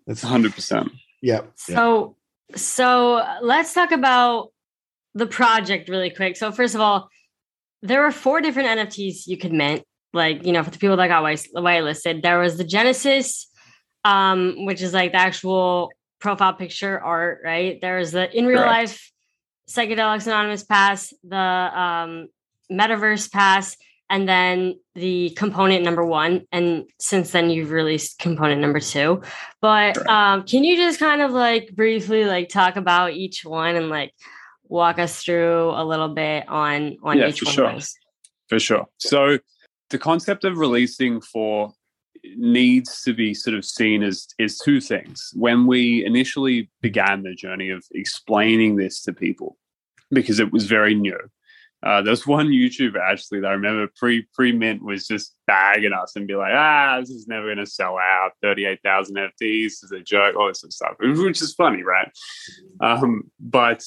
That's 0.05 0.21
hundred 0.21 0.53
percent. 0.53 0.91
Yep. 1.21 1.43
yep. 1.45 1.53
So, 1.57 2.17
so 2.55 3.25
let's 3.41 3.73
talk 3.73 3.91
about 3.91 4.49
the 5.15 5.27
project 5.27 5.87
really 5.87 6.09
quick. 6.09 6.35
So, 6.35 6.51
first 6.51 6.75
of 6.75 6.81
all, 6.81 7.09
there 7.81 8.01
were 8.01 8.11
four 8.11 8.41
different 8.41 8.79
NFTs 8.79 9.27
you 9.27 9.37
could 9.37 9.53
mint. 9.53 9.83
Like, 10.11 10.45
you 10.45 10.51
know, 10.51 10.63
for 10.63 10.69
the 10.69 10.77
people 10.77 10.97
that 10.97 11.07
got 11.07 11.23
white- 11.23 11.47
whitelisted, 11.55 12.21
there 12.21 12.39
was 12.39 12.57
the 12.57 12.63
Genesis, 12.63 13.47
um, 14.03 14.65
which 14.65 14.81
is 14.81 14.93
like 14.93 15.11
the 15.11 15.17
actual 15.17 15.91
profile 16.23 16.53
picture 16.53 16.99
art, 16.99 17.41
right? 17.43 17.79
There's 17.81 18.13
the 18.13 18.35
in 18.35 18.47
real 18.47 18.59
Correct. 18.59 18.71
life 18.71 19.11
psychedelics 19.69 20.25
anonymous 20.25 20.63
pass, 20.63 21.13
the 21.23 21.37
um, 21.37 22.29
metaverse 22.71 23.29
pass, 23.29 23.75
and 24.09 24.27
then 24.27 24.79
the 24.95 25.31
component 25.31 25.83
number 25.83 26.05
one. 26.05 26.45
And 26.51 26.85
since 26.97 27.31
then, 27.31 27.49
you've 27.49 27.71
released 27.71 28.19
component 28.19 28.61
number 28.61 28.79
two. 28.79 29.21
But 29.61 29.97
um, 30.09 30.43
can 30.43 30.63
you 30.63 30.77
just 30.77 30.97
kind 30.97 31.21
of 31.21 31.31
like 31.31 31.75
briefly 31.75 32.23
like 32.23 32.47
talk 32.47 32.77
about 32.77 33.11
each 33.11 33.43
one 33.43 33.75
and 33.75 33.89
like 33.89 34.13
walk 34.63 34.99
us 34.99 35.21
through 35.21 35.71
a 35.71 35.83
little 35.83 36.09
bit 36.09 36.47
on 36.47 36.97
on 37.03 37.17
Yeah, 37.17 37.27
each 37.27 37.39
for 37.39 37.45
one 37.45 37.53
sure. 37.53 37.79
For 38.47 38.59
sure. 38.59 38.87
So 38.97 39.39
the 39.89 39.99
concept 39.99 40.45
of 40.45 40.57
releasing 40.57 41.19
for 41.19 41.73
needs 42.37 43.01
to 43.03 43.13
be 43.13 43.33
sort 43.33 43.55
of 43.55 43.65
seen 43.65 44.03
as 44.03 44.27
is 44.39 44.57
two 44.57 44.79
things. 44.79 45.31
When 45.35 45.67
we 45.67 46.05
initially 46.05 46.69
began 46.81 47.23
the 47.23 47.35
journey 47.35 47.69
of 47.69 47.83
explaining 47.91 48.75
this 48.75 49.01
to 49.03 49.13
people, 49.13 49.57
because 50.11 50.39
it 50.39 50.51
was 50.51 50.65
very 50.65 50.93
new. 50.93 51.17
Uh, 51.83 52.01
there's 52.01 52.25
one 52.25 52.47
YouTuber 52.47 52.97
actually 52.97 53.41
that 53.41 53.47
I 53.47 53.53
remember 53.53 53.91
pre 53.97 54.25
pre 54.33 54.53
mint 54.53 54.83
was 54.83 55.05
just 55.05 55.35
bagging 55.47 55.91
us 55.91 56.15
and 56.15 56.25
be 56.25 56.35
like, 56.35 56.53
ah, 56.55 56.97
this 57.01 57.09
is 57.09 57.27
never 57.27 57.47
going 57.47 57.57
to 57.57 57.65
sell 57.65 57.97
out. 57.97 58.31
Thirty 58.41 58.65
eight 58.65 58.79
thousand 58.83 59.17
FTs 59.17 59.83
is 59.83 59.91
a 59.91 59.99
joke, 59.99 60.37
all 60.37 60.47
this 60.47 60.63
stuff, 60.69 60.93
which 60.99 61.41
is 61.41 61.53
funny, 61.53 61.83
right? 61.83 62.09
Um, 62.79 63.23
but 63.37 63.83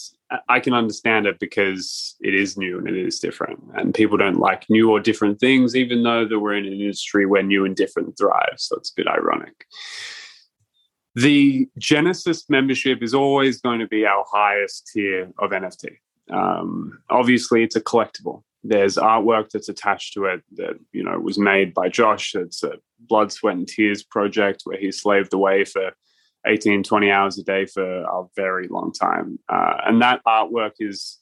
I- 0.48 0.60
can 0.60 0.74
understand 0.74 1.26
it 1.26 1.38
because 1.38 2.16
it 2.20 2.34
is 2.34 2.56
new 2.56 2.78
and 2.78 2.88
it 2.88 2.96
is 2.96 3.20
different, 3.20 3.62
and 3.74 3.94
people 3.94 4.16
don't 4.16 4.38
like 4.38 4.68
new 4.68 4.90
or 4.90 5.00
different 5.00 5.38
things, 5.38 5.76
even 5.76 6.02
though 6.02 6.26
that 6.26 6.38
we're 6.38 6.56
in 6.56 6.66
an 6.66 6.72
industry 6.72 7.26
where 7.26 7.42
new 7.42 7.64
and 7.64 7.76
different 7.76 8.18
thrives. 8.18 8.64
So 8.64 8.76
it's 8.76 8.90
a 8.90 8.96
bit 8.96 9.06
ironic. 9.06 9.66
The 11.14 11.68
Genesis 11.78 12.44
membership 12.50 13.02
is 13.02 13.14
always 13.14 13.60
going 13.60 13.80
to 13.80 13.86
be 13.86 14.04
our 14.04 14.24
highest 14.30 14.90
tier 14.92 15.32
of 15.38 15.50
NFT. 15.50 15.96
Um, 16.30 16.98
obviously, 17.08 17.62
it's 17.62 17.76
a 17.76 17.80
collectible. 17.80 18.42
There's 18.64 18.96
artwork 18.96 19.50
that's 19.50 19.68
attached 19.68 20.14
to 20.14 20.24
it 20.24 20.42
that 20.56 20.78
you 20.92 21.04
know 21.04 21.18
was 21.18 21.38
made 21.38 21.72
by 21.72 21.88
Josh. 21.88 22.34
It's 22.34 22.62
a 22.64 22.74
blood, 22.98 23.30
sweat, 23.32 23.56
and 23.56 23.68
tears 23.68 24.02
project 24.02 24.62
where 24.64 24.78
he 24.78 24.90
slaved 24.90 25.32
away 25.32 25.64
for 25.64 25.92
18, 26.46 26.82
20 26.82 27.10
hours 27.10 27.38
a 27.38 27.42
day 27.42 27.66
for 27.66 27.84
a 27.84 28.24
very 28.34 28.68
long 28.68 28.92
time. 28.92 29.38
Uh, 29.48 29.74
and 29.84 30.00
that 30.02 30.20
artwork 30.26 30.72
is 30.78 31.18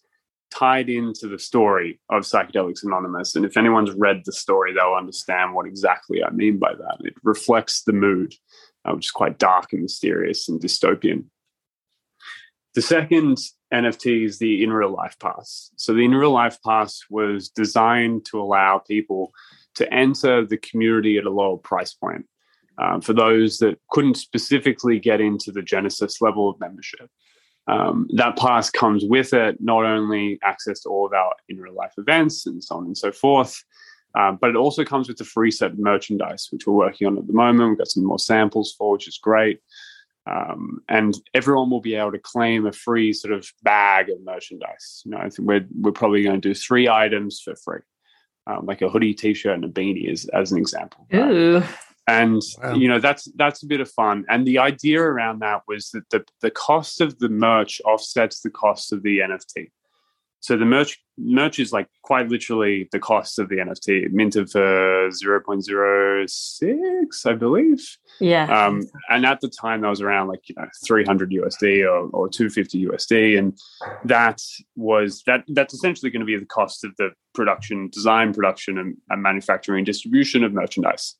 tied 0.55 0.89
into 0.89 1.27
the 1.27 1.39
story 1.39 2.01
of 2.11 2.23
Psychedelics 2.23 2.85
Anonymous. 2.85 3.35
And 3.35 3.45
if 3.45 3.57
anyone's 3.57 3.91
read 3.93 4.23
the 4.25 4.33
story, 4.33 4.73
they'll 4.73 4.95
understand 4.95 5.55
what 5.55 5.67
exactly 5.67 6.23
I 6.23 6.31
mean 6.31 6.59
by 6.59 6.75
that. 6.75 6.99
It 7.01 7.15
reflects 7.23 7.83
the 7.83 7.93
mood, 7.93 8.35
uh, 8.85 8.93
which 8.95 9.07
is 9.07 9.11
quite 9.11 9.39
dark 9.39 9.73
and 9.73 9.83
mysterious 9.83 10.49
and 10.49 10.61
dystopian. 10.61 11.25
The 12.75 12.83
second 12.83 13.39
NFT 13.73 14.25
is 14.25 14.39
the 14.39 14.63
in 14.63 14.73
real 14.73 14.91
life 14.91 15.17
pass. 15.21 15.71
So 15.77 15.93
the 15.93 16.05
in 16.05 16.15
real 16.15 16.33
life 16.33 16.59
pass 16.65 17.01
was 17.09 17.49
designed 17.49 18.25
to 18.27 18.41
allow 18.41 18.79
people 18.79 19.33
to 19.77 19.93
enter 19.93 20.45
the 20.45 20.57
community 20.57 21.19
at 21.19 21.25
a 21.25 21.31
lower 21.31 21.57
price 21.57 21.95
point 21.95 22.27
um, 22.79 23.01
for 23.01 23.13
those 23.13 23.59
that 23.59 23.79
couldn't 23.91 24.17
specifically 24.17 24.99
get 24.99 25.21
into 25.21 25.53
the 25.53 25.63
Genesis 25.63 26.21
level 26.21 26.49
of 26.49 26.59
membership. 26.61 27.09
Um, 27.67 28.09
that 28.15 28.37
pass 28.37 28.69
comes 28.69 29.05
with 29.05 29.33
it 29.33 29.57
not 29.59 29.85
only 29.85 30.39
access 30.43 30.81
to 30.83 30.91
all 30.91 31.07
of 31.07 31.15
our 31.15 31.35
in 31.49 31.59
real 31.59 31.75
life 31.75 31.95
events 31.97 32.47
and 32.47 32.63
so 32.63 32.77
on 32.77 32.85
and 32.85 32.99
so 32.99 33.11
forth, 33.11 33.65
um, 34.15 34.39
but 34.41 34.51
it 34.51 34.57
also 34.57 34.85
comes 34.85 35.09
with 35.09 35.21
a 35.21 35.25
free 35.25 35.51
set 35.51 35.73
of 35.73 35.79
merchandise, 35.79 36.49
which 36.51 36.67
we're 36.67 36.75
working 36.75 37.07
on 37.07 37.19
at 37.19 37.27
the 37.27 37.33
moment. 37.33 37.71
We've 37.71 37.79
got 37.79 37.89
some 37.89 38.05
more 38.05 38.19
samples 38.19 38.75
for, 38.77 38.93
which 38.93 39.09
is 39.09 39.19
great. 39.19 39.61
Um, 40.27 40.81
and 40.89 41.15
everyone 41.35 41.71
will 41.71 41.81
be 41.81 41.97
able 41.97 42.13
to 42.13 42.19
claim 42.19 42.67
a 42.67 42.73
free 42.73 43.13
sort 43.13 43.35
of 43.35 43.51
bag 43.63 44.09
of 44.09 44.23
merchandise. 44.23 45.03
You 45.05 45.11
know, 45.11 45.19
I 45.19 45.29
think 45.29 45.47
we're 45.47 45.67
we're 45.79 45.93
probably 45.93 46.23
going 46.23 46.41
to 46.41 46.49
do 46.49 46.55
three 46.55 46.89
items 46.89 47.41
for 47.41 47.55
free, 47.57 47.81
um, 48.47 48.65
like 48.65 48.81
a 48.81 48.89
hoodie, 48.89 49.13
t-shirt, 49.13 49.55
and 49.55 49.65
a 49.65 49.69
beanie, 49.69 50.11
as 50.11 50.25
as 50.27 50.51
an 50.51 50.59
example. 50.59 51.07
Ooh. 51.15 51.63
And 52.07 52.43
Wow. 52.63 52.75
you 52.75 52.89
know 52.89 52.99
that's 52.99 53.31
that's 53.37 53.63
a 53.63 53.67
bit 53.67 53.81
of 53.81 53.91
fun. 53.91 54.25
And 54.29 54.47
the 54.47 54.59
idea 54.59 55.01
around 55.01 55.41
that 55.41 55.63
was 55.67 55.91
that 55.91 56.09
the 56.11 56.25
the 56.43 56.51
cost 56.51 57.01
of 57.01 57.19
the 57.19 57.29
merch 57.29 57.81
offsets 57.85 58.41
the 58.41 58.51
cost 58.51 58.93
of 58.93 59.03
the 59.03 59.21
NFT. 59.21 59.71
So 60.41 60.59
the 60.59 60.67
merch 60.67 60.99
merch 61.17 61.59
is 61.59 61.73
like 61.73 61.89
quite 62.03 62.29
literally 62.29 62.87
the 62.93 62.99
cost 62.99 63.39
of 63.39 63.49
the 63.49 63.57
NFT, 63.57 64.11
minted 64.13 64.51
for 64.51 65.11
zero 65.11 65.41
point 65.41 65.65
zero 65.65 66.27
six, 66.27 67.25
I 67.25 67.33
believe. 67.33 67.83
Yeah. 68.21 68.45
Um, 68.55 68.83
and 69.09 69.25
at 69.25 69.41
the 69.41 69.49
time, 69.49 69.81
that 69.81 69.89
was 69.89 70.03
around 70.03 70.29
like 70.29 70.47
you 70.47 70.55
know 70.59 70.69
300 70.85 71.31
USD 71.31 71.85
or, 71.91 72.11
or 72.11 72.29
250 72.29 72.87
USD, 72.89 73.39
and 73.39 73.59
that 74.05 74.43
was 74.77 75.23
that. 75.27 75.45
That's 75.49 75.73
essentially 75.73 76.11
going 76.11 76.21
to 76.21 76.27
be 76.27 76.37
the 76.37 76.45
cost 76.45 76.85
of 76.85 76.93
the 76.99 77.13
production, 77.33 77.89
design, 77.89 78.35
production, 78.35 78.77
and, 78.77 78.99
and 79.09 79.23
manufacturing 79.23 79.79
and 79.79 79.87
distribution 79.87 80.45
of 80.45 80.53
merchandise. 80.53 81.17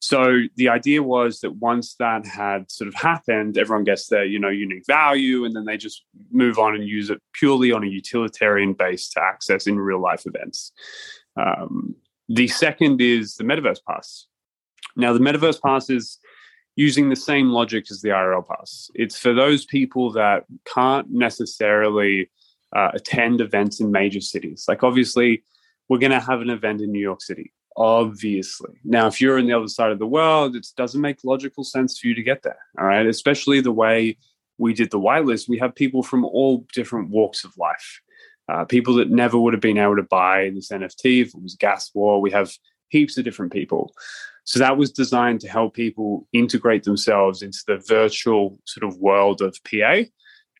So 0.00 0.42
the 0.56 0.68
idea 0.68 1.02
was 1.02 1.40
that 1.40 1.56
once 1.56 1.94
that 1.98 2.26
had 2.26 2.70
sort 2.70 2.88
of 2.88 2.94
happened, 2.94 3.56
everyone 3.56 3.84
gets 3.84 4.08
their 4.08 4.24
you 4.24 4.38
know 4.38 4.50
unique 4.50 4.86
value, 4.86 5.44
and 5.44 5.56
then 5.56 5.64
they 5.64 5.76
just 5.76 6.04
move 6.30 6.58
on 6.58 6.74
and 6.74 6.86
use 6.86 7.10
it 7.10 7.20
purely 7.32 7.72
on 7.72 7.82
a 7.82 7.88
utilitarian 7.88 8.72
base 8.74 9.08
to 9.10 9.22
access 9.22 9.66
in 9.66 9.78
real 9.78 10.00
life 10.00 10.26
events. 10.26 10.72
Um, 11.36 11.96
the 12.28 12.48
second 12.48 13.00
is 13.00 13.36
the 13.36 13.44
Metaverse 13.44 13.80
Pass. 13.86 14.26
Now, 14.96 15.12
the 15.12 15.20
Metaverse 15.20 15.60
Pass 15.62 15.90
is 15.90 16.18
using 16.74 17.08
the 17.08 17.16
same 17.16 17.50
logic 17.50 17.86
as 17.90 18.02
the 18.02 18.10
IRL 18.10 18.46
Pass. 18.46 18.90
It's 18.94 19.18
for 19.18 19.32
those 19.32 19.64
people 19.64 20.12
that 20.12 20.44
can't 20.72 21.10
necessarily 21.10 22.30
uh, 22.74 22.90
attend 22.94 23.40
events 23.40 23.80
in 23.80 23.90
major 23.90 24.20
cities. 24.20 24.64
Like, 24.66 24.82
obviously, 24.82 25.42
we're 25.88 25.98
going 25.98 26.12
to 26.12 26.20
have 26.20 26.40
an 26.40 26.50
event 26.50 26.80
in 26.80 26.90
New 26.90 27.00
York 27.00 27.22
City, 27.22 27.52
obviously. 27.76 28.72
Now, 28.84 29.06
if 29.06 29.20
you're 29.20 29.38
on 29.38 29.46
the 29.46 29.52
other 29.52 29.68
side 29.68 29.92
of 29.92 29.98
the 29.98 30.06
world, 30.06 30.56
it 30.56 30.66
doesn't 30.76 31.00
make 31.00 31.24
logical 31.24 31.64
sense 31.64 31.98
for 31.98 32.06
you 32.06 32.14
to 32.14 32.22
get 32.22 32.42
there. 32.42 32.58
All 32.78 32.86
right. 32.86 33.06
Especially 33.06 33.60
the 33.60 33.72
way 33.72 34.16
we 34.58 34.72
did 34.72 34.90
the 34.90 35.00
whitelist, 35.00 35.48
we 35.48 35.58
have 35.58 35.74
people 35.74 36.02
from 36.02 36.24
all 36.24 36.66
different 36.72 37.10
walks 37.10 37.44
of 37.44 37.56
life. 37.58 38.00
Uh, 38.48 38.64
people 38.64 38.94
that 38.94 39.10
never 39.10 39.38
would 39.38 39.52
have 39.52 39.60
been 39.60 39.78
able 39.78 39.96
to 39.96 40.02
buy 40.02 40.50
this 40.54 40.70
NFT 40.70 41.22
if 41.22 41.28
it 41.28 41.42
was 41.42 41.56
gas 41.56 41.90
war. 41.94 42.20
We 42.20 42.30
have 42.30 42.52
heaps 42.88 43.18
of 43.18 43.24
different 43.24 43.52
people. 43.52 43.92
So 44.44 44.60
that 44.60 44.76
was 44.76 44.92
designed 44.92 45.40
to 45.40 45.48
help 45.48 45.74
people 45.74 46.28
integrate 46.32 46.84
themselves 46.84 47.42
into 47.42 47.58
the 47.66 47.78
virtual 47.78 48.58
sort 48.64 48.84
of 48.84 48.98
world 48.98 49.42
of 49.42 49.58
PA. 49.64 50.02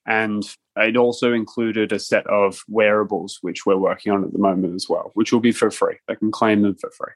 And 0.06 0.44
it 0.76 0.96
also 0.96 1.32
included 1.32 1.92
a 1.92 1.98
set 1.98 2.26
of 2.26 2.62
wearables, 2.68 3.38
which 3.40 3.64
we're 3.66 3.76
working 3.76 4.12
on 4.12 4.24
at 4.24 4.32
the 4.32 4.38
moment 4.38 4.74
as 4.74 4.88
well, 4.88 5.10
which 5.14 5.32
will 5.32 5.40
be 5.40 5.52
for 5.52 5.70
free. 5.70 5.96
They 6.06 6.16
can 6.16 6.30
claim 6.30 6.62
them 6.62 6.76
for 6.76 6.90
free. 6.90 7.12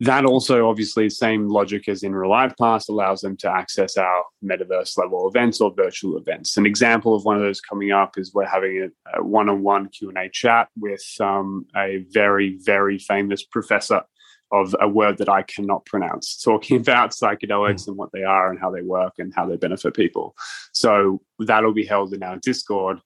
That 0.00 0.24
also, 0.24 0.68
obviously, 0.68 1.10
same 1.10 1.48
logic 1.48 1.88
as 1.88 2.04
in 2.04 2.14
Real 2.14 2.30
Life 2.30 2.54
Pass 2.56 2.88
allows 2.88 3.20
them 3.20 3.36
to 3.38 3.50
access 3.50 3.96
our 3.96 4.22
metaverse 4.44 4.96
level 4.96 5.28
events 5.28 5.60
or 5.60 5.74
virtual 5.74 6.16
events. 6.16 6.56
An 6.56 6.66
example 6.66 7.16
of 7.16 7.24
one 7.24 7.34
of 7.34 7.42
those 7.42 7.60
coming 7.60 7.90
up 7.90 8.16
is 8.16 8.32
we're 8.32 8.46
having 8.46 8.90
a, 9.12 9.18
a 9.18 9.24
one-on-one 9.24 9.88
Q 9.88 10.10
and 10.10 10.18
A 10.18 10.28
chat 10.28 10.68
with 10.78 11.02
um, 11.18 11.66
a 11.76 12.04
very, 12.10 12.58
very 12.62 12.98
famous 12.98 13.42
professor 13.42 14.02
of 14.52 14.74
a 14.80 14.88
word 14.88 15.18
that 15.18 15.28
I 15.28 15.42
cannot 15.42 15.84
pronounce, 15.86 16.40
talking 16.42 16.76
about 16.80 17.10
psychedelics 17.10 17.86
and 17.86 17.96
what 17.96 18.12
they 18.12 18.24
are 18.24 18.50
and 18.50 18.58
how 18.58 18.70
they 18.70 18.82
work 18.82 19.14
and 19.18 19.32
how 19.34 19.46
they 19.46 19.56
benefit 19.56 19.94
people. 19.94 20.34
So 20.72 21.20
that'll 21.38 21.74
be 21.74 21.86
held 21.86 22.12
in 22.14 22.22
our 22.22 22.36
Discord. 22.38 23.00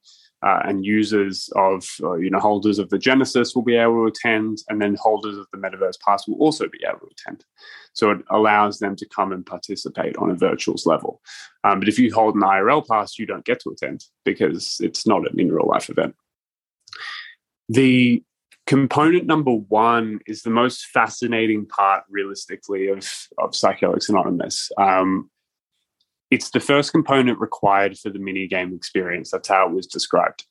Uh, 0.45 0.61
and 0.65 0.85
users 0.85 1.49
of, 1.55 1.87
uh, 2.03 2.15
you 2.15 2.29
know, 2.29 2.41
holders 2.41 2.81
of 2.81 2.91
the 2.91 2.99
Genesis 2.99 3.55
will 3.55 3.63
be 3.63 3.77
able 3.77 4.03
to 4.03 4.07
attend, 4.07 4.59
and 4.69 4.83
then 4.83 4.97
holders 5.01 5.39
of 5.39 5.47
the 5.53 5.57
Metaverse 5.57 6.01
Pass 6.05 6.27
will 6.27 6.35
also 6.39 6.69
be 6.69 6.81
able 6.85 6.99
to 6.99 7.07
attend. 7.13 7.45
So 7.93 8.11
it 8.11 8.23
allows 8.29 8.81
them 8.81 8.97
to 8.97 9.09
come 9.09 9.33
and 9.33 9.47
participate 9.47 10.17
on 10.17 10.33
a 10.33 10.35
virtuals 10.35 10.85
level. 10.85 11.21
Um, 11.63 11.79
but 11.79 11.89
if 11.89 11.97
you 11.97 12.13
hold 12.13 12.35
an 12.35 12.41
IRL 12.41 12.85
pass, 12.89 13.21
you 13.21 13.27
don't 13.27 13.45
get 13.45 13.61
to 13.61 13.71
attend 13.71 14.05
because 14.25 14.79
it's 14.81 15.07
not 15.07 15.31
an 15.31 15.39
in 15.39 15.53
real 15.53 15.69
life 15.69 15.89
event. 15.89 16.17
The 17.69 18.25
component 18.67 19.27
number 19.27 19.53
one 19.53 20.21
is 20.27 20.43
the 20.43 20.51
most 20.51 20.87
fascinating 20.87 21.67
part, 21.67 22.05
realistically, 22.09 22.89
of, 22.89 22.99
of 23.39 23.51
Psychedelics 23.53 24.09
Anonymous. 24.09 24.71
Um, 24.79 25.31
it's 26.31 26.51
the 26.51 26.61
first 26.61 26.93
component 26.93 27.39
required 27.41 27.99
for 27.99 28.11
the 28.11 28.19
mini 28.19 28.47
game 28.47 28.75
experience. 28.75 29.31
That's 29.31 29.49
how 29.49 29.69
it 29.69 29.75
was 29.75 29.87
described. 29.87 30.47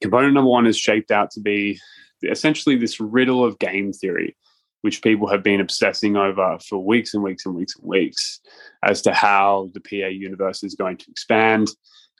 Component 0.00 0.34
number 0.34 0.50
one 0.50 0.66
is 0.66 0.76
shaped 0.76 1.10
out 1.10 1.30
to 1.32 1.40
be 1.40 1.80
essentially 2.22 2.76
this 2.76 3.00
riddle 3.00 3.44
of 3.44 3.58
game 3.58 3.92
theory, 3.92 4.36
which 4.82 5.02
people 5.02 5.28
have 5.28 5.42
been 5.42 5.60
obsessing 5.60 6.16
over 6.16 6.58
for 6.68 6.84
weeks 6.84 7.14
and 7.14 7.22
weeks 7.22 7.46
and 7.46 7.54
weeks 7.54 7.76
and 7.76 7.88
weeks 7.88 8.40
as 8.84 9.02
to 9.02 9.12
how 9.12 9.70
the 9.74 9.80
PA 9.80 10.08
universe 10.08 10.62
is 10.62 10.74
going 10.74 10.96
to 10.96 11.10
expand 11.10 11.68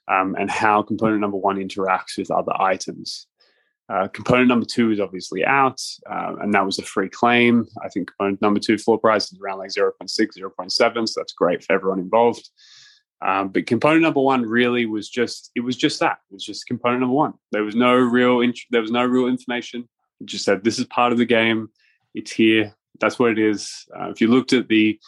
um, 0.09 0.35
and 0.39 0.51
how 0.51 0.83
component 0.83 1.21
number 1.21 1.37
one 1.37 1.57
interacts 1.57 2.19
with 2.19 2.31
other 2.31 2.53
items. 2.61 3.27
Uh, 3.89 4.09
component 4.09 4.49
number 4.49 4.65
two 4.65 4.91
is 4.91 5.01
obviously 5.01 5.45
out, 5.45 5.81
uh, 6.11 6.37
and 6.41 6.55
that 6.55 6.65
was 6.65 6.79
a 6.79 6.83
free 6.83 7.09
claim. 7.09 7.67
I 7.83 7.89
think 7.89 8.09
component 8.09 8.41
number 8.41 8.61
two 8.61 8.79
floor 8.79 8.99
price 8.99 9.33
is 9.33 9.39
around 9.41 9.59
like 9.59 9.71
0.6, 9.71 9.93
0.7, 10.09 11.09
so 11.09 11.21
that's 11.21 11.33
great 11.33 11.63
for 11.63 11.73
everyone 11.73 11.99
involved. 11.99 12.49
Um, 13.23 13.49
but 13.49 13.67
component 13.67 14.03
number 14.03 14.21
one 14.21 14.43
really 14.43 14.87
was 14.87 15.09
just 15.09 15.51
it 15.55 15.61
was 15.61 15.77
just 15.77 16.01
that 16.01 16.19
it 16.31 16.35
was 16.35 16.45
just 16.45 16.67
component 16.67 17.01
number 17.01 17.15
one. 17.15 17.35
There 17.53 17.63
was 17.63 17.77
no 17.77 17.95
real 17.95 18.41
int- 18.41 18.59
there 18.71 18.81
was 18.81 18.91
no 18.91 19.05
real 19.05 19.29
information. 19.29 19.89
It 20.21 20.27
just 20.27 20.45
said 20.45 20.65
this 20.65 20.79
is 20.79 20.87
part 20.87 21.13
of 21.13 21.19
the 21.19 21.25
game. 21.25 21.69
It's 22.15 22.33
here. 22.33 22.75
That's 23.01 23.19
what 23.19 23.31
it 23.31 23.39
is. 23.39 23.87
Uh, 23.97 24.11
if 24.11 24.21
you 24.21 24.29
looked 24.29 24.53
at 24.53 24.69
the 24.69 24.99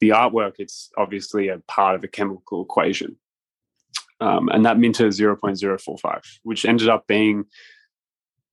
the 0.00 0.10
artwork, 0.10 0.54
it's 0.58 0.90
obviously 0.96 1.48
a 1.48 1.58
part 1.68 1.96
of 1.96 2.04
a 2.04 2.08
chemical 2.08 2.62
equation, 2.62 3.16
um, 4.20 4.48
and 4.48 4.64
that 4.64 4.78
minted 4.78 5.12
0.045, 5.12 6.22
which 6.44 6.64
ended 6.64 6.88
up 6.88 7.06
being 7.06 7.44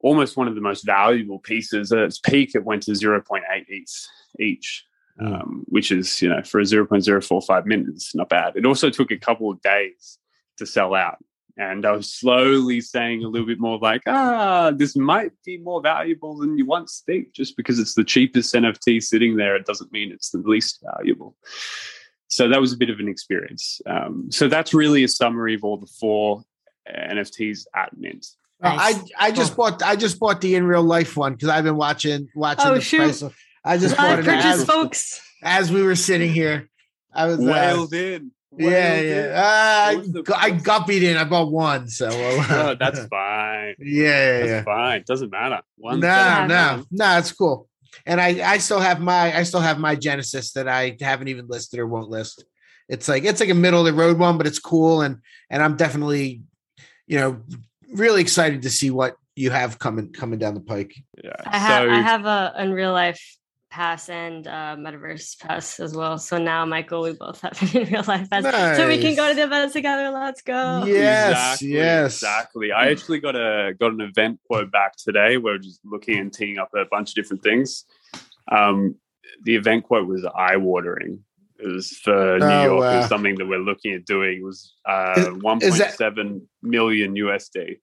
almost 0.03 0.37
one 0.37 0.47
of 0.47 0.55
the 0.55 0.61
most 0.61 0.85
valuable 0.85 1.39
pieces. 1.39 1.91
At 1.91 1.99
its 1.99 2.19
peak, 2.19 2.55
it 2.55 2.65
went 2.65 2.83
to 2.83 2.91
0.8 2.91 3.69
each, 3.69 4.07
each 4.39 4.85
um, 5.19 5.63
which 5.67 5.91
is, 5.91 6.21
you 6.21 6.29
know, 6.29 6.41
for 6.43 6.59
a 6.59 6.63
0.045 6.63 7.65
mint, 7.65 7.87
it's 7.89 8.15
not 8.15 8.29
bad. 8.29 8.55
It 8.55 8.65
also 8.65 8.89
took 8.89 9.11
a 9.11 9.17
couple 9.17 9.51
of 9.51 9.61
days 9.61 10.17
to 10.57 10.65
sell 10.65 10.95
out. 10.95 11.17
And 11.57 11.85
I 11.85 11.91
was 11.91 12.11
slowly 12.11 12.81
saying 12.81 13.23
a 13.23 13.27
little 13.27 13.45
bit 13.45 13.59
more 13.59 13.77
like, 13.77 14.01
ah, 14.07 14.71
this 14.73 14.95
might 14.95 15.31
be 15.45 15.57
more 15.57 15.81
valuable 15.81 16.37
than 16.37 16.57
you 16.57 16.65
once 16.65 17.03
think. 17.05 17.33
Just 17.33 17.57
because 17.57 17.77
it's 17.77 17.93
the 17.93 18.03
cheapest 18.03 18.53
NFT 18.53 19.03
sitting 19.03 19.35
there, 19.35 19.55
it 19.55 19.65
doesn't 19.65 19.91
mean 19.91 20.11
it's 20.11 20.31
the 20.31 20.39
least 20.39 20.83
valuable. 20.83 21.35
So 22.29 22.47
that 22.47 22.61
was 22.61 22.71
a 22.71 22.77
bit 22.77 22.89
of 22.89 22.99
an 22.99 23.09
experience. 23.09 23.81
Um, 23.85 24.31
so 24.31 24.47
that's 24.47 24.73
really 24.73 25.03
a 25.03 25.07
summary 25.07 25.53
of 25.53 25.63
all 25.63 25.77
the 25.77 25.91
four 25.99 26.43
NFTs 26.89 27.65
at 27.75 27.95
Mint. 27.97 28.25
Uh, 28.63 28.75
I 28.79 29.01
I 29.17 29.31
just 29.31 29.55
bought 29.57 29.81
I 29.83 29.95
just 29.95 30.19
bought 30.19 30.39
the 30.41 30.55
in 30.55 30.65
real 30.65 30.83
life 30.83 31.17
one 31.17 31.33
because 31.33 31.49
I've 31.49 31.63
been 31.63 31.77
watching 31.77 32.27
watching 32.35 32.67
Oh, 32.67 32.75
the 32.75 32.81
shoot. 32.81 32.97
price. 32.99 33.21
of- 33.21 33.35
I 33.65 33.77
just 33.77 33.99
I 33.99 34.09
bought 34.09 34.19
it 34.19 34.25
purchased, 34.25 34.45
as, 34.47 34.65
folks. 34.65 35.21
as 35.43 35.71
we 35.71 35.83
were 35.83 35.95
sitting 35.95 36.31
here. 36.31 36.69
I 37.13 37.25
was 37.27 37.39
uh, 37.39 37.43
Whaled 37.43 37.93
in. 37.93 38.31
yeah 38.57 38.69
Whaled 38.69 39.05
yeah. 39.05 39.91
in. 39.93 39.99
Uh, 39.99 40.01
What 40.13 40.27
was 40.27 40.35
I, 40.37 40.45
I 40.45 40.51
guppied 40.51 41.01
in. 41.03 41.17
I 41.17 41.23
bought 41.25 41.51
one, 41.51 41.87
so 41.87 42.09
well, 42.09 42.45
Oh, 42.71 42.75
that's 42.79 42.99
fine. 43.05 43.75
yeah 43.79 43.95
yeah 43.95 44.39
That's 44.39 44.49
yeah. 44.49 44.63
fine. 44.63 45.03
Doesn't 45.07 45.29
matter. 45.31 45.61
One 45.77 45.99
No, 45.99 46.45
no, 46.47 46.85
no, 46.91 47.17
it's 47.17 47.31
cool. 47.31 47.67
And 48.05 48.21
I, 48.21 48.53
I 48.53 48.57
still 48.59 48.79
have 48.79 48.99
my, 49.01 49.35
I 49.37 49.43
still 49.43 49.59
have 49.59 49.77
my 49.77 49.95
Genesis 49.95 50.53
that 50.53 50.67
I 50.67 50.95
haven't 51.01 51.27
even 51.27 51.47
listed 51.47 51.79
or 51.79 51.85
won't 51.87 52.09
list. 52.09 52.45
It's 52.89 53.07
like 53.07 53.23
it's 53.25 53.39
like 53.39 53.49
a 53.49 53.53
middle 53.53 53.79
of 53.79 53.85
the 53.85 53.93
road 53.93 54.17
one, 54.17 54.37
but 54.37 54.47
it's 54.47 54.59
cool, 54.59 55.01
and 55.01 55.17
and 55.49 55.61
I'm 55.63 55.77
definitely, 55.77 56.41
you 57.07 57.19
know, 57.19 57.41
really 57.91 58.21
excited 58.21 58.61
to 58.63 58.69
see 58.69 58.89
what 58.89 59.15
you 59.35 59.51
have 59.51 59.79
coming 59.79 60.11
coming 60.11 60.39
down 60.39 60.53
the 60.53 60.61
pike. 60.61 60.93
Yeah. 61.23 61.33
I 61.45 61.57
have 61.57 61.83
so 61.83 61.91
I 61.91 62.01
have 62.01 62.25
a 62.25 62.53
in 62.59 62.71
real 62.71 62.91
life 62.91 63.37
pass 63.69 64.09
and 64.09 64.47
uh, 64.47 64.75
metaverse 64.77 65.39
pass 65.39 65.79
as 65.79 65.95
well. 65.95 66.17
So 66.17 66.37
now, 66.37 66.65
Michael, 66.65 67.03
we 67.03 67.13
both 67.13 67.39
have 67.41 67.53
it 67.61 67.75
in 67.75 67.93
real 67.93 68.03
life 68.07 68.29
pass, 68.29 68.77
so 68.77 68.87
we 68.87 68.97
can 68.97 69.15
go 69.15 69.29
to 69.29 69.33
the 69.33 69.43
events 69.43 69.73
together. 69.73 70.09
Let's 70.09 70.41
go. 70.41 70.83
Yes, 70.85 71.31
exactly, 71.31 71.67
yes. 71.69 72.13
exactly. 72.15 72.71
I 72.71 72.89
actually 72.89 73.19
got 73.19 73.35
a 73.35 73.73
got 73.79 73.93
an 73.93 74.01
event 74.01 74.39
quote 74.45 74.71
back 74.71 74.97
today. 74.97 75.37
We're 75.37 75.57
just 75.57 75.79
looking 75.85 76.19
and 76.19 76.33
teeing 76.33 76.57
up 76.57 76.69
a 76.75 76.85
bunch 76.85 77.11
of 77.11 77.15
different 77.15 77.43
things. 77.43 77.85
Um, 78.51 78.95
the 79.43 79.55
event 79.55 79.85
quote 79.85 80.07
was 80.07 80.25
eye 80.25 80.57
watering. 80.57 81.23
It 81.63 81.67
was 81.67 81.89
for 81.97 82.39
New 82.39 82.45
Oh, 82.45 82.63
York. 82.63 82.93
It 82.93 82.97
was 82.97 83.07
something 83.09 83.35
that 83.35 83.45
we're 83.47 83.59
looking 83.59 83.93
at 83.93 84.05
doing. 84.05 84.39
It 84.39 84.43
was 84.43 84.73
uh, 84.87 85.13
Is- 85.17 85.27
one 85.43 85.61
is 85.61 85.77
that- 85.77 85.95
seven 85.95 86.47
million 86.61 87.15
USD. 87.15 87.79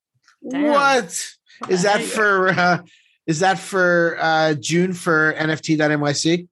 Damn. 0.51 0.62
What 0.64 1.26
is 1.68 1.83
that 1.83 2.01
for? 2.03 2.49
Uh, 2.51 2.83
is 3.26 3.41
that 3.41 3.59
for 3.59 4.16
uh, 4.20 4.55
June 4.55 4.93
for 4.93 5.35
NFT.nyc? 5.35 6.49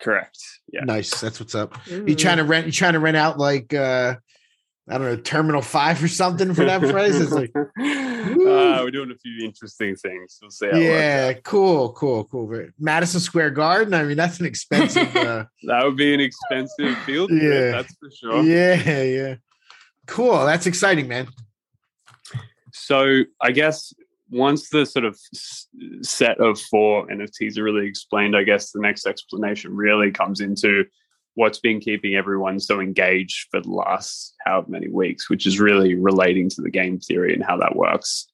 Correct. 0.00 0.38
Yeah. 0.72 0.84
Nice. 0.84 1.20
That's 1.20 1.40
what's 1.40 1.54
up. 1.54 1.76
You 1.86 2.14
trying 2.14 2.36
to 2.38 2.44
rent? 2.44 2.66
You 2.66 2.72
trying 2.72 2.92
to 2.94 3.00
rent 3.00 3.16
out 3.16 3.38
like 3.38 3.72
uh, 3.74 4.16
I 4.88 4.98
don't 4.98 5.06
know, 5.06 5.16
Terminal 5.16 5.62
Five 5.62 6.02
or 6.02 6.08
something 6.08 6.54
for 6.54 6.64
that 6.64 6.80
price? 6.80 7.16
It's 7.16 7.32
like, 7.32 7.50
uh, 7.56 7.64
we're 7.76 8.90
doing 8.92 9.10
a 9.10 9.16
few 9.16 9.44
interesting 9.44 9.96
things. 9.96 10.38
We'll 10.40 10.50
see. 10.50 10.66
How 10.66 10.72
it 10.72 10.78
works 10.78 10.84
yeah, 10.84 11.32
cool, 11.42 11.92
cool, 11.92 12.24
cool. 12.26 12.66
Madison 12.78 13.18
Square 13.20 13.50
Garden. 13.50 13.94
I 13.94 14.04
mean, 14.04 14.16
that's 14.16 14.38
an 14.38 14.46
expensive. 14.46 15.14
Uh, 15.16 15.46
that 15.64 15.84
would 15.84 15.96
be 15.96 16.14
an 16.14 16.20
expensive 16.20 16.96
field. 16.98 17.30
trip, 17.30 17.42
Yeah. 17.42 17.70
that's 17.72 17.94
for 17.96 18.10
sure. 18.10 18.42
Yeah, 18.44 19.02
yeah. 19.02 19.34
Cool. 20.06 20.44
That's 20.46 20.66
exciting, 20.66 21.08
man. 21.08 21.28
So 22.72 23.22
I 23.40 23.50
guess 23.50 23.92
once 24.30 24.68
the 24.70 24.86
sort 24.86 25.04
of 25.04 25.18
set 26.02 26.38
of 26.38 26.60
four 26.60 27.06
NFTs 27.08 27.58
are 27.58 27.64
really 27.64 27.86
explained, 27.86 28.36
I 28.36 28.44
guess 28.44 28.70
the 28.70 28.80
next 28.80 29.06
explanation 29.06 29.74
really 29.74 30.10
comes 30.10 30.40
into 30.40 30.84
what's 31.36 31.58
been 31.58 31.80
keeping 31.80 32.14
everyone 32.14 32.58
so 32.58 32.80
engaged 32.80 33.46
for 33.50 33.60
the 33.60 33.70
last 33.70 34.34
however 34.44 34.70
many 34.70 34.88
weeks, 34.88 35.30
which 35.30 35.46
is 35.46 35.60
really 35.60 35.94
relating 35.94 36.48
to 36.48 36.62
the 36.62 36.70
game 36.70 36.98
theory 36.98 37.32
and 37.32 37.44
how 37.44 37.56
that 37.58 37.76
works. 37.76 38.26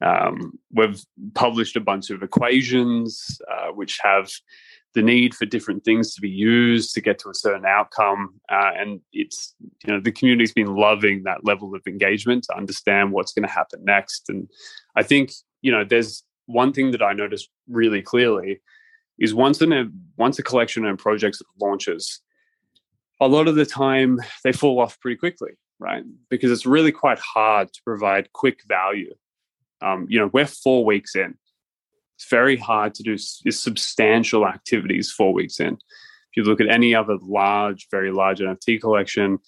Um, 0.00 0.58
we've 0.72 1.00
published 1.34 1.76
a 1.76 1.80
bunch 1.80 2.10
of 2.10 2.22
equations 2.22 3.38
uh, 3.50 3.68
which 3.72 3.98
have 4.02 4.30
the 4.94 5.02
need 5.02 5.34
for 5.34 5.44
different 5.44 5.84
things 5.84 6.14
to 6.14 6.22
be 6.22 6.30
used 6.30 6.94
to 6.94 7.02
get 7.02 7.18
to 7.18 7.28
a 7.28 7.34
certain 7.34 7.66
outcome, 7.66 8.40
uh, 8.50 8.70
and 8.76 9.00
it's 9.12 9.54
you 9.86 9.92
know 9.92 10.00
the 10.00 10.12
community's 10.12 10.52
been 10.52 10.74
loving 10.74 11.24
that 11.24 11.44
level 11.44 11.74
of 11.74 11.82
engagement 11.86 12.44
to 12.44 12.56
understand 12.56 13.12
what's 13.12 13.32
going 13.32 13.46
to 13.46 13.52
happen 13.52 13.84
next. 13.84 14.24
And 14.28 14.48
I 14.96 15.02
think 15.02 15.32
you 15.60 15.70
know 15.70 15.84
there's 15.84 16.22
one 16.46 16.72
thing 16.72 16.92
that 16.92 17.02
I 17.02 17.12
noticed 17.12 17.50
really 17.68 18.00
clearly 18.00 18.60
is 19.18 19.34
once 19.34 19.60
in 19.60 19.72
a 19.72 19.84
once 20.16 20.38
a 20.38 20.42
collection 20.42 20.86
and 20.86 20.98
projects 20.98 21.42
launches, 21.60 22.22
a 23.20 23.28
lot 23.28 23.48
of 23.48 23.56
the 23.56 23.66
time 23.66 24.20
they 24.44 24.52
fall 24.52 24.80
off 24.80 25.00
pretty 25.00 25.16
quickly, 25.16 25.52
right? 25.78 26.04
Because 26.28 26.50
it's 26.50 26.66
really 26.66 26.92
quite 26.92 27.18
hard 27.18 27.72
to 27.72 27.80
provide 27.84 28.32
quick 28.32 28.60
value. 28.68 29.14
Um, 29.80 30.06
you 30.08 30.18
know, 30.18 30.30
we're 30.32 30.46
four 30.46 30.84
weeks 30.84 31.16
in. 31.16 31.36
It's 32.16 32.28
very 32.28 32.56
hard 32.56 32.94
to 32.94 33.02
do 33.02 33.14
s- 33.14 33.42
substantial 33.50 34.46
activities 34.46 35.10
four 35.10 35.32
weeks 35.32 35.60
in. 35.60 35.74
If 35.74 36.36
you 36.36 36.44
look 36.44 36.60
at 36.60 36.68
any 36.68 36.94
other 36.94 37.16
large, 37.20 37.88
very 37.90 38.10
large 38.10 38.40
NFT 38.40 38.80
collection, 38.80 39.38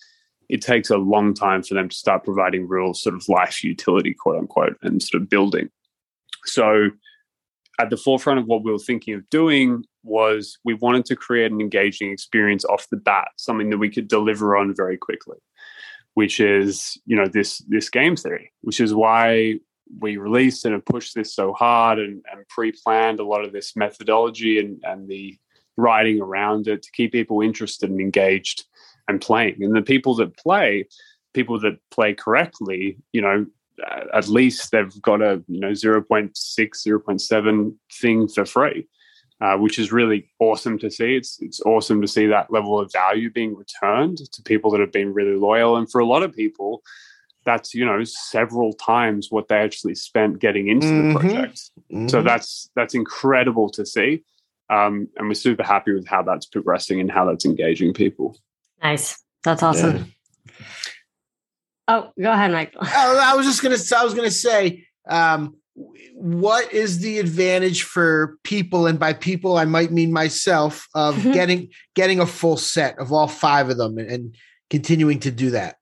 it 0.49 0.63
takes 0.63 0.91
a 0.91 0.97
long 0.97 1.35
time 1.35 1.63
for 1.63 1.75
them 1.75 1.89
to 1.89 1.97
start 1.97 2.25
providing 2.25 2.69
real 2.69 2.95
sort 2.95 3.15
of 3.15 3.29
life 3.29 3.63
utility, 3.63 4.15
quote 4.15 4.39
unquote, 4.39 4.77
and 4.83 5.03
sort 5.03 5.23
of 5.23 5.29
building. 5.29 5.69
So, 6.45 6.91
at 7.79 7.91
the 7.91 7.97
forefront 7.97 8.41
of 8.41 8.47
what 8.47 8.63
we 8.63 8.73
were 8.73 8.79
thinking 8.79 9.15
of 9.15 9.29
doing 9.31 9.85
was 10.03 10.59
we 10.65 10.75
wanted 10.75 11.05
to 11.07 11.17
create 11.17 11.53
an 11.53 11.61
engaging 11.61 12.11
experience 12.11 12.65
off 12.65 12.89
the 12.91 12.97
bat, 12.97 13.29
something 13.37 13.71
that 13.71 13.79
we 13.79 13.91
could 13.91 14.09
deliver 14.09 14.57
on 14.57 14.75
very 14.75 14.97
quickly, 14.97 15.39
which 16.15 16.41
is 16.41 17.01
you 17.07 17.17
know 17.17 17.27
this 17.27 17.59
this 17.69 17.91
game 17.91 18.17
theory, 18.17 18.53
which 18.63 18.81
is 18.81 18.95
why 18.95 19.59
we 19.99 20.17
released 20.17 20.65
and 20.65 20.75
have 20.75 20.85
pushed 20.85 21.15
this 21.15 21.35
so 21.35 21.53
hard 21.53 21.99
and, 21.99 22.23
and 22.33 22.47
pre-planned 22.49 23.19
a 23.19 23.25
lot 23.25 23.45
of 23.45 23.53
this 23.53 23.75
methodology 23.75 24.61
and, 24.61 24.81
and 24.85 25.09
the 25.09 25.37
writing 25.77 26.21
around 26.21 26.69
it 26.69 26.83
to 26.83 26.93
keep 26.93 27.11
people 27.11 27.41
interested 27.41 27.91
and 27.91 28.01
engaged 28.01 28.65
and 29.09 29.21
playing. 29.21 29.63
And 29.63 29.75
the 29.75 29.83
people 29.83 30.15
that 30.17 30.37
play, 30.37 30.87
people 31.35 31.59
that 31.61 31.79
play 31.91 32.15
correctly, 32.15 32.99
you 33.13 33.21
know, 33.21 33.47
at 34.15 34.29
least 34.29 34.71
they've 34.71 35.03
got 35.03 35.23
a 35.23 35.43
you 35.49 35.61
know 35.61 35.71
0.6, 35.71 36.33
0.7 36.35 37.75
thing 37.93 38.29
for 38.29 38.45
free. 38.45 38.87
Uh, 39.43 39.57
which 39.57 39.79
is 39.79 39.91
really 39.91 40.29
awesome 40.39 40.79
to 40.79 40.91
see. 40.91 41.17
It's 41.17 41.41
it's 41.41 41.63
awesome 41.63 42.03
to 42.03 42.07
see 42.07 42.27
that 42.27 42.53
level 42.53 42.79
of 42.79 42.93
value 42.93 43.31
being 43.31 43.57
returned 43.57 44.19
to 44.33 44.43
people 44.43 44.71
that 44.73 44.81
have 44.81 44.93
been 44.93 45.15
really 45.15 45.35
loyal, 45.35 45.77
and 45.79 45.91
for 45.91 45.99
a 45.99 46.05
lot 46.05 46.23
of 46.23 46.37
people, 46.37 46.83
that's 47.47 47.73
you 47.73 47.87
know 47.87 48.05
several 48.05 48.75
times 48.75 49.29
what 49.31 49.49
they 49.49 49.57
actually 49.57 49.95
spent 49.95 50.41
getting 50.41 50.69
into 50.69 50.89
Mhm. 50.89 51.13
the 51.15 51.19
project. 51.19 51.59
So 52.11 52.21
Mhm. 52.21 52.25
that's 52.25 52.71
that's 52.77 52.93
incredible 52.95 53.71
to 53.71 53.87
see, 53.87 54.23
um, 54.69 55.09
and 55.17 55.27
we're 55.27 55.33
super 55.35 55.63
happy 55.63 55.95
with 55.95 56.07
how 56.07 56.21
that's 56.23 56.45
progressing 56.45 57.01
and 57.01 57.11
how 57.11 57.25
that's 57.25 57.47
engaging 57.47 57.95
people. 57.95 58.37
Nice. 58.83 59.25
That's 59.43 59.63
awesome. 59.63 60.13
Oh, 61.89 62.13
go 62.21 62.31
ahead, 62.31 62.53
Michael. 62.53 62.83
Oh, 62.83 63.19
I 63.23 63.35
was 63.37 63.47
just 63.47 63.63
gonna. 63.63 63.79
I 63.99 64.05
was 64.05 64.13
gonna 64.13 64.31
say, 64.31 64.85
um, 65.09 65.57
what 66.15 66.73
is 66.73 66.99
the 66.99 67.19
advantage 67.19 67.83
for 67.83 68.37
people, 68.45 68.87
and 68.87 68.99
by 68.99 69.13
people 69.13 69.57
I 69.57 69.65
might 69.65 69.93
mean 69.93 70.13
myself, 70.13 70.87
of 70.95 71.17
Mhm. 71.17 71.33
getting 71.33 71.69
getting 71.95 72.21
a 72.21 72.27
full 72.27 72.57
set 72.57 72.99
of 72.99 73.13
all 73.13 73.29
five 73.29 73.71
of 73.71 73.77
them 73.77 73.99
and, 73.99 74.11
and 74.11 74.37
continuing 74.69 75.21
to 75.21 75.31
do 75.31 75.51
that? 75.51 75.77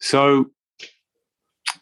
So 0.00 0.50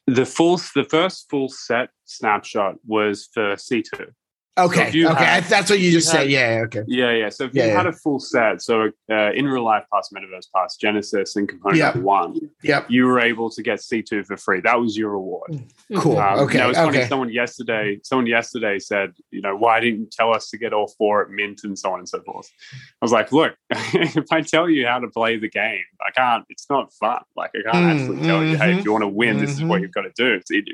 the 0.06 0.26
full 0.26 0.58
the 0.74 0.84
first 0.88 1.28
full 1.28 1.48
set 1.48 1.90
snapshot 2.04 2.76
was 2.86 3.28
for 3.32 3.56
C 3.56 3.82
two. 3.82 4.12
Okay, 4.58 4.90
you 4.90 5.08
okay, 5.08 5.24
have- 5.24 5.48
that's 5.48 5.70
what 5.70 5.78
you 5.78 5.90
just 5.92 6.10
said. 6.10 6.20
have- 6.22 6.28
Yeah, 6.30 6.54
yeah, 6.56 6.62
okay. 6.64 6.82
Yeah, 6.86 7.10
yeah. 7.12 7.28
So 7.30 7.44
if 7.44 7.54
Yeah, 7.54 7.66
you 7.66 7.70
had 7.72 7.86
a 7.86 7.92
full 7.92 8.18
set, 8.18 8.60
so 8.60 8.90
uh, 9.10 9.30
in 9.32 9.46
real 9.46 9.64
life 9.64 9.84
pass, 9.92 10.10
metaverse 10.14 10.48
pass, 10.54 10.76
Genesis, 10.76 11.36
and 11.36 11.48
component 11.48 11.78
Yeah. 11.78 11.84
number 11.90 12.00
one, 12.02 12.36
Yep. 12.62 12.86
you 12.90 13.06
were 13.06 13.20
able 13.20 13.48
to 13.50 13.62
get 13.62 13.80
C 13.80 14.02
two 14.02 14.22
for 14.24 14.36
free. 14.36 14.60
That 14.60 14.78
was 14.80 14.98
your 14.98 15.10
reward. 15.12 15.62
Cool. 15.96 16.18
Um, 16.18 16.40
okay. 16.40 16.58
Now 16.58 16.68
was 16.68 16.76
funny. 16.76 16.98
okay. 16.98 17.08
Someone 17.08 17.30
yesterday, 17.32 18.00
someone 18.02 18.26
yesterday 18.26 18.78
said, 18.80 19.12
you 19.30 19.40
know, 19.40 19.56
why 19.56 19.80
didn't 19.80 20.00
you 20.00 20.08
tell 20.10 20.34
us 20.34 20.50
to 20.50 20.58
get 20.58 20.72
all 20.72 20.88
four 20.98 21.22
at 21.24 21.30
mint 21.30 21.60
and 21.64 21.78
so 21.78 21.92
on 21.92 22.00
and 22.00 22.08
so 22.08 22.20
forth? 22.22 22.50
I 22.74 23.04
was 23.04 23.12
like, 23.12 23.32
look, 23.32 23.54
if 23.70 24.30
I 24.32 24.40
tell 24.42 24.68
you 24.68 24.86
how 24.86 24.98
to 24.98 25.08
play 25.08 25.38
the 25.38 25.48
game, 25.48 25.84
I 26.06 26.10
can't. 26.10 26.44
It's 26.50 26.66
not 26.68 26.92
fun. 26.94 27.22
Like 27.36 27.50
I 27.54 27.70
can't 27.70 27.86
Mm, 27.86 28.00
actually 28.00 28.26
tell 28.26 28.44
you, 28.44 28.56
hey, 28.58 28.78
if 28.78 28.84
you 28.84 28.92
want 28.92 29.02
to 29.02 29.08
win, 29.08 29.38
this 29.38 29.52
is 29.52 29.62
what 29.62 29.78
mhm. 29.78 29.82
you've 29.82 29.92
got 29.92 30.02
to 30.02 30.12
do. 30.16 30.40
It, 30.50 30.64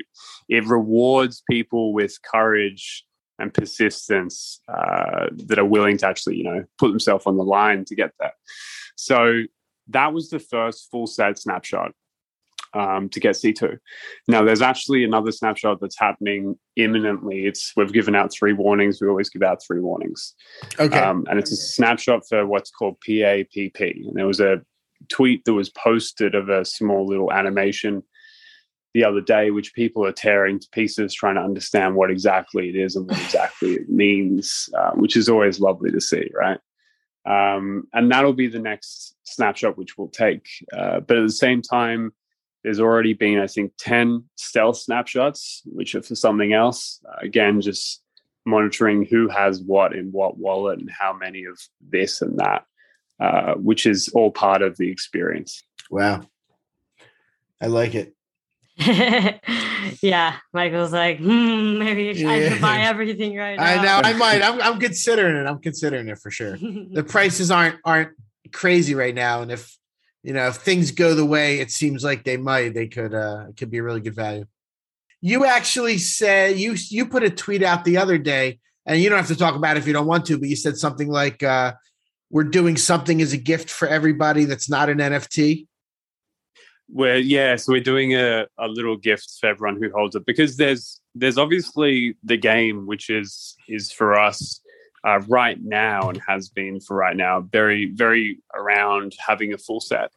it 0.49 0.65
rewards 0.65 1.43
people 1.49 1.93
with 1.93 2.17
courage 2.23 3.03
and 3.39 3.53
persistence 3.53 4.61
uh, 4.67 5.27
that 5.45 5.59
are 5.59 5.65
willing 5.65 5.97
to 5.97 6.07
actually, 6.07 6.37
you 6.37 6.43
know, 6.43 6.63
put 6.77 6.89
themselves 6.89 7.25
on 7.25 7.37
the 7.37 7.43
line 7.43 7.85
to 7.85 7.95
get 7.95 8.11
that. 8.19 8.33
So 8.95 9.43
that 9.89 10.13
was 10.13 10.29
the 10.29 10.39
first 10.39 10.89
full 10.91 11.07
set 11.07 11.37
snapshot 11.37 11.91
um, 12.73 13.09
to 13.09 13.19
get 13.19 13.35
C2. 13.35 13.77
Now, 14.27 14.43
there's 14.43 14.61
actually 14.61 15.03
another 15.03 15.31
snapshot 15.31 15.79
that's 15.79 15.97
happening 15.97 16.57
imminently. 16.75 17.45
It's 17.45 17.73
we've 17.75 17.93
given 17.93 18.15
out 18.15 18.31
three 18.33 18.53
warnings. 18.53 18.99
We 19.01 19.07
always 19.07 19.29
give 19.29 19.43
out 19.43 19.63
three 19.65 19.79
warnings, 19.79 20.33
Okay. 20.79 20.99
um, 20.99 21.25
and 21.29 21.39
it's 21.39 21.51
a 21.51 21.55
snapshot 21.55 22.23
for 22.27 22.45
what's 22.45 22.71
called 22.71 22.97
PAPP. 23.01 23.79
And 23.79 24.15
there 24.15 24.27
was 24.27 24.39
a 24.39 24.61
tweet 25.09 25.45
that 25.45 25.53
was 25.53 25.69
posted 25.69 26.35
of 26.35 26.49
a 26.49 26.65
small 26.65 27.05
little 27.05 27.31
animation 27.31 28.03
the 28.97 29.03
other 29.03 29.21
day, 29.21 29.51
which 29.51 29.75
people 29.75 30.03
are 30.03 30.11
tearing 30.11 30.57
to 30.57 30.67
pieces, 30.71 31.13
trying 31.13 31.35
to 31.35 31.41
understand 31.41 31.93
what 31.93 32.09
exactly 32.09 32.67
it 32.67 32.75
is 32.75 32.95
and 32.95 33.07
what 33.07 33.19
exactly 33.21 33.73
it 33.73 33.87
means, 33.87 34.69
uh, 34.75 34.89
which 34.93 35.15
is 35.15 35.29
always 35.29 35.59
lovely 35.59 35.91
to 35.91 36.01
see, 36.01 36.27
right? 36.33 36.59
Um, 37.23 37.83
and 37.93 38.11
that'll 38.11 38.33
be 38.33 38.47
the 38.47 38.57
next 38.57 39.15
snapshot 39.21 39.77
which 39.77 39.99
we'll 39.99 40.07
take. 40.07 40.47
Uh, 40.75 40.99
but 41.01 41.15
at 41.15 41.27
the 41.27 41.31
same 41.31 41.61
time, 41.61 42.11
there's 42.63 42.79
already 42.79 43.13
been, 43.13 43.37
I 43.37 43.45
think, 43.45 43.73
10 43.77 44.23
stealth 44.35 44.77
snapshots, 44.77 45.61
which 45.65 45.93
are 45.93 46.01
for 46.01 46.15
something 46.15 46.53
else. 46.53 46.99
Uh, 47.07 47.17
again, 47.21 47.61
just 47.61 48.01
monitoring 48.47 49.05
who 49.05 49.27
has 49.27 49.61
what 49.61 49.93
in 49.93 50.07
what 50.11 50.39
wallet 50.39 50.79
and 50.79 50.89
how 50.89 51.13
many 51.13 51.43
of 51.43 51.59
this 51.87 52.23
and 52.23 52.39
that, 52.39 52.65
uh, 53.19 53.53
which 53.53 53.85
is 53.85 54.09
all 54.15 54.31
part 54.31 54.63
of 54.63 54.75
the 54.77 54.89
experience. 54.89 55.61
wow. 55.91 56.23
I 57.61 57.67
like 57.67 57.93
it. 57.93 58.16
yeah, 60.03 60.35
Michael's 60.53 60.93
like, 60.93 61.17
hmm, 61.17 61.79
maybe 61.79 62.09
I 62.27 62.49
should 62.49 62.61
buy 62.61 62.81
everything 62.81 63.35
right 63.35 63.57
now. 63.57 63.63
I 63.63 63.81
know. 63.81 64.01
I 64.03 64.13
might. 64.13 64.43
I'm. 64.43 64.61
I'm 64.61 64.79
considering 64.87 65.35
it. 65.35 65.47
I'm 65.47 65.59
considering 65.59 66.09
it 66.09 66.19
for 66.19 66.29
sure. 66.29 66.57
the 66.57 67.03
prices 67.07 67.49
aren't 67.49 67.77
aren't 67.83 68.11
crazy 68.53 68.93
right 68.93 69.15
now, 69.15 69.41
and 69.41 69.51
if 69.51 69.75
you 70.21 70.33
know 70.33 70.47
if 70.47 70.57
things 70.57 70.91
go 70.91 71.15
the 71.15 71.25
way 71.25 71.59
it 71.59 71.71
seems 71.71 72.03
like 72.03 72.23
they 72.23 72.37
might, 72.37 72.75
they 72.75 72.87
could 72.87 73.15
uh 73.15 73.45
it 73.49 73.57
could 73.57 73.71
be 73.71 73.79
a 73.79 73.83
really 73.83 74.01
good 74.01 74.15
value. 74.15 74.45
You 75.21 75.45
actually 75.45 75.97
said 75.97 76.59
you 76.59 76.75
you 76.89 77.07
put 77.07 77.23
a 77.23 77.31
tweet 77.31 77.63
out 77.63 77.83
the 77.83 77.97
other 77.97 78.19
day 78.19 78.59
and 78.85 79.01
you 79.01 79.09
don't 79.09 79.17
have 79.17 79.27
to 79.27 79.35
talk 79.35 79.55
about 79.55 79.77
it 79.77 79.79
if 79.79 79.87
you 79.87 79.93
don't 79.93 80.07
want 80.07 80.25
to, 80.27 80.37
but 80.37 80.49
you 80.49 80.55
said 80.55 80.77
something 80.77 81.09
like, 81.09 81.41
uh, 81.41 81.73
"We're 82.29 82.43
doing 82.43 82.77
something 82.77 83.23
as 83.23 83.33
a 83.33 83.37
gift 83.37 83.71
for 83.71 83.87
everybody 83.87 84.45
that's 84.45 84.69
not 84.69 84.89
an 84.89 84.99
NFT." 84.99 85.65
We're 86.89 87.17
yeah, 87.17 87.57
so 87.57 87.73
we're 87.73 87.81
doing 87.81 88.15
a, 88.15 88.47
a 88.57 88.67
little 88.67 88.95
gift 88.95 89.37
for 89.39 89.47
everyone 89.47 89.81
who 89.81 89.91
holds 89.91 90.15
it 90.15 90.25
because 90.25 90.57
there's 90.57 91.01
there's 91.15 91.37
obviously 91.37 92.15
the 92.23 92.37
game 92.37 92.87
which 92.87 93.09
is 93.09 93.55
is 93.67 93.91
for 93.91 94.17
us 94.17 94.61
uh, 95.05 95.19
right 95.27 95.57
now 95.61 96.09
and 96.09 96.21
has 96.27 96.49
been 96.49 96.79
for 96.79 96.95
right 96.95 97.15
now 97.15 97.41
very 97.41 97.91
very 97.93 98.39
around 98.55 99.13
having 99.19 99.53
a 99.53 99.57
full 99.57 99.79
set 99.79 100.11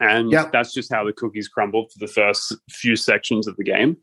and 0.00 0.30
Yep. 0.30 0.52
that's 0.52 0.72
just 0.72 0.92
how 0.92 1.04
the 1.04 1.12
cookies 1.12 1.48
crumbled 1.48 1.92
for 1.92 1.98
the 1.98 2.12
first 2.12 2.54
few 2.70 2.96
sections 2.96 3.46
of 3.46 3.56
the 3.56 3.64
game 3.64 3.96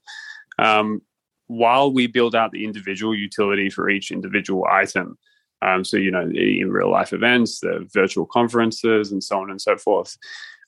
um, 0.59 1.01
while 1.47 1.91
we 1.91 2.07
build 2.07 2.35
out 2.35 2.51
the 2.51 2.63
individual 2.63 3.13
utility 3.13 3.69
for 3.69 3.89
each 3.89 4.11
individual 4.11 4.65
item 4.69 5.17
um, 5.61 5.83
so 5.83 5.97
you 5.97 6.11
know 6.11 6.29
in 6.33 6.71
real 6.71 6.91
life 6.91 7.13
events 7.13 7.59
the 7.59 7.87
virtual 7.93 8.25
conferences 8.25 9.11
and 9.11 9.23
so 9.23 9.39
on 9.39 9.49
and 9.49 9.61
so 9.61 9.77
forth 9.77 10.17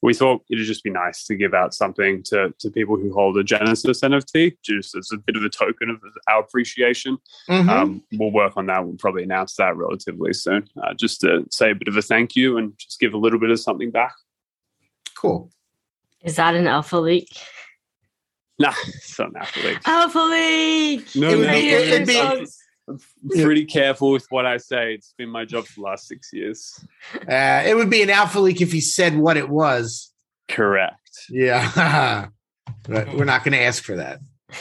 we 0.04 0.14
thought 0.14 0.44
it'd 0.50 0.66
just 0.66 0.84
be 0.84 0.90
nice 0.90 1.24
to 1.26 1.34
give 1.36 1.54
out 1.54 1.74
something 1.74 2.22
to, 2.24 2.54
to 2.60 2.70
people 2.70 2.98
who 2.98 3.12
hold 3.14 3.38
a 3.38 3.44
Genesis 3.44 4.02
NFT, 4.02 4.58
just 4.62 4.96
as 4.96 5.10
a 5.14 5.18
bit 5.18 5.36
of 5.38 5.44
a 5.44 5.50
token 5.50 5.90
of 5.90 6.02
our 6.28 6.42
appreciation. 6.42 7.18
Mhm. 7.50 7.70
Um, 7.70 8.04
we'll 8.12 8.32
work 8.32 8.54
on 8.58 8.66
that. 8.68 8.86
We'll 8.86 8.98
probably 8.98 9.24
announce 9.24 9.56
that 9.56 9.76
relatively 9.78 10.34
soon, 10.34 10.68
uh, 10.84 10.94
just 10.94 11.22
to 11.22 11.46
say 11.52 11.72
a 11.72 11.76
bit 11.76 11.88
of 11.88 11.96
a 11.96 12.02
thank 12.02 12.36
you 12.36 12.58
and 12.58 12.74
just 12.78 13.00
give 13.00 13.14
a 13.14 13.18
little 13.18 13.40
bit 13.40 13.50
of 13.50 13.60
something 13.62 13.92
back. 13.92 14.14
Cool. 15.16 15.50
Is 16.22 16.36
that 16.36 16.54
an 16.54 16.68
alpha 16.68 16.98
leak? 16.98 17.30
Nah, 18.60 18.74
it's 18.88 19.18
not 19.18 19.30
an 19.30 19.38
athlete. 19.38 19.78
Alpha 19.86 20.20
leak. 20.20 21.16
No, 21.16 21.30
It 21.30 21.38
would 21.38 21.48
no, 21.48 21.54
be- 21.54 21.72
no, 21.72 21.78
it'd 21.78 22.08
be- 22.08 22.20
I'm 22.20 22.46
pretty 23.30 23.66
careful 23.66 24.12
with 24.12 24.26
what 24.30 24.46
I 24.46 24.58
say. 24.58 24.96
It's 24.96 25.14
been 25.18 25.30
my 25.30 25.46
job 25.46 25.66
for 25.66 25.76
the 25.76 25.82
last 25.82 26.08
six 26.08 26.32
years. 26.34 26.80
Uh, 27.16 27.64
it 27.66 27.76
would 27.76 27.90
be 27.90 28.02
an 28.02 28.10
alpha 28.10 28.40
leak 28.40 28.62
if 28.62 28.72
he 28.72 28.82
said 28.82 29.18
what 29.18 29.38
it 29.38 29.50
was. 29.50 30.12
Correct. 30.50 31.00
Yeah, 31.30 32.28
but 32.88 33.14
we're 33.14 33.26
not 33.26 33.44
going 33.44 33.54
to 33.54 33.62
ask 33.62 33.84
for 33.84 33.98
that. 33.98 34.20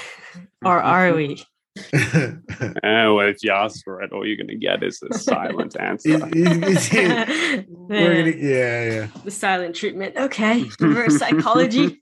Or 0.65 0.81
are 0.81 1.13
we? 1.13 1.45
Uh, 2.85 3.11
well, 3.15 3.21
if 3.21 3.43
you 3.43 3.51
ask 3.51 3.83
for 3.83 4.03
it, 4.03 4.13
all 4.13 4.27
you're 4.27 4.37
going 4.37 4.47
to 4.47 4.57
get 4.57 4.83
is 4.85 5.03
a 5.03 5.19
silent 5.19 5.75
answer. 5.81 6.19
we're 6.19 6.31
gonna, 6.31 8.31
yeah, 8.37 8.85
yeah. 8.85 9.07
the 9.25 9.31
silent 9.31 9.75
treatment. 9.75 10.15
Okay. 10.17 10.67
Reverse 10.79 11.19
psychology. 11.19 12.01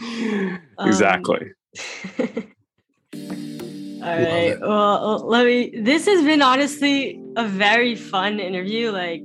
Um, 0.00 0.60
exactly. 0.80 1.52
All 4.08 4.16
right. 4.16 4.58
Well, 4.58 5.28
let 5.28 5.44
me. 5.44 5.70
This 5.82 6.06
has 6.06 6.24
been 6.24 6.40
honestly 6.40 7.20
a 7.36 7.46
very 7.46 7.94
fun 7.94 8.40
interview. 8.40 8.90
Like, 8.90 9.22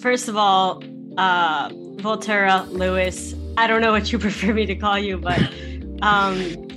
first 0.00 0.28
of 0.28 0.36
all, 0.36 0.82
uh, 1.16 1.70
Volterra 1.70 2.70
Lewis. 2.70 3.34
I 3.56 3.66
don't 3.66 3.80
know 3.80 3.90
what 3.90 4.12
you 4.12 4.18
prefer 4.26 4.52
me 4.52 4.66
to 4.66 4.74
call 4.74 4.98
you, 4.98 5.16
but 5.16 5.40
um, 6.02 6.68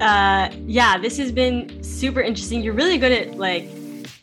uh, 0.00 0.50
yeah, 0.66 0.98
this 0.98 1.16
has 1.16 1.32
been 1.32 1.82
super 1.82 2.20
interesting. 2.20 2.60
You're 2.62 2.74
really 2.74 2.98
good 2.98 3.12
at 3.12 3.38
like 3.38 3.70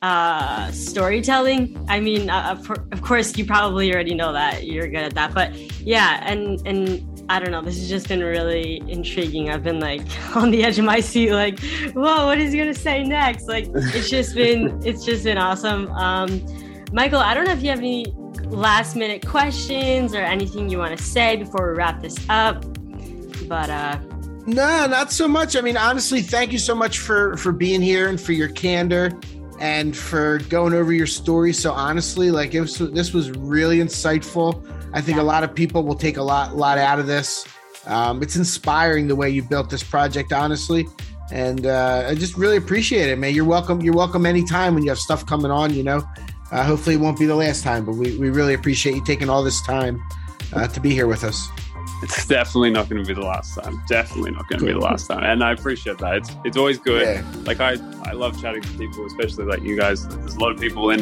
uh, 0.03 0.71
storytelling. 0.71 1.83
I 1.89 1.99
mean, 2.01 2.29
uh, 2.29 2.55
of 2.55 2.69
of 2.91 3.01
course, 3.01 3.35
you 3.35 3.45
probably 3.45 3.91
already 3.91 4.13
know 4.13 4.31
that 4.31 4.67
you're 4.67 4.87
good 4.87 5.05
at 5.05 5.15
that, 5.15 5.33
but 5.33 5.55
yeah, 5.81 6.19
and 6.23 6.61
and 6.67 7.12
I 7.33 7.39
don't 7.39 7.49
know. 7.49 7.63
This 7.63 7.79
has 7.79 7.89
just 7.89 8.07
been 8.07 8.19
really 8.19 8.83
intriguing. 8.87 9.49
I've 9.49 9.63
been 9.63 9.79
like 9.79 10.03
on 10.35 10.51
the 10.51 10.63
edge 10.63 10.77
of 10.77 10.85
my 10.85 10.99
seat, 10.99 11.31
like, 11.31 11.59
whoa, 11.95 12.27
what 12.27 12.37
is 12.37 12.53
he 12.53 12.59
gonna 12.59 12.75
say 12.75 13.03
next? 13.03 13.47
Like, 13.47 13.65
it's 13.73 14.07
just 14.07 14.35
been, 14.35 14.79
it's 14.85 15.03
just 15.03 15.23
been 15.23 15.39
awesome. 15.39 15.91
Um, 15.93 16.45
Michael, 16.91 17.17
I 17.17 17.33
don't 17.33 17.45
know 17.45 17.51
if 17.51 17.63
you 17.63 17.71
have 17.71 17.79
any 17.79 18.05
last 18.45 18.95
minute 18.95 19.25
questions 19.25 20.13
or 20.13 20.21
anything 20.21 20.69
you 20.69 20.77
want 20.77 20.95
to 20.95 21.03
say 21.03 21.35
before 21.35 21.71
we 21.71 21.75
wrap 21.75 22.03
this 22.03 22.15
up, 22.29 22.63
but 23.47 23.71
uh, 23.71 23.97
No, 24.45 24.85
not 24.85 25.11
so 25.11 25.27
much. 25.27 25.55
I 25.55 25.61
mean, 25.61 25.75
honestly, 25.75 26.21
thank 26.21 26.51
you 26.51 26.59
so 26.59 26.75
much 26.75 26.99
for 26.99 27.35
for 27.37 27.51
being 27.51 27.81
here 27.81 28.09
and 28.09 28.21
for 28.21 28.33
your 28.33 28.49
candor 28.49 29.19
and 29.59 29.97
for 29.97 30.37
going 30.49 30.73
over 30.73 30.93
your 30.93 31.07
story 31.07 31.51
so 31.51 31.71
honestly. 31.71 32.29
Like 32.29 32.53
it 32.53 32.61
was 32.61 32.77
this 32.77 33.11
was 33.11 33.31
really 33.31 33.79
insightful. 33.79 34.63
I 34.93 35.01
think 35.01 35.17
a 35.17 35.23
lot 35.23 35.43
of 35.43 35.53
people 35.53 35.83
will 35.83 35.95
take 35.95 36.17
a 36.17 36.21
lot 36.21 36.55
lot 36.55 36.77
out 36.77 36.99
of 36.99 37.07
this. 37.07 37.47
Um, 37.85 38.21
it's 38.21 38.35
inspiring 38.35 39.07
the 39.07 39.15
way 39.15 39.29
you 39.29 39.43
built 39.43 39.69
this 39.69 39.83
project, 39.83 40.31
honestly. 40.31 40.87
And 41.31 41.65
uh, 41.65 42.05
I 42.07 42.15
just 42.15 42.37
really 42.37 42.57
appreciate 42.57 43.09
it, 43.09 43.17
man. 43.17 43.33
You're 43.33 43.45
welcome. 43.45 43.81
You're 43.81 43.95
welcome 43.95 44.25
anytime 44.25 44.75
when 44.75 44.83
you 44.83 44.89
have 44.89 44.99
stuff 44.99 45.25
coming 45.25 45.51
on, 45.51 45.73
you 45.73 45.83
know. 45.83 46.03
Uh, 46.51 46.63
hopefully 46.63 46.95
it 46.95 46.99
won't 46.99 47.17
be 47.17 47.25
the 47.25 47.35
last 47.35 47.63
time, 47.63 47.83
but 47.83 47.95
we, 47.95 48.15
we 48.17 48.29
really 48.29 48.53
appreciate 48.53 48.95
you 48.95 49.03
taking 49.03 49.29
all 49.29 49.43
this 49.43 49.61
time 49.63 50.01
uh, 50.53 50.67
to 50.67 50.79
be 50.79 50.91
here 50.91 51.07
with 51.07 51.23
us. 51.23 51.47
It's 52.03 52.27
definitely 52.27 52.69
not 52.69 52.89
going 52.89 53.03
to 53.03 53.07
be 53.07 53.13
the 53.13 53.25
last 53.25 53.55
time. 53.55 53.81
Definitely 53.87 54.31
not 54.31 54.47
going 54.47 54.59
to 54.59 54.65
be 54.65 54.73
the 54.73 54.79
last 54.79 55.07
time. 55.07 55.23
And 55.23 55.43
I 55.43 55.53
appreciate 55.53 55.97
that. 55.99 56.17
It's 56.17 56.31
it's 56.43 56.57
always 56.57 56.77
good. 56.77 57.01
Yeah. 57.01 57.41
Like 57.45 57.61
I 57.61 57.77
I 58.03 58.11
love 58.11 58.39
chatting 58.41 58.61
to 58.61 58.77
people, 58.77 59.05
especially 59.05 59.45
like 59.45 59.63
you 59.63 59.77
guys. 59.77 60.05
There's 60.07 60.35
a 60.35 60.39
lot 60.39 60.51
of 60.51 60.59
people 60.59 60.89
in 60.89 60.99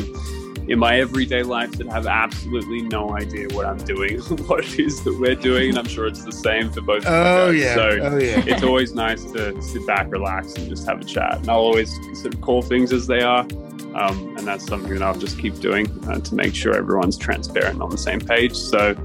in 0.72 0.80
my 0.80 0.98
everyday 1.00 1.44
life 1.44 1.72
that 1.74 1.88
have 1.88 2.08
absolutely 2.08 2.82
no 2.84 3.14
idea 3.18 3.46
what 3.50 3.66
I'm 3.66 3.78
doing, 3.80 4.20
what 4.48 4.64
it 4.64 4.80
is 4.80 5.04
that 5.04 5.20
we're 5.20 5.36
doing, 5.36 5.70
and 5.70 5.78
I'm 5.78 5.88
sure 5.88 6.08
it's 6.08 6.24
the 6.24 6.32
same 6.32 6.72
for 6.72 6.80
both. 6.80 7.06
of 7.06 7.12
Oh 7.14 7.52
guys. 7.52 7.60
yeah. 7.62 7.76
So 7.76 7.90
oh 8.04 8.18
yeah. 8.18 8.44
it's 8.48 8.64
always 8.64 8.94
nice 8.94 9.24
to 9.34 9.62
sit 9.62 9.86
back, 9.86 10.10
relax, 10.10 10.54
and 10.56 10.70
just 10.70 10.88
have 10.88 11.02
a 11.02 11.04
chat. 11.04 11.40
And 11.40 11.50
I'll 11.50 11.58
always 11.58 11.94
sort 12.14 12.34
of 12.34 12.40
call 12.40 12.62
things 12.62 12.94
as 12.94 13.06
they 13.06 13.22
are. 13.22 13.46
Um, 13.96 14.38
and 14.38 14.48
that's 14.48 14.66
something 14.66 14.94
that 14.94 15.04
I'll 15.04 15.20
just 15.20 15.38
keep 15.38 15.60
doing 15.60 15.88
uh, 16.08 16.22
to 16.22 16.36
make 16.36 16.56
sure 16.56 16.74
everyone's 16.74 17.18
transparent 17.18 17.74
and 17.74 17.84
on 17.84 17.90
the 17.90 17.98
same 17.98 18.22
page. 18.22 18.56
So 18.56 18.96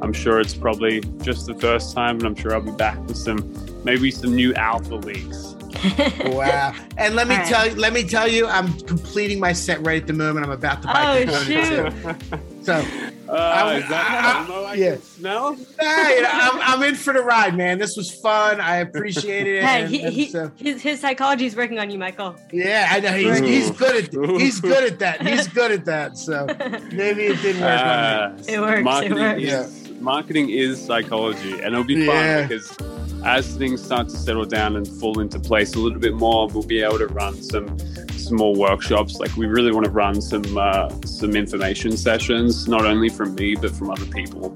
I'm 0.00 0.12
sure 0.12 0.38
it's 0.38 0.54
probably 0.54 1.00
just 1.22 1.46
the 1.46 1.54
first 1.56 1.96
time, 1.96 2.18
and 2.18 2.26
I'm 2.26 2.36
sure 2.36 2.54
I'll 2.54 2.60
be 2.60 2.70
back 2.70 2.96
with 3.08 3.16
some 3.16 3.52
maybe 3.84 4.12
some 4.12 4.36
new 4.36 4.54
alpha 4.54 4.94
leaks. 4.94 5.56
Wow. 6.24 6.74
And 6.96 7.14
let 7.14 7.28
me 7.28 7.34
All 7.34 7.40
right. 7.40 7.48
tell 7.48 7.68
you, 7.68 7.74
let 7.76 7.92
me 7.92 8.02
tell 8.04 8.28
you, 8.28 8.46
I'm 8.46 8.72
completing 8.80 9.38
my 9.40 9.52
set 9.52 9.84
right 9.84 10.00
at 10.00 10.06
the 10.06 10.12
moment. 10.12 10.44
I'm 10.46 10.52
about 10.52 10.82
to 10.82 10.88
buy 10.88 11.22
Oh, 11.22 11.24
components. 11.24 11.96
shoot. 12.20 12.64
So 12.64 12.84
Uh, 13.28 13.74
is 13.76 13.84
I- 13.84 13.88
that 13.90 14.44
the 14.48 14.54
I 14.54 14.74
yeah. 14.74 14.92
can 14.92 15.02
smell? 15.02 15.52
nah, 15.52 16.08
you 16.08 16.22
know, 16.22 16.28
I'm, 16.32 16.60
I'm 16.62 16.82
in 16.88 16.94
for 16.94 17.12
the 17.12 17.20
ride, 17.20 17.54
man. 17.58 17.78
This 17.78 17.94
was 17.94 18.10
fun. 18.10 18.58
I 18.58 18.76
appreciated 18.76 19.56
it. 19.56 19.64
hey, 19.64 19.82
and- 19.82 19.90
he, 19.94 20.02
and 20.02 20.14
he, 20.14 20.26
so- 20.28 20.50
his 20.56 20.80
his 20.80 20.98
psychology 21.00 21.44
is 21.44 21.54
working 21.54 21.78
on 21.78 21.90
you, 21.90 21.98
Michael. 21.98 22.36
yeah, 22.52 22.88
I 22.90 23.00
know 23.00 23.12
he's, 23.12 23.38
he's 23.40 23.70
good 23.72 23.96
at 24.14 24.40
he's 24.40 24.60
good 24.72 24.82
at 24.92 24.98
that. 25.00 25.26
He's 25.26 25.46
good 25.46 25.72
at 25.72 25.84
that. 25.84 26.16
So 26.16 26.46
maybe 26.90 27.24
it 27.26 27.42
didn't 27.42 27.60
work 27.60 27.80
on 27.82 28.36
me. 28.36 28.42
Uh, 28.42 28.52
It 28.54 28.60
works, 28.60 28.80
it 28.80 28.82
Marketing 28.84 29.18
works. 29.18 29.42
is 29.42 29.90
marketing 30.00 30.48
is 30.50 30.82
psychology, 30.82 31.52
and 31.52 31.66
it'll 31.74 31.84
be 31.84 31.96
Yeah. 32.06 32.38
fun 32.38 32.48
because 32.48 32.78
as 33.28 33.54
things 33.56 33.82
start 33.82 34.08
to 34.08 34.16
settle 34.16 34.44
down 34.44 34.76
and 34.76 34.86
fall 34.88 35.20
into 35.20 35.38
place 35.38 35.74
a 35.74 35.78
little 35.78 35.98
bit 36.00 36.14
more, 36.14 36.48
we'll 36.48 36.62
be 36.62 36.80
able 36.82 36.98
to 36.98 37.06
run 37.08 37.34
some 37.42 37.68
some 38.16 38.36
more 38.36 38.54
workshops. 38.54 39.18
Like 39.20 39.34
we 39.36 39.46
really 39.46 39.72
want 39.72 39.84
to 39.84 39.90
run 39.90 40.20
some 40.20 40.56
uh, 40.56 40.88
some 41.04 41.36
information 41.36 41.96
sessions, 41.96 42.66
not 42.68 42.84
only 42.84 43.08
from 43.08 43.34
me 43.34 43.54
but 43.54 43.70
from 43.70 43.90
other 43.90 44.06
people 44.06 44.52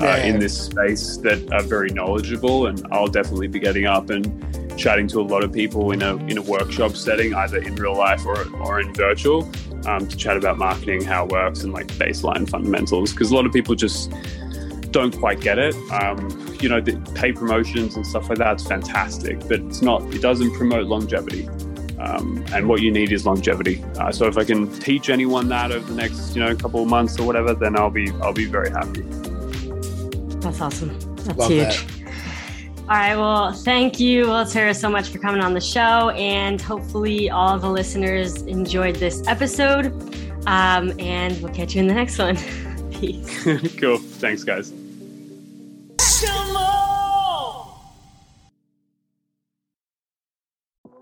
uh, 0.00 0.04
Yeah. 0.04 0.26
in 0.26 0.38
this 0.38 0.56
space 0.70 1.16
that 1.18 1.52
are 1.52 1.62
very 1.62 1.90
knowledgeable. 1.90 2.66
And 2.66 2.84
I'll 2.90 3.08
definitely 3.08 3.48
be 3.48 3.60
getting 3.60 3.86
up 3.86 4.10
and 4.10 4.24
chatting 4.76 5.08
to 5.08 5.20
a 5.20 5.26
lot 5.34 5.42
of 5.42 5.52
people 5.52 5.92
in 5.92 6.02
a 6.02 6.16
in 6.26 6.36
a 6.38 6.42
workshop 6.42 6.96
setting, 6.96 7.34
either 7.34 7.58
in 7.58 7.74
real 7.76 7.96
life 7.96 8.26
or 8.26 8.38
or 8.60 8.80
in 8.80 8.92
virtual, 8.92 9.48
um, 9.86 10.06
to 10.08 10.16
chat 10.16 10.36
about 10.36 10.58
marketing, 10.58 11.02
how 11.04 11.24
it 11.24 11.30
works, 11.32 11.62
and 11.64 11.72
like 11.72 11.86
baseline 12.04 12.48
fundamentals. 12.48 13.12
Because 13.12 13.30
a 13.30 13.34
lot 13.34 13.46
of 13.46 13.52
people 13.52 13.74
just 13.74 14.12
don't 14.96 15.18
quite 15.18 15.40
get 15.42 15.58
it. 15.58 15.74
Um, 15.92 16.56
you 16.58 16.70
know, 16.70 16.80
the 16.80 16.96
pay 17.14 17.30
promotions 17.30 17.96
and 17.96 18.06
stuff 18.06 18.30
like 18.30 18.38
that. 18.38 18.54
It's 18.54 18.66
fantastic, 18.66 19.38
but 19.40 19.60
it's 19.60 19.82
not. 19.82 20.02
It 20.14 20.22
doesn't 20.22 20.54
promote 20.54 20.86
longevity. 20.86 21.46
Um, 21.98 22.42
and 22.54 22.66
what 22.66 22.80
you 22.80 22.90
need 22.90 23.12
is 23.12 23.26
longevity. 23.26 23.84
Uh, 23.98 24.10
so 24.10 24.26
if 24.26 24.38
I 24.38 24.44
can 24.44 24.72
teach 24.80 25.10
anyone 25.10 25.50
that 25.50 25.70
over 25.70 25.86
the 25.86 25.94
next, 25.94 26.34
you 26.34 26.42
know, 26.42 26.56
couple 26.56 26.82
of 26.82 26.88
months 26.88 27.20
or 27.20 27.26
whatever, 27.26 27.52
then 27.52 27.76
I'll 27.76 27.90
be 27.90 28.10
I'll 28.22 28.32
be 28.32 28.46
very 28.46 28.70
happy. 28.70 29.02
That's 30.40 30.62
awesome. 30.62 30.98
That's 31.16 31.38
Love 31.38 31.50
huge. 31.50 31.86
that. 31.86 31.92
All 32.80 32.86
right. 32.86 33.16
Well, 33.16 33.52
thank 33.52 34.00
you, 34.00 34.28
Walter, 34.28 34.72
so 34.72 34.88
much 34.88 35.10
for 35.10 35.18
coming 35.18 35.42
on 35.42 35.52
the 35.52 35.60
show. 35.60 36.08
And 36.10 36.58
hopefully, 36.58 37.28
all 37.28 37.58
the 37.58 37.68
listeners 37.68 38.42
enjoyed 38.42 38.96
this 38.96 39.22
episode. 39.26 39.86
Um, 40.46 40.98
and 40.98 41.38
we'll 41.42 41.52
catch 41.52 41.74
you 41.74 41.82
in 41.82 41.86
the 41.86 41.94
next 41.94 42.18
one. 42.18 42.36
Peace. 42.92 43.76
cool. 43.78 43.98
Thanks, 43.98 44.42
guys. 44.42 44.72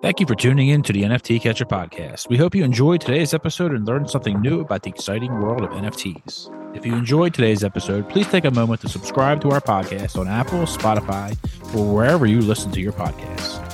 Thank 0.04 0.20
you 0.20 0.26
for 0.26 0.34
tuning 0.34 0.68
in 0.68 0.82
to 0.82 0.92
the 0.92 1.02
NFT 1.02 1.40
Catcher 1.40 1.64
podcast. 1.64 2.28
We 2.28 2.36
hope 2.36 2.54
you 2.54 2.62
enjoyed 2.62 3.00
today's 3.00 3.32
episode 3.32 3.72
and 3.72 3.86
learned 3.86 4.10
something 4.10 4.38
new 4.38 4.60
about 4.60 4.82
the 4.82 4.90
exciting 4.90 5.32
world 5.40 5.62
of 5.62 5.70
NFTs. 5.70 6.76
If 6.76 6.84
you 6.84 6.94
enjoyed 6.94 7.32
today's 7.32 7.64
episode, 7.64 8.10
please 8.10 8.26
take 8.26 8.44
a 8.44 8.50
moment 8.50 8.82
to 8.82 8.88
subscribe 8.90 9.40
to 9.40 9.50
our 9.52 9.62
podcast 9.62 10.18
on 10.20 10.28
Apple, 10.28 10.66
Spotify, 10.66 11.34
or 11.74 11.94
wherever 11.94 12.26
you 12.26 12.42
listen 12.42 12.70
to 12.72 12.80
your 12.80 12.92
podcasts. 12.92 13.73